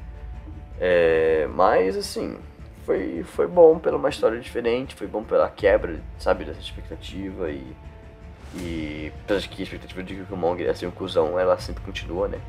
É, 0.80 1.48
mas, 1.54 1.98
assim, 1.98 2.38
foi, 2.86 3.24
foi 3.24 3.48
bom 3.48 3.78
pela 3.80 3.98
uma 3.98 4.10
história 4.10 4.40
diferente, 4.40 4.96
foi 4.96 5.08
bom 5.08 5.24
pela 5.24 5.50
quebra, 5.50 6.00
sabe, 6.18 6.46
dessa 6.46 6.60
expectativa 6.60 7.50
e. 7.50 7.76
E. 8.56 9.12
Apesar 9.24 9.48
que 9.48 9.62
a 9.62 9.64
expectativa 9.64 10.04
de 10.04 10.16
que 10.16 10.22
o 10.22 10.26
Killmonger 10.26 10.68
ia 10.68 10.76
ser 10.76 10.88
um 10.88 10.92
cuzão, 10.92 11.40
ela 11.40 11.58
sempre 11.60 11.84
continua, 11.84 12.28
né? 12.28 12.40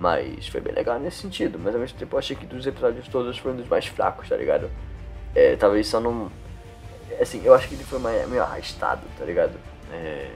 Mas 0.00 0.48
foi 0.48 0.62
bem 0.62 0.72
legal 0.72 0.98
nesse 0.98 1.18
sentido. 1.18 1.58
Mas 1.62 1.74
ao 1.74 1.80
mesmo 1.80 1.98
tempo 1.98 2.16
eu 2.16 2.18
achei 2.18 2.34
que 2.34 2.46
dos 2.46 2.66
episódios 2.66 3.06
todos 3.08 3.36
foi 3.36 3.52
um 3.52 3.56
dos 3.56 3.68
mais 3.68 3.86
fracos, 3.86 4.30
tá 4.30 4.34
ligado? 4.34 4.70
É, 5.34 5.56
talvez 5.56 5.86
só 5.86 6.00
não. 6.00 6.32
Assim, 7.20 7.42
eu 7.44 7.52
acho 7.52 7.68
que 7.68 7.74
ele 7.74 7.84
foi 7.84 7.98
meio 7.98 8.42
arrastado, 8.42 9.02
tá 9.18 9.24
ligado? 9.26 9.52
É. 9.92 10.30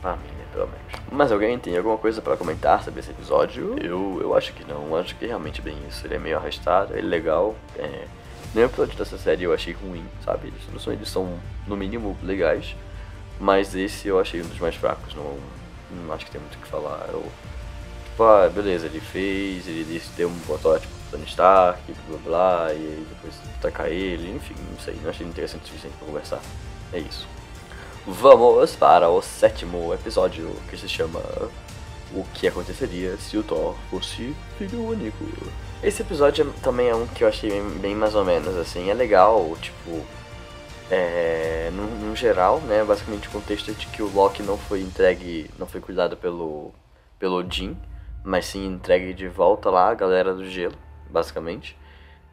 Pra 0.00 0.12
mim, 0.12 0.28
né? 0.38 0.44
Pelo 0.52 0.68
menos. 0.68 0.86
Mas 1.10 1.32
alguém 1.32 1.58
tem 1.58 1.76
alguma 1.76 1.98
coisa 1.98 2.22
para 2.22 2.36
comentar 2.36 2.80
sobre 2.84 3.00
esse 3.00 3.10
episódio? 3.10 3.76
Eu, 3.82 4.20
eu 4.22 4.36
acho 4.36 4.52
que 4.52 4.64
não. 4.64 4.86
Eu 4.86 4.96
acho 4.98 5.16
que 5.16 5.24
é 5.24 5.28
realmente 5.28 5.60
bem 5.60 5.76
isso. 5.88 6.06
Ele 6.06 6.14
é 6.14 6.18
meio 6.18 6.36
arrastado, 6.36 6.92
ele 6.92 7.08
é 7.08 7.10
legal. 7.10 7.56
É... 7.76 8.04
Nenhum 8.54 8.68
episódio 8.68 8.96
dessa 8.96 9.18
série 9.18 9.42
eu 9.42 9.52
achei 9.52 9.72
ruim, 9.72 10.04
sabe? 10.24 10.46
Eles, 10.46 10.82
são, 10.82 10.92
eles 10.92 11.08
são, 11.08 11.40
no 11.66 11.76
mínimo, 11.76 12.16
legais. 12.22 12.76
Mas 13.40 13.74
esse 13.74 14.06
eu 14.06 14.20
achei 14.20 14.40
um 14.40 14.46
dos 14.46 14.60
mais 14.60 14.76
fracos. 14.76 15.12
Não, 15.12 15.36
não 15.90 16.14
acho 16.14 16.24
que 16.24 16.30
tem 16.30 16.40
muito 16.40 16.54
o 16.54 16.58
que 16.58 16.68
falar. 16.68 17.08
Eu, 17.08 17.26
tipo, 18.16 18.22
ah, 18.22 18.48
beleza, 18.48 18.86
ele 18.86 18.98
fez, 18.98 19.68
ele 19.68 19.84
disse, 19.84 20.08
deu 20.16 20.28
um 20.30 20.38
protótipo 20.40 20.90
pro 21.10 21.18
Tony 21.18 21.28
Stark, 21.28 21.80
blá 22.08 22.18
blá 22.24 22.72
e 22.72 22.76
aí 22.76 23.06
depois 23.10 23.34
atacar 23.58 23.92
ele, 23.92 24.34
enfim, 24.34 24.54
não 24.70 24.80
sei, 24.80 24.98
não 25.02 25.10
achei 25.10 25.26
interessante 25.26 25.64
o 25.64 25.66
suficiente 25.66 25.96
pra 25.98 26.06
conversar. 26.06 26.40
É 26.94 26.98
isso. 26.98 27.28
Vamos 28.06 28.74
para 28.74 29.10
o 29.10 29.20
sétimo 29.20 29.92
episódio, 29.92 30.50
que 30.70 30.78
se 30.78 30.88
chama 30.88 31.20
O 32.14 32.24
que 32.32 32.46
aconteceria 32.46 33.16
se 33.18 33.36
o 33.36 33.42
Thor 33.42 33.74
fosse 33.90 34.34
filho 34.56 34.88
único. 34.88 35.24
Esse 35.82 36.00
episódio 36.00 36.54
também 36.62 36.88
é 36.88 36.94
um 36.94 37.06
que 37.06 37.22
eu 37.22 37.28
achei 37.28 37.50
bem, 37.50 37.68
bem 37.78 37.94
mais 37.94 38.14
ou 38.14 38.24
menos, 38.24 38.56
assim, 38.56 38.88
é 38.88 38.94
legal, 38.94 39.54
tipo, 39.60 40.02
é, 40.90 41.70
no, 41.74 41.86
no, 42.08 42.16
geral, 42.16 42.60
né, 42.60 42.82
basicamente 42.82 43.28
o 43.28 43.30
contexto 43.30 43.72
é 43.72 43.74
de 43.74 43.86
que 43.88 44.02
o 44.02 44.10
Loki 44.10 44.42
não 44.42 44.56
foi 44.56 44.80
entregue, 44.80 45.50
não 45.58 45.66
foi 45.66 45.80
cuidado 45.82 46.16
pelo, 46.16 46.72
pelo 47.18 47.36
Odin, 47.36 47.76
mas 48.26 48.46
sim 48.46 48.66
entregue 48.66 49.14
de 49.14 49.28
volta 49.28 49.70
lá 49.70 49.90
a 49.90 49.94
galera 49.94 50.34
do 50.34 50.44
gelo, 50.44 50.74
basicamente. 51.08 51.78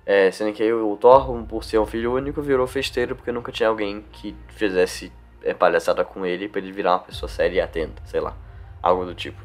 É, 0.06 0.30
sendo 0.32 0.52
que 0.54 0.64
aí 0.64 0.74
o 0.74 0.98
Thor, 0.98 1.44
por 1.46 1.64
ser 1.64 1.80
um 1.80 1.86
filho 1.86 2.14
único, 2.14 2.42
virou 2.42 2.68
festeiro 2.68 3.16
porque 3.16 3.32
nunca 3.32 3.52
tinha 3.52 3.70
alguém 3.70 4.04
que 4.12 4.36
fizesse 4.50 5.12
é, 5.44 5.54
palhaçada 5.54 6.04
com 6.04 6.26
ele 6.26 6.50
pra 6.50 6.60
ele 6.60 6.72
virar 6.72 6.94
uma 6.94 7.00
pessoa 7.00 7.30
séria 7.30 7.58
e 7.58 7.62
atenta, 7.62 8.02
sei 8.06 8.20
lá, 8.20 8.36
algo 8.82 9.06
do 9.06 9.16
tipo. 9.16 9.42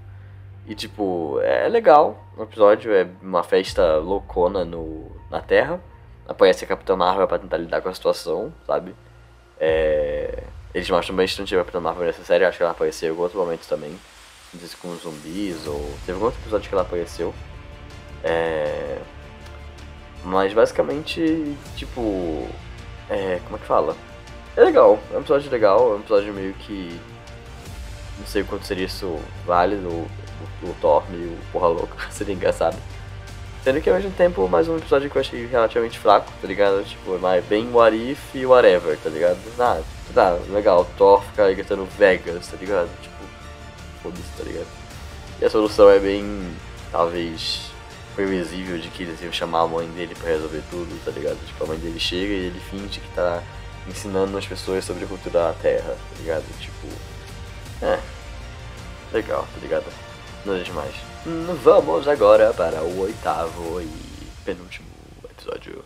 E 0.67 0.75
tipo, 0.75 1.39
é 1.43 1.69
legal 1.69 2.27
o 2.37 2.43
episódio, 2.43 2.93
é 2.93 3.07
uma 3.23 3.43
festa 3.43 3.99
loucona 3.99 4.65
no, 4.65 5.13
na 5.31 5.41
Terra 5.41 5.81
aparece 6.29 6.65
a 6.65 6.69
Capitã 6.69 6.95
Marvel 6.95 7.27
pra 7.27 7.39
tentar 7.39 7.57
lidar 7.57 7.81
com 7.81 7.89
a 7.89 7.95
situação, 7.95 8.53
sabe? 8.67 8.95
É... 9.59 10.45
Eles 10.75 10.89
mostram 10.91 11.17
bastante 11.17 11.55
a 11.55 11.59
Capitã 11.59 11.81
Marvel 11.81 12.05
nessa 12.05 12.23
série, 12.23 12.45
acho 12.45 12.59
que 12.59 12.63
ela 12.63 12.73
apareceu 12.73 13.15
em 13.15 13.19
outro 13.19 13.39
momento 13.39 13.67
também. 13.67 13.99
Não 14.53 14.61
sei 14.61 14.69
se 14.69 14.77
com 14.77 14.95
zumbis 14.97 15.67
ou. 15.67 15.95
Teve 16.07 16.23
outro 16.23 16.41
episódio 16.41 16.69
que 16.69 16.75
ela 16.75 16.83
apareceu. 16.83 17.35
É... 18.25 18.99
Mas 20.25 20.53
basicamente, 20.53 21.57
tipo. 21.77 22.49
É... 23.09 23.41
Como 23.45 23.57
é 23.57 23.59
que 23.59 23.67
fala? 23.67 23.97
É 24.59 24.65
legal, 24.65 24.99
é 25.13 25.17
um 25.17 25.21
episódio 25.21 25.51
legal, 25.53 25.93
é 25.93 25.97
um 25.97 26.01
episódio 26.01 26.35
meio 26.35 26.53
que. 26.55 26.99
Não 28.19 28.27
sei 28.27 28.43
o 28.43 28.45
quanto 28.45 28.67
seria 28.67 28.87
isso 28.87 29.17
válido, 29.47 29.87
o, 29.87 30.09
o, 30.65 30.71
o 30.71 30.75
Thor 30.81 31.09
meio 31.09 31.39
porra 31.53 31.69
louca, 31.69 31.97
seria 32.11 32.35
engraçado. 32.35 32.77
Sendo 33.63 33.81
que 33.81 33.89
ao 33.89 33.95
mesmo 33.95 34.11
tempo, 34.13 34.49
mais 34.49 34.69
um 34.69 34.77
episódio 34.77 35.09
que 35.11 35.17
eu 35.17 35.21
achei 35.21 35.47
relativamente 35.47 35.99
fraco, 35.99 36.33
tá 36.41 36.49
ligado? 36.49 36.83
Tipo, 36.85 37.19
mais 37.21 37.45
bem 37.45 37.71
what 37.73 37.97
if 37.97 38.35
e 38.35 38.45
whatever, 38.47 38.99
tá 38.99 39.11
ligado? 39.11 39.39
Nada, 39.57 39.85
tá, 40.13 40.37
legal, 40.49 40.85
Thor 40.97 41.23
fica 41.23 41.53
gritando 41.53 41.87
Vegas, 41.97 42.49
tá 42.49 42.57
ligado? 42.57 42.89
Tipo, 43.01 43.15
foda-se, 44.09 44.37
tá 44.37 44.44
ligado? 44.44 44.66
E 45.40 45.44
a 45.44 45.51
solução 45.51 45.90
é 45.90 45.99
bem, 45.99 46.25
talvez, 46.90 47.71
previsível 48.14 48.79
de 48.79 48.88
que 48.88 49.03
eles 49.03 49.21
iam 49.23 49.33
chamar 49.33 49.61
a 49.61 49.68
mãe 49.68 49.88
dele 49.88 50.14
pra 50.14 50.29
resolver 50.29 50.62
tudo, 50.71 51.05
tá 51.05 51.11
ligado? 51.11 51.38
Tipo, 51.47 51.64
a 51.64 51.66
mãe 51.68 51.79
dele 51.79 52.01
chega 52.01 52.33
e 52.33 52.47
ele 52.47 52.61
finge 52.61 53.01
que 53.01 53.14
tá 53.14 53.42
ensinando 53.87 54.37
as 54.37 54.47
pessoas 54.47 54.85
sobre 54.85 55.05
a 55.05 55.09
cultura 55.09 55.44
da 55.44 55.53
Terra, 55.55 55.94
tá 55.94 56.18
ligado? 56.18 56.44
Tipo, 56.61 56.88
é, 57.83 58.01
legal, 59.12 59.47
tá 59.55 59.61
ligado? 59.61 59.87
Nada 60.44 60.62
demais. 60.62 60.94
Vamos 61.62 62.09
agora 62.09 62.53
para 62.53 62.83
o 62.83 63.01
oitavo 63.01 63.81
e 63.81 64.27
penúltimo 64.44 64.88
episódio. 65.31 65.85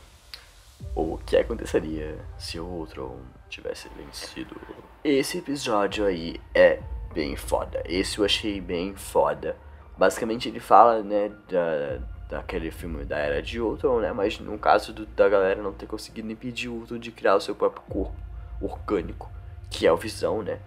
O 0.94 1.18
que 1.18 1.36
aconteceria 1.36 2.18
se 2.38 2.58
o 2.58 2.64
Ultron 2.64 3.18
tivesse 3.48 3.88
vencido? 3.96 4.56
Esse 5.04 5.38
episódio 5.38 6.04
aí 6.04 6.40
é 6.54 6.80
bem 7.12 7.36
foda. 7.36 7.82
Esse 7.86 8.18
eu 8.18 8.24
achei 8.24 8.60
bem 8.60 8.94
foda. 8.94 9.56
Basicamente 9.96 10.48
ele 10.48 10.60
fala, 10.60 11.02
né, 11.02 11.30
da, 11.48 11.98
daquele 12.28 12.70
filme 12.70 13.04
da 13.04 13.18
Era 13.18 13.42
de 13.42 13.60
Ultron, 13.60 14.00
né, 14.00 14.12
mas 14.12 14.38
no 14.38 14.58
caso 14.58 14.92
do, 14.92 15.06
da 15.06 15.28
galera 15.28 15.62
não 15.62 15.72
ter 15.72 15.86
conseguido 15.86 16.30
impedir 16.30 16.68
o 16.68 16.74
Ultron 16.74 16.98
de 16.98 17.12
criar 17.12 17.36
o 17.36 17.40
seu 17.40 17.54
próprio 17.54 17.82
corpo 17.88 18.16
orgânico, 18.60 19.30
que 19.70 19.86
é 19.86 19.92
o 19.92 19.96
Visão, 19.96 20.42
né. 20.42 20.58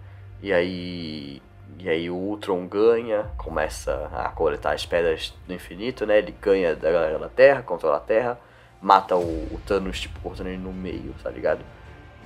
E 0.42 0.52
aí 0.52 1.42
e 1.78 1.88
aí 1.88 2.08
o 2.08 2.14
Ultron 2.14 2.66
ganha, 2.66 3.24
começa 3.36 4.08
a 4.12 4.28
coletar 4.30 4.72
as 4.72 4.86
pedras 4.86 5.34
do 5.46 5.52
infinito, 5.52 6.06
né? 6.06 6.18
Ele 6.18 6.32
ganha 6.40 6.74
da 6.74 6.90
galera 6.90 7.18
da 7.18 7.28
Terra, 7.28 7.62
controla 7.62 7.96
a 7.96 8.00
Terra, 8.00 8.38
mata 8.80 9.16
o, 9.16 9.20
o 9.52 9.60
Thanos, 9.66 10.00
tipo, 10.00 10.18
cortando 10.20 10.46
ele 10.46 10.58
no 10.58 10.72
meio, 10.72 11.14
tá 11.22 11.30
ligado? 11.30 11.64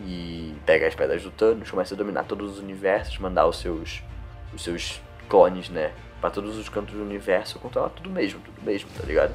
E 0.07 0.55
pega 0.65 0.87
as 0.87 0.95
pedras 0.95 1.23
do 1.23 1.31
Thanos, 1.31 1.71
começa 1.71 1.95
a 1.95 1.97
dominar 1.97 2.25
todos 2.25 2.53
os 2.53 2.59
universos, 2.59 3.19
mandar 3.19 3.47
os 3.47 3.59
seus, 3.59 4.03
os 4.55 4.63
seus 4.63 5.01
clones, 5.29 5.69
né? 5.69 5.93
Pra 6.21 6.31
todos 6.31 6.57
os 6.57 6.69
cantos 6.69 6.95
do 6.95 7.03
universo, 7.03 7.59
controlar 7.59 7.91
tudo 7.91 8.11
mesmo, 8.11 8.41
tudo 8.41 8.63
mesmo, 8.63 8.89
tá 8.99 9.07
ligado? 9.07 9.35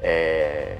É... 0.00 0.78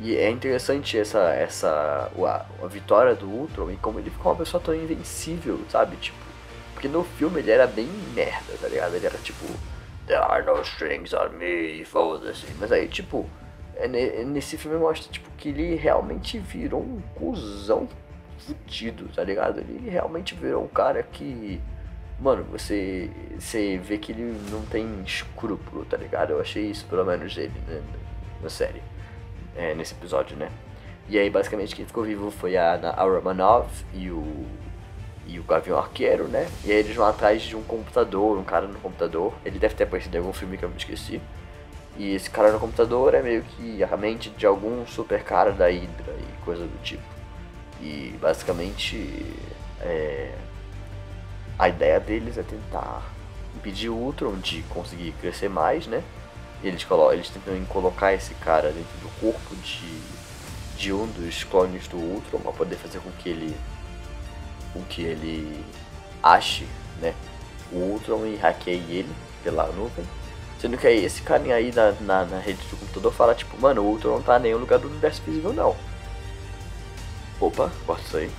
E 0.00 0.16
é 0.16 0.30
interessante 0.30 0.98
essa, 0.98 1.30
essa 1.30 2.10
a, 2.16 2.64
a 2.64 2.66
vitória 2.66 3.14
do 3.14 3.28
Ultron 3.28 3.70
e 3.70 3.76
como 3.76 3.98
ele 3.98 4.10
ficou 4.10 4.32
uma 4.32 4.38
pessoa 4.38 4.62
tão 4.62 4.74
invencível, 4.74 5.60
sabe? 5.68 5.96
Tipo, 5.96 6.16
porque 6.72 6.88
no 6.88 7.04
filme 7.04 7.40
ele 7.40 7.50
era 7.50 7.66
bem 7.66 7.86
merda, 8.14 8.54
tá 8.60 8.68
ligado? 8.68 8.94
Ele 8.94 9.06
era 9.06 9.18
tipo, 9.18 9.44
There 10.06 10.18
are 10.20 10.44
no 10.44 10.60
strings 10.62 11.12
on 11.14 11.30
me, 11.38 11.84
foda-se. 11.84 12.46
Mas 12.58 12.72
aí, 12.72 12.88
tipo, 12.88 13.28
é 13.76 13.86
nesse 13.88 14.56
filme 14.56 14.76
mostra 14.76 15.10
tipo, 15.10 15.30
que 15.38 15.50
ele 15.50 15.76
realmente 15.76 16.38
virou 16.38 16.80
um 16.80 17.00
cuzão 17.14 17.88
fudido, 18.46 19.08
tá 19.14 19.22
ligado? 19.24 19.60
Ele 19.60 19.88
realmente 19.90 20.34
virou 20.34 20.64
um 20.64 20.68
cara 20.68 21.02
que. 21.02 21.60
Mano, 22.20 22.44
você, 22.44 23.10
você 23.38 23.78
vê 23.78 23.98
que 23.98 24.12
ele 24.12 24.36
não 24.50 24.62
tem 24.62 25.02
escrúpulo, 25.04 25.84
tá 25.84 25.96
ligado? 25.96 26.30
Eu 26.30 26.40
achei 26.40 26.70
isso 26.70 26.86
pelo 26.86 27.04
menos 27.04 27.34
dele 27.34 27.52
né, 27.66 27.82
na 28.40 28.48
série. 28.48 28.82
É, 29.56 29.74
nesse 29.74 29.92
episódio, 29.94 30.36
né? 30.36 30.50
E 31.08 31.18
aí 31.18 31.28
basicamente 31.28 31.74
quem 31.74 31.84
ficou 31.84 32.04
vivo 32.04 32.30
foi 32.30 32.56
a, 32.56 32.74
a 32.74 33.02
Romanov 33.02 33.68
e 33.92 34.08
o 34.10 34.46
e 35.26 35.38
o 35.38 35.42
Gavião 35.44 35.78
Arqueiro, 35.78 36.26
né? 36.28 36.48
E 36.64 36.70
aí 36.70 36.78
eles 36.78 36.94
vão 36.94 37.06
atrás 37.06 37.42
de 37.42 37.56
um 37.56 37.62
computador, 37.62 38.36
um 38.38 38.44
cara 38.44 38.66
no 38.66 38.78
computador. 38.80 39.32
Ele 39.44 39.58
deve 39.58 39.74
ter 39.74 39.84
aparecido 39.84 40.16
em 40.16 40.18
algum 40.18 40.32
filme 40.32 40.58
que 40.58 40.64
eu 40.64 40.68
me 40.68 40.76
esqueci. 40.76 41.20
E 41.96 42.14
esse 42.14 42.28
cara 42.30 42.50
no 42.50 42.58
computador 42.58 43.14
é 43.14 43.22
meio 43.22 43.42
que 43.42 43.82
a 43.84 43.96
mente 43.96 44.30
de 44.30 44.46
algum 44.46 44.86
super 44.86 45.22
cara 45.22 45.52
da 45.52 45.66
Hydra 45.66 46.14
e 46.18 46.44
coisa 46.44 46.64
do 46.64 46.82
tipo. 46.82 47.02
E 47.82 48.16
basicamente 48.20 49.36
é... 49.80 50.32
a 51.58 51.68
ideia 51.68 51.98
deles 51.98 52.38
é 52.38 52.42
tentar 52.42 53.02
impedir 53.56 53.88
o 53.88 53.94
Ultron 53.96 54.36
de 54.36 54.62
conseguir 54.70 55.12
crescer 55.20 55.48
mais, 55.48 55.86
né? 55.86 56.02
Eles, 56.62 56.86
eles 57.12 57.28
tentam 57.28 57.64
colocar 57.66 58.14
esse 58.14 58.34
cara 58.34 58.70
dentro 58.70 58.98
do 59.00 59.08
corpo 59.20 59.56
de, 59.56 60.00
de 60.78 60.92
um 60.92 61.06
dos 61.08 61.42
clones 61.42 61.88
do 61.88 61.96
Ultron 61.96 62.38
para 62.38 62.52
poder 62.52 62.76
fazer 62.76 63.00
com 63.00 63.10
que 63.10 63.28
ele 63.28 63.56
com 64.72 64.82
que 64.84 65.02
ele 65.02 65.62
ache, 66.22 66.66
né, 67.00 67.14
o 67.70 67.76
Ultron 67.76 68.24
e 68.24 68.36
hackeie 68.36 68.80
ele 68.90 69.12
pela 69.42 69.66
nuvem. 69.66 70.04
Sendo 70.60 70.78
que 70.78 70.86
aí 70.86 71.04
esse 71.04 71.22
carinha 71.22 71.56
aí 71.56 71.72
na, 71.72 71.92
na, 72.00 72.24
na, 72.24 72.38
rede 72.38 72.60
do 72.68 72.76
computador 72.76 73.12
fala, 73.12 73.34
tipo, 73.34 73.60
mano, 73.60 73.82
o 73.82 73.86
Ultron 73.86 74.14
não 74.14 74.22
tá 74.22 74.38
em 74.38 74.42
nenhum 74.42 74.58
lugar 74.58 74.78
do 74.78 74.88
universo 74.88 75.20
visível 75.26 75.52
não. 75.52 75.76
Opa, 77.42 77.72
corta 77.84 78.02
isso 78.04 78.16
aí. 78.18 78.30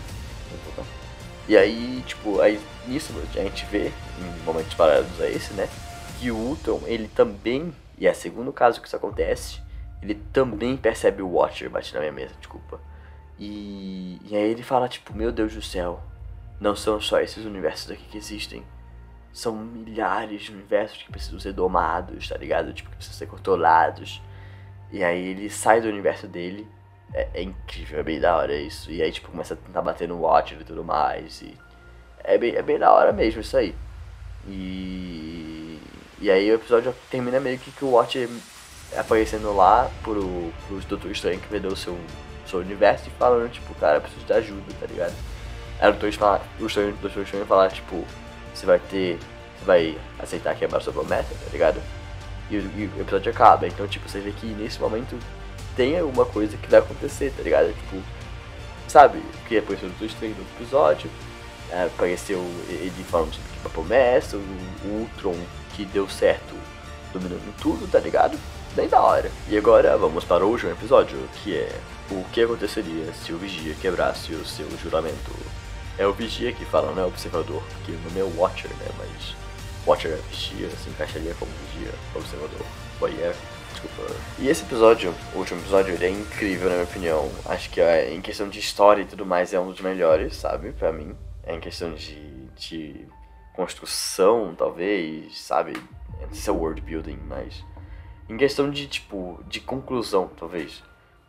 E 1.45 1.57
aí, 1.57 2.01
tipo, 2.07 2.39
aí 2.39 2.57
nisso 2.87 3.13
a 3.35 3.39
gente 3.41 3.65
vê, 3.65 3.87
em 3.87 4.45
momentos 4.45 4.73
paralelos 4.75 5.19
a 5.19 5.29
esse, 5.29 5.53
né, 5.53 5.67
que 6.17 6.31
o 6.31 6.37
Ultron, 6.37 6.79
ele 6.85 7.09
também, 7.09 7.73
e 7.97 8.07
é 8.07 8.13
segundo 8.13 8.53
caso 8.53 8.79
que 8.79 8.87
isso 8.87 8.95
acontece, 8.95 9.61
ele 10.01 10.15
também 10.31 10.77
percebe 10.77 11.21
o 11.21 11.29
Watcher, 11.29 11.69
bate 11.69 11.93
na 11.93 11.99
minha 11.99 12.13
mesa, 12.13 12.33
desculpa. 12.39 12.79
E, 13.37 14.21
e 14.23 14.35
aí 14.37 14.51
ele 14.51 14.63
fala, 14.63 14.87
tipo, 14.87 15.13
meu 15.13 15.33
Deus 15.33 15.53
do 15.53 15.61
céu, 15.61 16.01
não 16.57 16.73
são 16.73 17.01
só 17.01 17.19
esses 17.19 17.43
universos 17.45 17.91
aqui 17.91 18.03
que 18.09 18.17
existem. 18.17 18.63
São 19.33 19.53
milhares 19.53 20.43
de 20.43 20.51
universos 20.53 21.03
que 21.03 21.11
precisam 21.11 21.41
ser 21.41 21.51
domados, 21.51 22.29
tá 22.29 22.37
ligado? 22.37 22.71
Tipo, 22.71 22.89
que 22.89 22.95
precisam 22.95 23.17
ser 23.17 23.27
controlados. 23.27 24.21
E 24.93 25.03
aí 25.03 25.27
ele 25.27 25.49
sai 25.49 25.81
do 25.81 25.89
universo 25.89 26.25
dele. 26.25 26.65
É, 27.13 27.27
é 27.33 27.41
incrível, 27.43 27.99
é 27.99 28.03
bem 28.03 28.19
da 28.19 28.35
hora 28.35 28.55
isso. 28.55 28.91
E 28.91 29.01
aí, 29.01 29.11
tipo, 29.11 29.29
começa 29.29 29.53
a 29.53 29.57
tentar 29.57 29.81
bater 29.81 30.07
no 30.07 30.21
Watcher 30.21 30.59
e 30.61 30.63
tudo 30.63 30.83
mais. 30.83 31.41
E 31.41 31.55
é 32.23 32.37
bem, 32.37 32.55
é 32.55 32.61
bem 32.61 32.79
da 32.79 32.91
hora 32.91 33.11
mesmo 33.11 33.41
isso 33.41 33.55
aí. 33.57 33.75
E. 34.47 35.79
E 36.19 36.31
aí 36.31 36.49
o 36.51 36.55
episódio 36.55 36.95
termina 37.11 37.39
meio 37.39 37.59
que, 37.59 37.69
que 37.69 37.83
o 37.83 37.91
Watcher 37.91 38.29
aparecendo 38.97 39.53
lá 39.55 39.89
pro, 40.03 40.53
pros 40.67 40.85
Doutor 40.85 41.11
Estranho 41.11 41.39
que 41.39 41.47
vendeu 41.49 41.71
o 41.71 41.75
seu, 41.75 41.97
seu 42.45 42.59
universo 42.59 43.07
e 43.07 43.11
falando, 43.11 43.51
tipo, 43.51 43.73
cara, 43.75 43.99
preciso 43.99 44.25
de 44.25 44.33
ajuda, 44.33 44.73
tá 44.79 44.85
ligado? 44.85 45.13
Era 45.79 45.91
o 45.91 45.95
Twitch 45.97 46.15
falar, 46.15 46.41
o 46.59 47.45
falar, 47.45 47.71
tipo, 47.71 48.05
você 48.53 48.65
vai 48.65 48.79
ter. 48.79 49.17
Você 49.59 49.65
vai 49.65 49.97
aceitar 50.19 50.55
quebrar 50.55 50.79
sua 50.79 50.93
promessa, 50.93 51.33
tá 51.33 51.51
ligado? 51.51 51.81
E, 52.49 52.55
e, 52.55 52.91
o 52.97 53.01
episódio 53.01 53.31
acaba. 53.31 53.67
Então, 53.67 53.87
tipo, 53.87 54.07
você 54.07 54.19
vê 54.19 54.31
que 54.31 54.45
nesse 54.47 54.79
momento 54.79 55.17
tem 55.75 55.99
alguma 55.99 56.25
coisa 56.25 56.57
que 56.57 56.69
vai 56.69 56.79
acontecer, 56.79 57.33
tá 57.35 57.43
ligado? 57.43 57.73
Tipo, 57.73 58.01
sabe? 58.87 59.21
Que 59.47 59.55
depois 59.55 59.79
do 59.79 60.05
estranho 60.05 60.35
do 60.35 60.41
episódio. 60.55 61.09
é, 61.71 61.85
apareceu 61.85 62.39
ele 62.69 62.91
falando 63.09 63.33
sobre 63.33 63.49
tipo, 63.51 63.67
a 63.67 63.71
promessa, 63.71 64.37
o, 64.37 64.39
o 64.85 64.87
Ultron 65.01 65.35
que 65.75 65.85
deu 65.85 66.07
certo, 66.07 66.55
dominando 67.11 67.53
tudo, 67.59 67.89
tá 67.91 67.99
ligado? 67.99 68.37
Bem 68.75 68.87
da 68.87 69.01
hora. 69.01 69.31
E 69.49 69.57
agora 69.57 69.97
vamos 69.97 70.23
para 70.23 70.45
o 70.45 70.49
último 70.49 70.71
episódio, 70.71 71.17
que 71.43 71.55
é 71.55 71.79
o 72.11 72.23
que 72.31 72.43
aconteceria 72.43 73.11
se 73.13 73.33
o 73.33 73.37
Vigia 73.37 73.75
quebrasse 73.75 74.33
o 74.33 74.45
seu 74.45 74.67
juramento. 74.77 75.31
É 75.97 76.05
o 76.05 76.13
Vigia 76.13 76.51
que 76.53 76.65
fala, 76.65 76.91
não 76.91 77.03
é 77.03 77.05
o 77.05 77.09
Observador, 77.09 77.63
porque 77.73 77.91
o 77.91 77.99
nome 78.01 78.19
é 78.19 78.39
Watcher, 78.39 78.71
né? 78.71 78.87
Mas 78.97 79.35
Watcher 79.85 80.11
é 80.11 80.19
Vigia, 80.29 80.69
se 80.69 80.89
encaixaria 80.89 81.35
como 81.39 81.51
Vigia, 81.71 81.91
Observador. 82.15 82.65
Whatever. 82.99 83.35
Desculpa. 83.73 84.13
E 84.39 84.47
esse 84.47 84.63
episódio, 84.63 85.13
o 85.33 85.39
último 85.39 85.59
episódio, 85.59 85.93
ele 85.93 86.05
é 86.05 86.09
incrível 86.09 86.69
na 86.69 86.75
minha 86.75 86.85
opinião. 86.85 87.31
Acho 87.45 87.69
que 87.69 87.81
é, 87.81 88.13
em 88.13 88.21
questão 88.21 88.47
de 88.47 88.59
história 88.59 89.01
e 89.01 89.05
tudo 89.05 89.25
mais 89.25 89.53
é 89.53 89.59
um 89.59 89.71
dos 89.71 89.81
melhores, 89.81 90.35
sabe? 90.35 90.71
Pra 90.71 90.91
mim. 90.91 91.15
É 91.43 91.55
em 91.55 91.59
questão 91.59 91.93
de, 91.93 92.47
de 92.55 93.07
construção, 93.55 94.53
talvez, 94.55 95.39
sabe? 95.39 95.73
Não 96.21 96.29
sei 96.29 96.41
se 96.41 96.49
é 96.49 96.53
world 96.53 96.81
building, 96.81 97.19
mas. 97.27 97.63
Em 98.29 98.37
questão 98.37 98.69
de, 98.69 98.87
tipo, 98.87 99.43
de 99.47 99.59
conclusão, 99.59 100.29
talvez. 100.37 100.81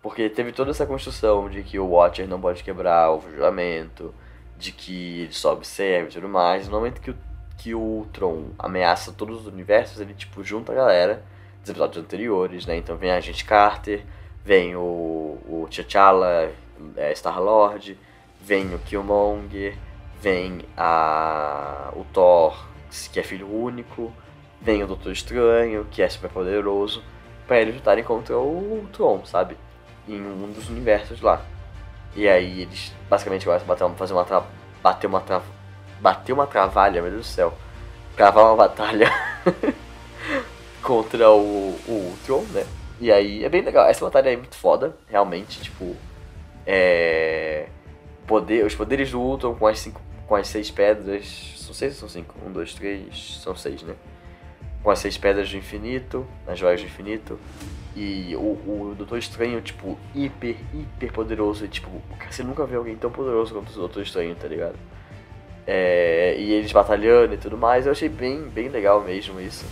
Porque 0.03 0.29
teve 0.29 0.53
toda 0.53 0.71
essa 0.71 0.87
construção 0.87 1.49
de 1.49 1.63
que 1.63 1.79
o 1.79 1.87
Watcher 1.87 2.29
não 2.29 2.41
pode 2.41 2.63
quebrar 2.63 3.11
o 3.11 3.21
juramento, 3.21 4.15
de 4.59 4.71
que 4.71 5.23
ele 5.23 5.33
só 5.33 5.55
observa 5.55 6.09
e 6.11 6.13
tudo 6.13 6.29
mais. 6.29 6.69
No 6.69 6.77
momento 6.77 7.01
que 7.01 7.11
o, 7.11 7.17
que 7.57 7.75
o 7.75 7.81
Ultron 7.81 8.51
ameaça 8.59 9.13
todos 9.13 9.41
os 9.41 9.47
universos, 9.47 10.01
ele, 10.01 10.15
tipo, 10.15 10.45
junta 10.45 10.73
a 10.73 10.75
galera 10.75 11.34
dos 11.65 11.71
episódios 11.71 12.05
anteriores, 12.05 12.67
né? 12.67 12.77
Então 12.77 12.97
vem 12.97 13.11
a 13.11 13.17
Agente 13.17 13.45
Carter, 13.45 14.05
vem 14.45 14.77
o, 14.77 15.39
o 15.49 15.67
T'Challa, 15.71 16.53
é, 16.97 17.13
Star-Lord, 17.13 17.99
vem 18.41 18.75
o 18.75 18.79
Killmonger, 18.79 19.77
vem 20.21 20.61
a, 20.77 21.91
o 21.95 22.05
Thor, 22.13 22.67
que 23.11 23.19
é 23.19 23.23
filho 23.23 23.51
único, 23.51 24.13
vem 24.61 24.83
o 24.83 24.87
Doutor 24.87 25.13
Estranho, 25.13 25.87
que 25.91 26.03
é 26.03 26.09
super 26.09 26.31
poderoso, 26.31 27.03
para 27.47 27.61
eles 27.61 27.75
lutarem 27.75 28.05
contra 28.05 28.39
o 28.39 28.87
Tron, 28.93 29.25
sabe? 29.25 29.57
Em 30.07 30.21
um 30.21 30.53
dos 30.53 30.69
universos 30.69 31.21
lá. 31.23 31.43
E 32.15 32.29
aí 32.29 32.63
eles 32.63 32.93
basicamente 33.09 33.49
agora 33.49 33.65
bater, 33.65 33.89
fazer 33.97 34.13
uma 34.13 34.25
tra... 34.25 34.43
bater 34.83 35.07
uma 35.07 35.21
tra... 35.21 35.43
bater 36.01 36.33
uma 36.33 36.47
travalha, 36.47 37.01
meu 37.03 37.11
Deus 37.11 37.27
do 37.27 37.29
céu. 37.29 37.55
Gravar 38.17 38.45
uma 38.45 38.57
batalha 38.57 39.11
contra 40.85 41.31
o, 41.31 41.75
o 41.89 41.93
Ultron, 42.11 42.45
né? 42.53 42.65
E 43.01 43.11
aí 43.11 43.45
é 43.45 43.49
bem 43.49 43.63
legal. 43.63 43.87
Essa 43.87 44.05
batalha 44.05 44.31
é 44.31 44.37
muito 44.37 44.55
foda, 44.55 44.97
realmente, 45.09 45.61
tipo. 45.61 45.97
É. 46.67 47.67
Poder, 48.27 48.65
os 48.65 48.75
poderes 48.75 49.11
do 49.11 49.21
Ultron 49.21 49.55
com 49.55 49.67
as 49.67 49.79
cinco 49.81 50.01
com 50.27 50.35
as 50.37 50.49
seis 50.49 50.71
pedras. 50.71 51.55
São 51.57 51.75
seis 51.75 51.95
ou 51.95 52.01
são 52.01 52.09
cinco? 52.09 52.35
Um, 52.47 52.53
dois, 52.53 52.75
três. 52.75 53.41
São 53.43 53.57
seis, 53.57 53.83
né? 53.83 53.95
Com 54.83 54.91
as 54.91 54.99
seis 54.99 55.17
pedras 55.17 55.51
do 55.51 55.57
infinito, 55.57 56.27
as 56.47 56.59
joias 56.59 56.81
do 56.81 56.87
infinito. 56.87 57.39
E 57.97 58.35
o, 58.37 58.41
o 58.41 58.95
Doutor 58.97 59.19
Estranho, 59.19 59.61
tipo, 59.61 59.99
hiper, 60.15 60.57
hiper 60.75 61.13
poderoso. 61.13 61.65
E, 61.65 61.69
tipo, 61.69 61.91
você 62.31 62.43
nunca 62.43 62.67
vê 62.67 62.77
alguém 62.77 62.97
tão 62.97 63.11
poderoso 63.11 63.55
quanto 63.55 63.71
o 63.71 63.75
Doutor 63.75 64.03
Estranho, 64.03 64.35
tá 64.35 64.49
ligado? 64.49 64.77
É, 65.67 66.37
e 66.39 66.53
eles 66.53 66.73
batalhando 66.73 67.35
e 67.35 67.39
tudo 67.39 67.57
mais. 67.57 67.87
Eu 67.87 67.93
achei 67.93 68.09
bem, 68.09 68.43
bem 68.43 68.69
legal 68.69 69.01
mesmo 69.03 69.41
isso. 69.41 69.65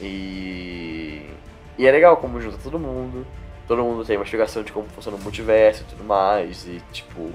E. 0.00 1.30
E 1.76 1.86
é 1.86 1.90
legal 1.90 2.16
como 2.16 2.40
junta 2.40 2.58
todo 2.62 2.78
mundo. 2.78 3.26
Todo 3.66 3.82
mundo 3.82 4.04
tem 4.04 4.16
uma 4.16 4.24
explicação 4.24 4.62
de 4.62 4.70
como 4.70 4.86
funciona 4.88 5.16
o 5.16 5.20
multiverso 5.20 5.82
e 5.82 5.84
tudo 5.84 6.04
mais. 6.04 6.66
E, 6.66 6.80
tipo. 6.92 7.30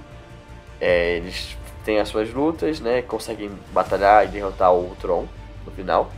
É, 0.80 1.18
eles 1.18 1.57
tem 1.84 1.99
as 1.99 2.10
suas 2.10 2.32
lutas, 2.34 2.80
né? 2.80 3.01
Conseguem 3.01 3.51
batalhar 3.72 4.26
e 4.26 4.28
derrotar 4.28 4.74
o 4.74 4.95
Tron 4.99 5.26
no 5.66 5.72
final. 5.72 6.12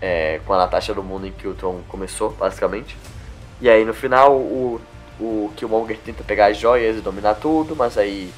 É, 0.00 0.40
com 0.46 0.52
a 0.52 0.58
Natasha 0.58 0.94
do 0.94 1.02
mundo 1.02 1.26
em 1.26 1.32
que 1.32 1.48
o 1.48 1.54
Tron 1.54 1.80
começou, 1.88 2.30
basicamente. 2.30 2.96
E 3.60 3.68
aí 3.68 3.84
no 3.84 3.92
final 3.92 4.36
o, 4.36 4.80
o 5.18 5.50
Killmonger 5.56 5.98
tenta 5.98 6.22
pegar 6.22 6.46
as 6.46 6.56
joias 6.56 6.96
e 6.96 7.00
dominar 7.00 7.34
tudo, 7.34 7.74
mas 7.74 7.98
aí 7.98 8.32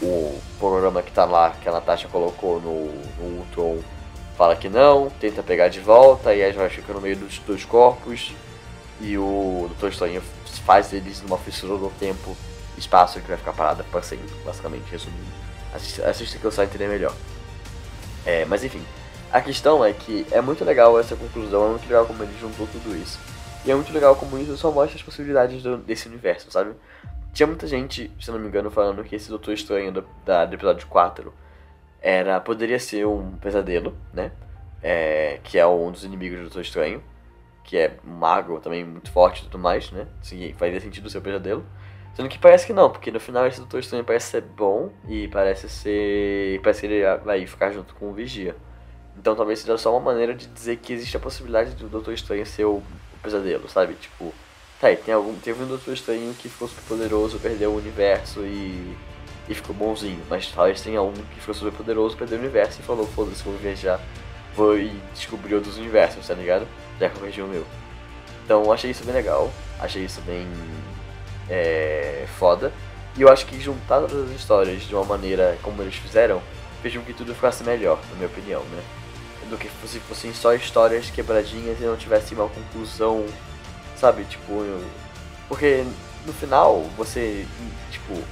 o 0.00 0.38
programa 0.58 1.02
que 1.02 1.12
tá 1.12 1.24
lá, 1.24 1.50
que 1.50 1.68
a 1.68 1.72
Natasha 1.72 2.08
colocou 2.08 2.60
no, 2.60 2.86
no 3.18 3.38
Ultron, 3.40 3.78
fala 4.36 4.54
que 4.54 4.68
não, 4.68 5.08
tenta 5.10 5.42
pegar 5.42 5.68
de 5.68 5.80
volta, 5.80 6.34
e 6.34 6.44
as 6.44 6.54
joias 6.54 6.72
ficam 6.72 6.94
no 6.94 7.00
meio 7.00 7.16
dos 7.16 7.38
dois 7.40 7.64
corpos. 7.64 8.32
E 9.00 9.16
o 9.18 9.70
Dr. 9.78 9.88
Estranho 9.88 10.22
faz 10.64 10.92
eles 10.92 11.22
numa 11.22 11.38
fissura 11.38 11.74
no 11.74 11.90
tempo, 11.90 12.36
espaço 12.76 13.20
que 13.20 13.28
vai 13.28 13.36
ficar 13.36 13.52
parada 13.52 13.84
para 13.84 14.02
sempre, 14.02 14.34
basicamente, 14.44 14.84
resumindo. 14.90 15.24
Assista, 15.74 16.08
assista 16.08 16.38
que 16.38 16.44
eu 16.44 16.52
só 16.52 16.62
entender 16.62 16.88
melhor. 16.88 17.14
É, 18.24 18.44
mas 18.46 18.64
enfim, 18.64 18.82
a 19.32 19.40
questão 19.40 19.84
é 19.84 19.92
que 19.92 20.26
é 20.30 20.40
muito 20.40 20.64
legal 20.64 20.98
essa 20.98 21.14
conclusão, 21.14 21.66
é 21.66 21.68
muito 21.70 21.86
legal 21.86 22.06
como 22.06 22.22
ele 22.22 22.34
juntou 22.40 22.66
tudo 22.66 22.96
isso. 22.96 23.18
E 23.64 23.70
é 23.70 23.74
muito 23.74 23.92
legal 23.92 24.16
como 24.16 24.38
isso 24.38 24.56
só 24.56 24.70
mostra 24.70 24.96
as 24.96 25.02
possibilidades 25.02 25.62
do, 25.62 25.76
desse 25.76 26.08
universo, 26.08 26.50
sabe? 26.50 26.72
Tinha 27.32 27.46
muita 27.46 27.66
gente, 27.66 28.10
se 28.20 28.30
não 28.30 28.38
me 28.38 28.48
engano, 28.48 28.70
falando 28.70 29.04
que 29.04 29.14
esse 29.14 29.28
Doutor 29.28 29.52
Estranho 29.52 29.92
do, 29.92 30.04
da, 30.24 30.44
do 30.44 30.54
episódio 30.54 30.86
4 30.86 31.32
era, 32.00 32.40
poderia 32.40 32.78
ser 32.78 33.06
um 33.06 33.36
pesadelo, 33.36 33.96
né? 34.12 34.32
É, 34.82 35.40
que 35.42 35.58
é 35.58 35.66
um 35.66 35.90
dos 35.90 36.04
inimigos 36.04 36.38
do 36.38 36.44
Doutor 36.44 36.62
Estranho, 36.62 37.02
que 37.64 37.76
é 37.76 37.96
mago 38.04 38.60
também, 38.60 38.84
muito 38.84 39.10
forte 39.10 39.40
e 39.40 39.44
tudo 39.44 39.58
mais, 39.58 39.90
né? 39.90 40.06
Assim, 40.20 40.52
faria 40.54 40.80
sentido 40.80 41.10
ser 41.10 41.18
um 41.18 41.22
pesadelo. 41.22 41.66
Sendo 42.14 42.28
que 42.28 42.38
parece 42.38 42.66
que 42.66 42.72
não, 42.72 42.90
porque 42.90 43.10
no 43.10 43.20
final 43.20 43.46
esse 43.46 43.58
Doutor 43.58 43.80
Estranho 43.80 44.04
parece 44.04 44.30
ser 44.30 44.40
bom 44.40 44.90
e 45.06 45.28
parece 45.28 45.68
ser. 45.68 46.60
Parece 46.62 46.80
que 46.80 46.86
ele 46.86 47.16
vai 47.18 47.46
ficar 47.46 47.72
junto 47.72 47.94
com 47.94 48.08
o 48.08 48.12
Vigia. 48.14 48.56
Então 49.18 49.34
talvez 49.34 49.58
seja 49.58 49.76
só 49.76 49.90
uma 49.90 50.00
maneira 50.00 50.34
de 50.34 50.46
dizer 50.46 50.76
que 50.76 50.92
existe 50.92 51.16
a 51.16 51.20
possibilidade 51.20 51.74
do 51.74 51.88
Doutor 51.88 52.14
Estranho 52.14 52.46
ser 52.46 52.64
o, 52.64 52.76
o 52.76 53.18
pesadelo, 53.22 53.68
sabe? 53.68 53.94
Tipo, 53.94 54.32
tá 54.80 54.88
aí, 54.88 54.96
tem 54.96 55.12
algum, 55.12 55.34
teve 55.34 55.62
um 55.62 55.66
Doutor 55.66 55.92
Estranho 55.92 56.32
que 56.34 56.48
ficou 56.48 56.68
super 56.68 56.84
poderoso, 56.84 57.38
perdeu 57.38 57.72
o 57.72 57.76
universo 57.76 58.40
e, 58.40 58.96
e 59.48 59.54
ficou 59.54 59.74
bonzinho. 59.74 60.20
Mas 60.28 60.48
talvez 60.48 60.80
tenha 60.80 61.02
um 61.02 61.12
que 61.12 61.40
ficou 61.40 61.54
super 61.54 61.72
poderoso, 61.72 62.16
perdeu 62.16 62.38
o 62.38 62.40
universo 62.40 62.80
e 62.80 62.82
falou, 62.82 63.06
foda-se, 63.06 63.42
vou 63.42 63.54
viajar, 63.54 64.00
vou 64.54 64.78
e 64.78 64.88
descobrir 65.14 65.54
outros 65.54 65.76
universos, 65.78 66.26
tá 66.26 66.34
ligado? 66.34 66.66
Já 66.98 67.10
corrigiu 67.10 67.44
o 67.44 67.48
meu. 67.48 67.64
Então 68.44 68.70
achei 68.72 68.90
isso 68.90 69.04
bem 69.04 69.14
legal, 69.14 69.50
achei 69.80 70.04
isso 70.04 70.20
bem 70.22 70.46
é, 71.48 72.26
foda. 72.38 72.72
E 73.16 73.22
eu 73.22 73.28
acho 73.30 73.46
que 73.46 73.58
juntar 73.60 74.00
todas 74.00 74.30
as 74.30 74.36
histórias 74.36 74.82
de 74.82 74.94
uma 74.94 75.04
maneira 75.04 75.58
como 75.62 75.82
eles 75.82 75.96
fizeram, 75.96 76.42
fez 76.82 76.94
com 76.94 77.02
que 77.02 77.14
tudo 77.14 77.34
ficasse 77.34 77.64
melhor, 77.64 77.98
na 78.10 78.16
minha 78.16 78.28
opinião, 78.28 78.62
né? 78.64 78.82
Do 79.48 79.56
que 79.56 79.68
se 79.86 80.00
fossem 80.00 80.34
só 80.34 80.54
histórias 80.54 81.08
quebradinhas 81.08 81.80
e 81.80 81.84
não 81.84 81.96
tivesse 81.96 82.34
uma 82.34 82.48
conclusão, 82.48 83.24
sabe? 83.96 84.24
Tipo, 84.24 84.52
eu... 84.52 84.84
porque 85.48 85.84
no 86.26 86.32
final 86.32 86.82
você, 86.96 87.46
tipo, 87.90 88.22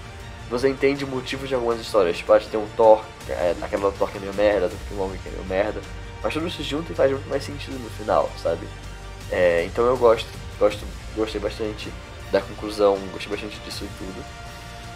você 0.51 0.69
entende 0.69 1.05
o 1.05 1.09
motivo 1.09 1.47
de 1.47 1.55
algumas 1.55 1.81
histórias. 1.81 2.17
Tipo, 2.17 2.29
pode 2.29 2.47
ter 2.49 2.57
um 2.57 2.67
Thor, 2.77 3.03
é, 3.29 3.55
aquela 3.63 3.91
Thor 3.93 4.11
que 4.11 4.19
é 4.19 4.21
meio 4.21 4.35
merda, 4.35 4.69
do 4.69 4.77
Killmonger 4.89 5.19
que 5.23 5.29
é 5.29 5.33
meio 5.33 5.45
merda, 5.45 5.81
mas 6.23 6.33
tudo 6.33 6.51
se 6.51 6.63
junta 6.63 6.93
e 6.93 6.95
faz 6.95 7.11
muito 7.11 7.29
mais 7.29 7.45
sentido 7.45 7.79
no 7.79 7.91
final, 7.91 8.31
sabe? 8.43 8.67
É, 9.31 9.65
então 9.65 9.85
eu 9.85 9.97
gosto, 9.97 10.29
gosto, 10.59 10.85
gostei 11.17 11.41
bastante 11.41 11.91
da 12.31 12.41
conclusão, 12.41 12.99
gostei 13.13 13.31
bastante 13.31 13.59
disso 13.61 13.85
e 13.85 13.89
tudo. 13.99 14.25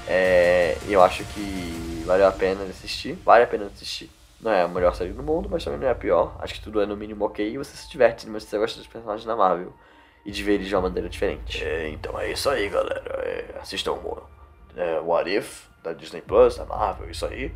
É, 0.06 0.76
eu 0.88 1.02
acho 1.02 1.24
que 1.24 2.02
valeu 2.06 2.26
a 2.26 2.32
pena 2.32 2.64
assistir, 2.64 3.14
vale 3.24 3.44
a 3.44 3.46
pena 3.46 3.66
assistir. 3.66 4.10
Não 4.40 4.52
é 4.52 4.62
a 4.62 4.68
melhor 4.68 4.94
série 4.94 5.12
do 5.12 5.22
mundo, 5.22 5.48
mas 5.50 5.64
também 5.64 5.80
não 5.80 5.88
é 5.88 5.90
a 5.90 5.94
pior. 5.94 6.36
Acho 6.38 6.54
que 6.54 6.60
tudo 6.60 6.80
é 6.80 6.86
no 6.86 6.96
mínimo 6.96 7.24
ok 7.24 7.46
e 7.46 7.58
você 7.58 7.76
se 7.76 7.90
diverte, 7.90 8.28
mas 8.28 8.44
você 8.44 8.56
gosta 8.56 8.78
dos 8.78 8.86
personagens 8.86 9.26
da 9.26 9.34
Marvel 9.34 9.72
e 10.24 10.30
de 10.30 10.42
ver 10.42 10.54
eles 10.54 10.68
de 10.68 10.74
uma 10.74 10.82
maneira 10.82 11.08
diferente. 11.08 11.62
É, 11.64 11.88
então 11.90 12.18
é 12.18 12.30
isso 12.30 12.48
aí, 12.48 12.68
galera. 12.68 13.22
É, 13.24 13.58
assistam 13.60 13.92
o 13.92 14.22
é, 14.78 15.00
What 15.00 15.28
If 15.28 15.66
da 15.82 15.92
Disney 15.92 16.22
Plus, 16.22 16.56
da 16.56 16.64
Marvel, 16.64 17.10
isso 17.10 17.26
aí. 17.26 17.52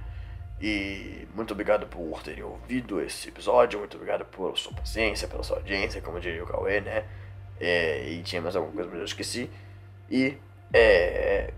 E 0.61 1.27
muito 1.35 1.53
obrigado 1.53 1.87
por 1.87 2.23
terem 2.23 2.43
ouvido 2.43 3.01
esse 3.01 3.29
episódio, 3.29 3.79
muito 3.79 3.97
obrigado 3.97 4.25
pela 4.25 4.55
sua 4.55 4.73
paciência, 4.73 5.27
pela 5.27 5.43
sua 5.43 5.57
audiência, 5.57 6.01
como 6.01 6.21
diria 6.21 6.43
o 6.43 6.47
Cauê, 6.47 6.81
né? 6.81 7.05
É, 7.61 8.09
e 8.09 8.23
tinha 8.23 8.41
mais 8.41 8.55
alguma 8.55 8.75
coisa, 8.75 8.89
mas 8.91 8.99
eu 8.99 9.05
esqueci. 9.05 9.51
E 10.11 10.37
é, 10.73 11.53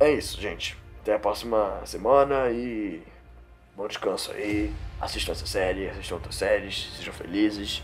é 0.00 0.10
isso, 0.10 0.40
gente. 0.40 0.76
Até 1.02 1.14
a 1.14 1.18
próxima 1.18 1.80
semana 1.84 2.50
e 2.50 3.02
bom 3.76 3.86
descanso 3.86 4.32
aí. 4.32 4.72
Assistam 5.00 5.32
essa 5.32 5.46
série, 5.46 5.88
assistam 5.88 6.14
outras 6.16 6.34
séries, 6.34 6.92
sejam 6.96 7.12
felizes. 7.12 7.82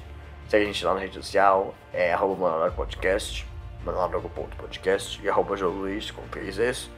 Segue 0.49 0.65
a 0.65 0.67
gente 0.67 0.85
lá 0.85 0.95
na 0.95 1.01
rede 1.01 1.15
social, 1.15 1.75
é 1.93 2.13
arroba 2.13 2.71
Podcast, 2.71 3.47
manalago.podcast 3.85 5.21
e 5.23 5.29
arroba 5.29 5.55
Luiz, 5.57 6.11
com 6.11 6.27
três 6.29 6.59
S. 6.59 6.89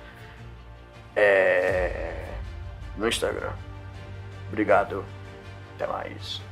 É, 1.17 2.25
no 2.97 3.09
Instagram. 3.09 3.53
Obrigado. 4.49 5.05
Até 5.75 5.87
mais. 5.87 6.43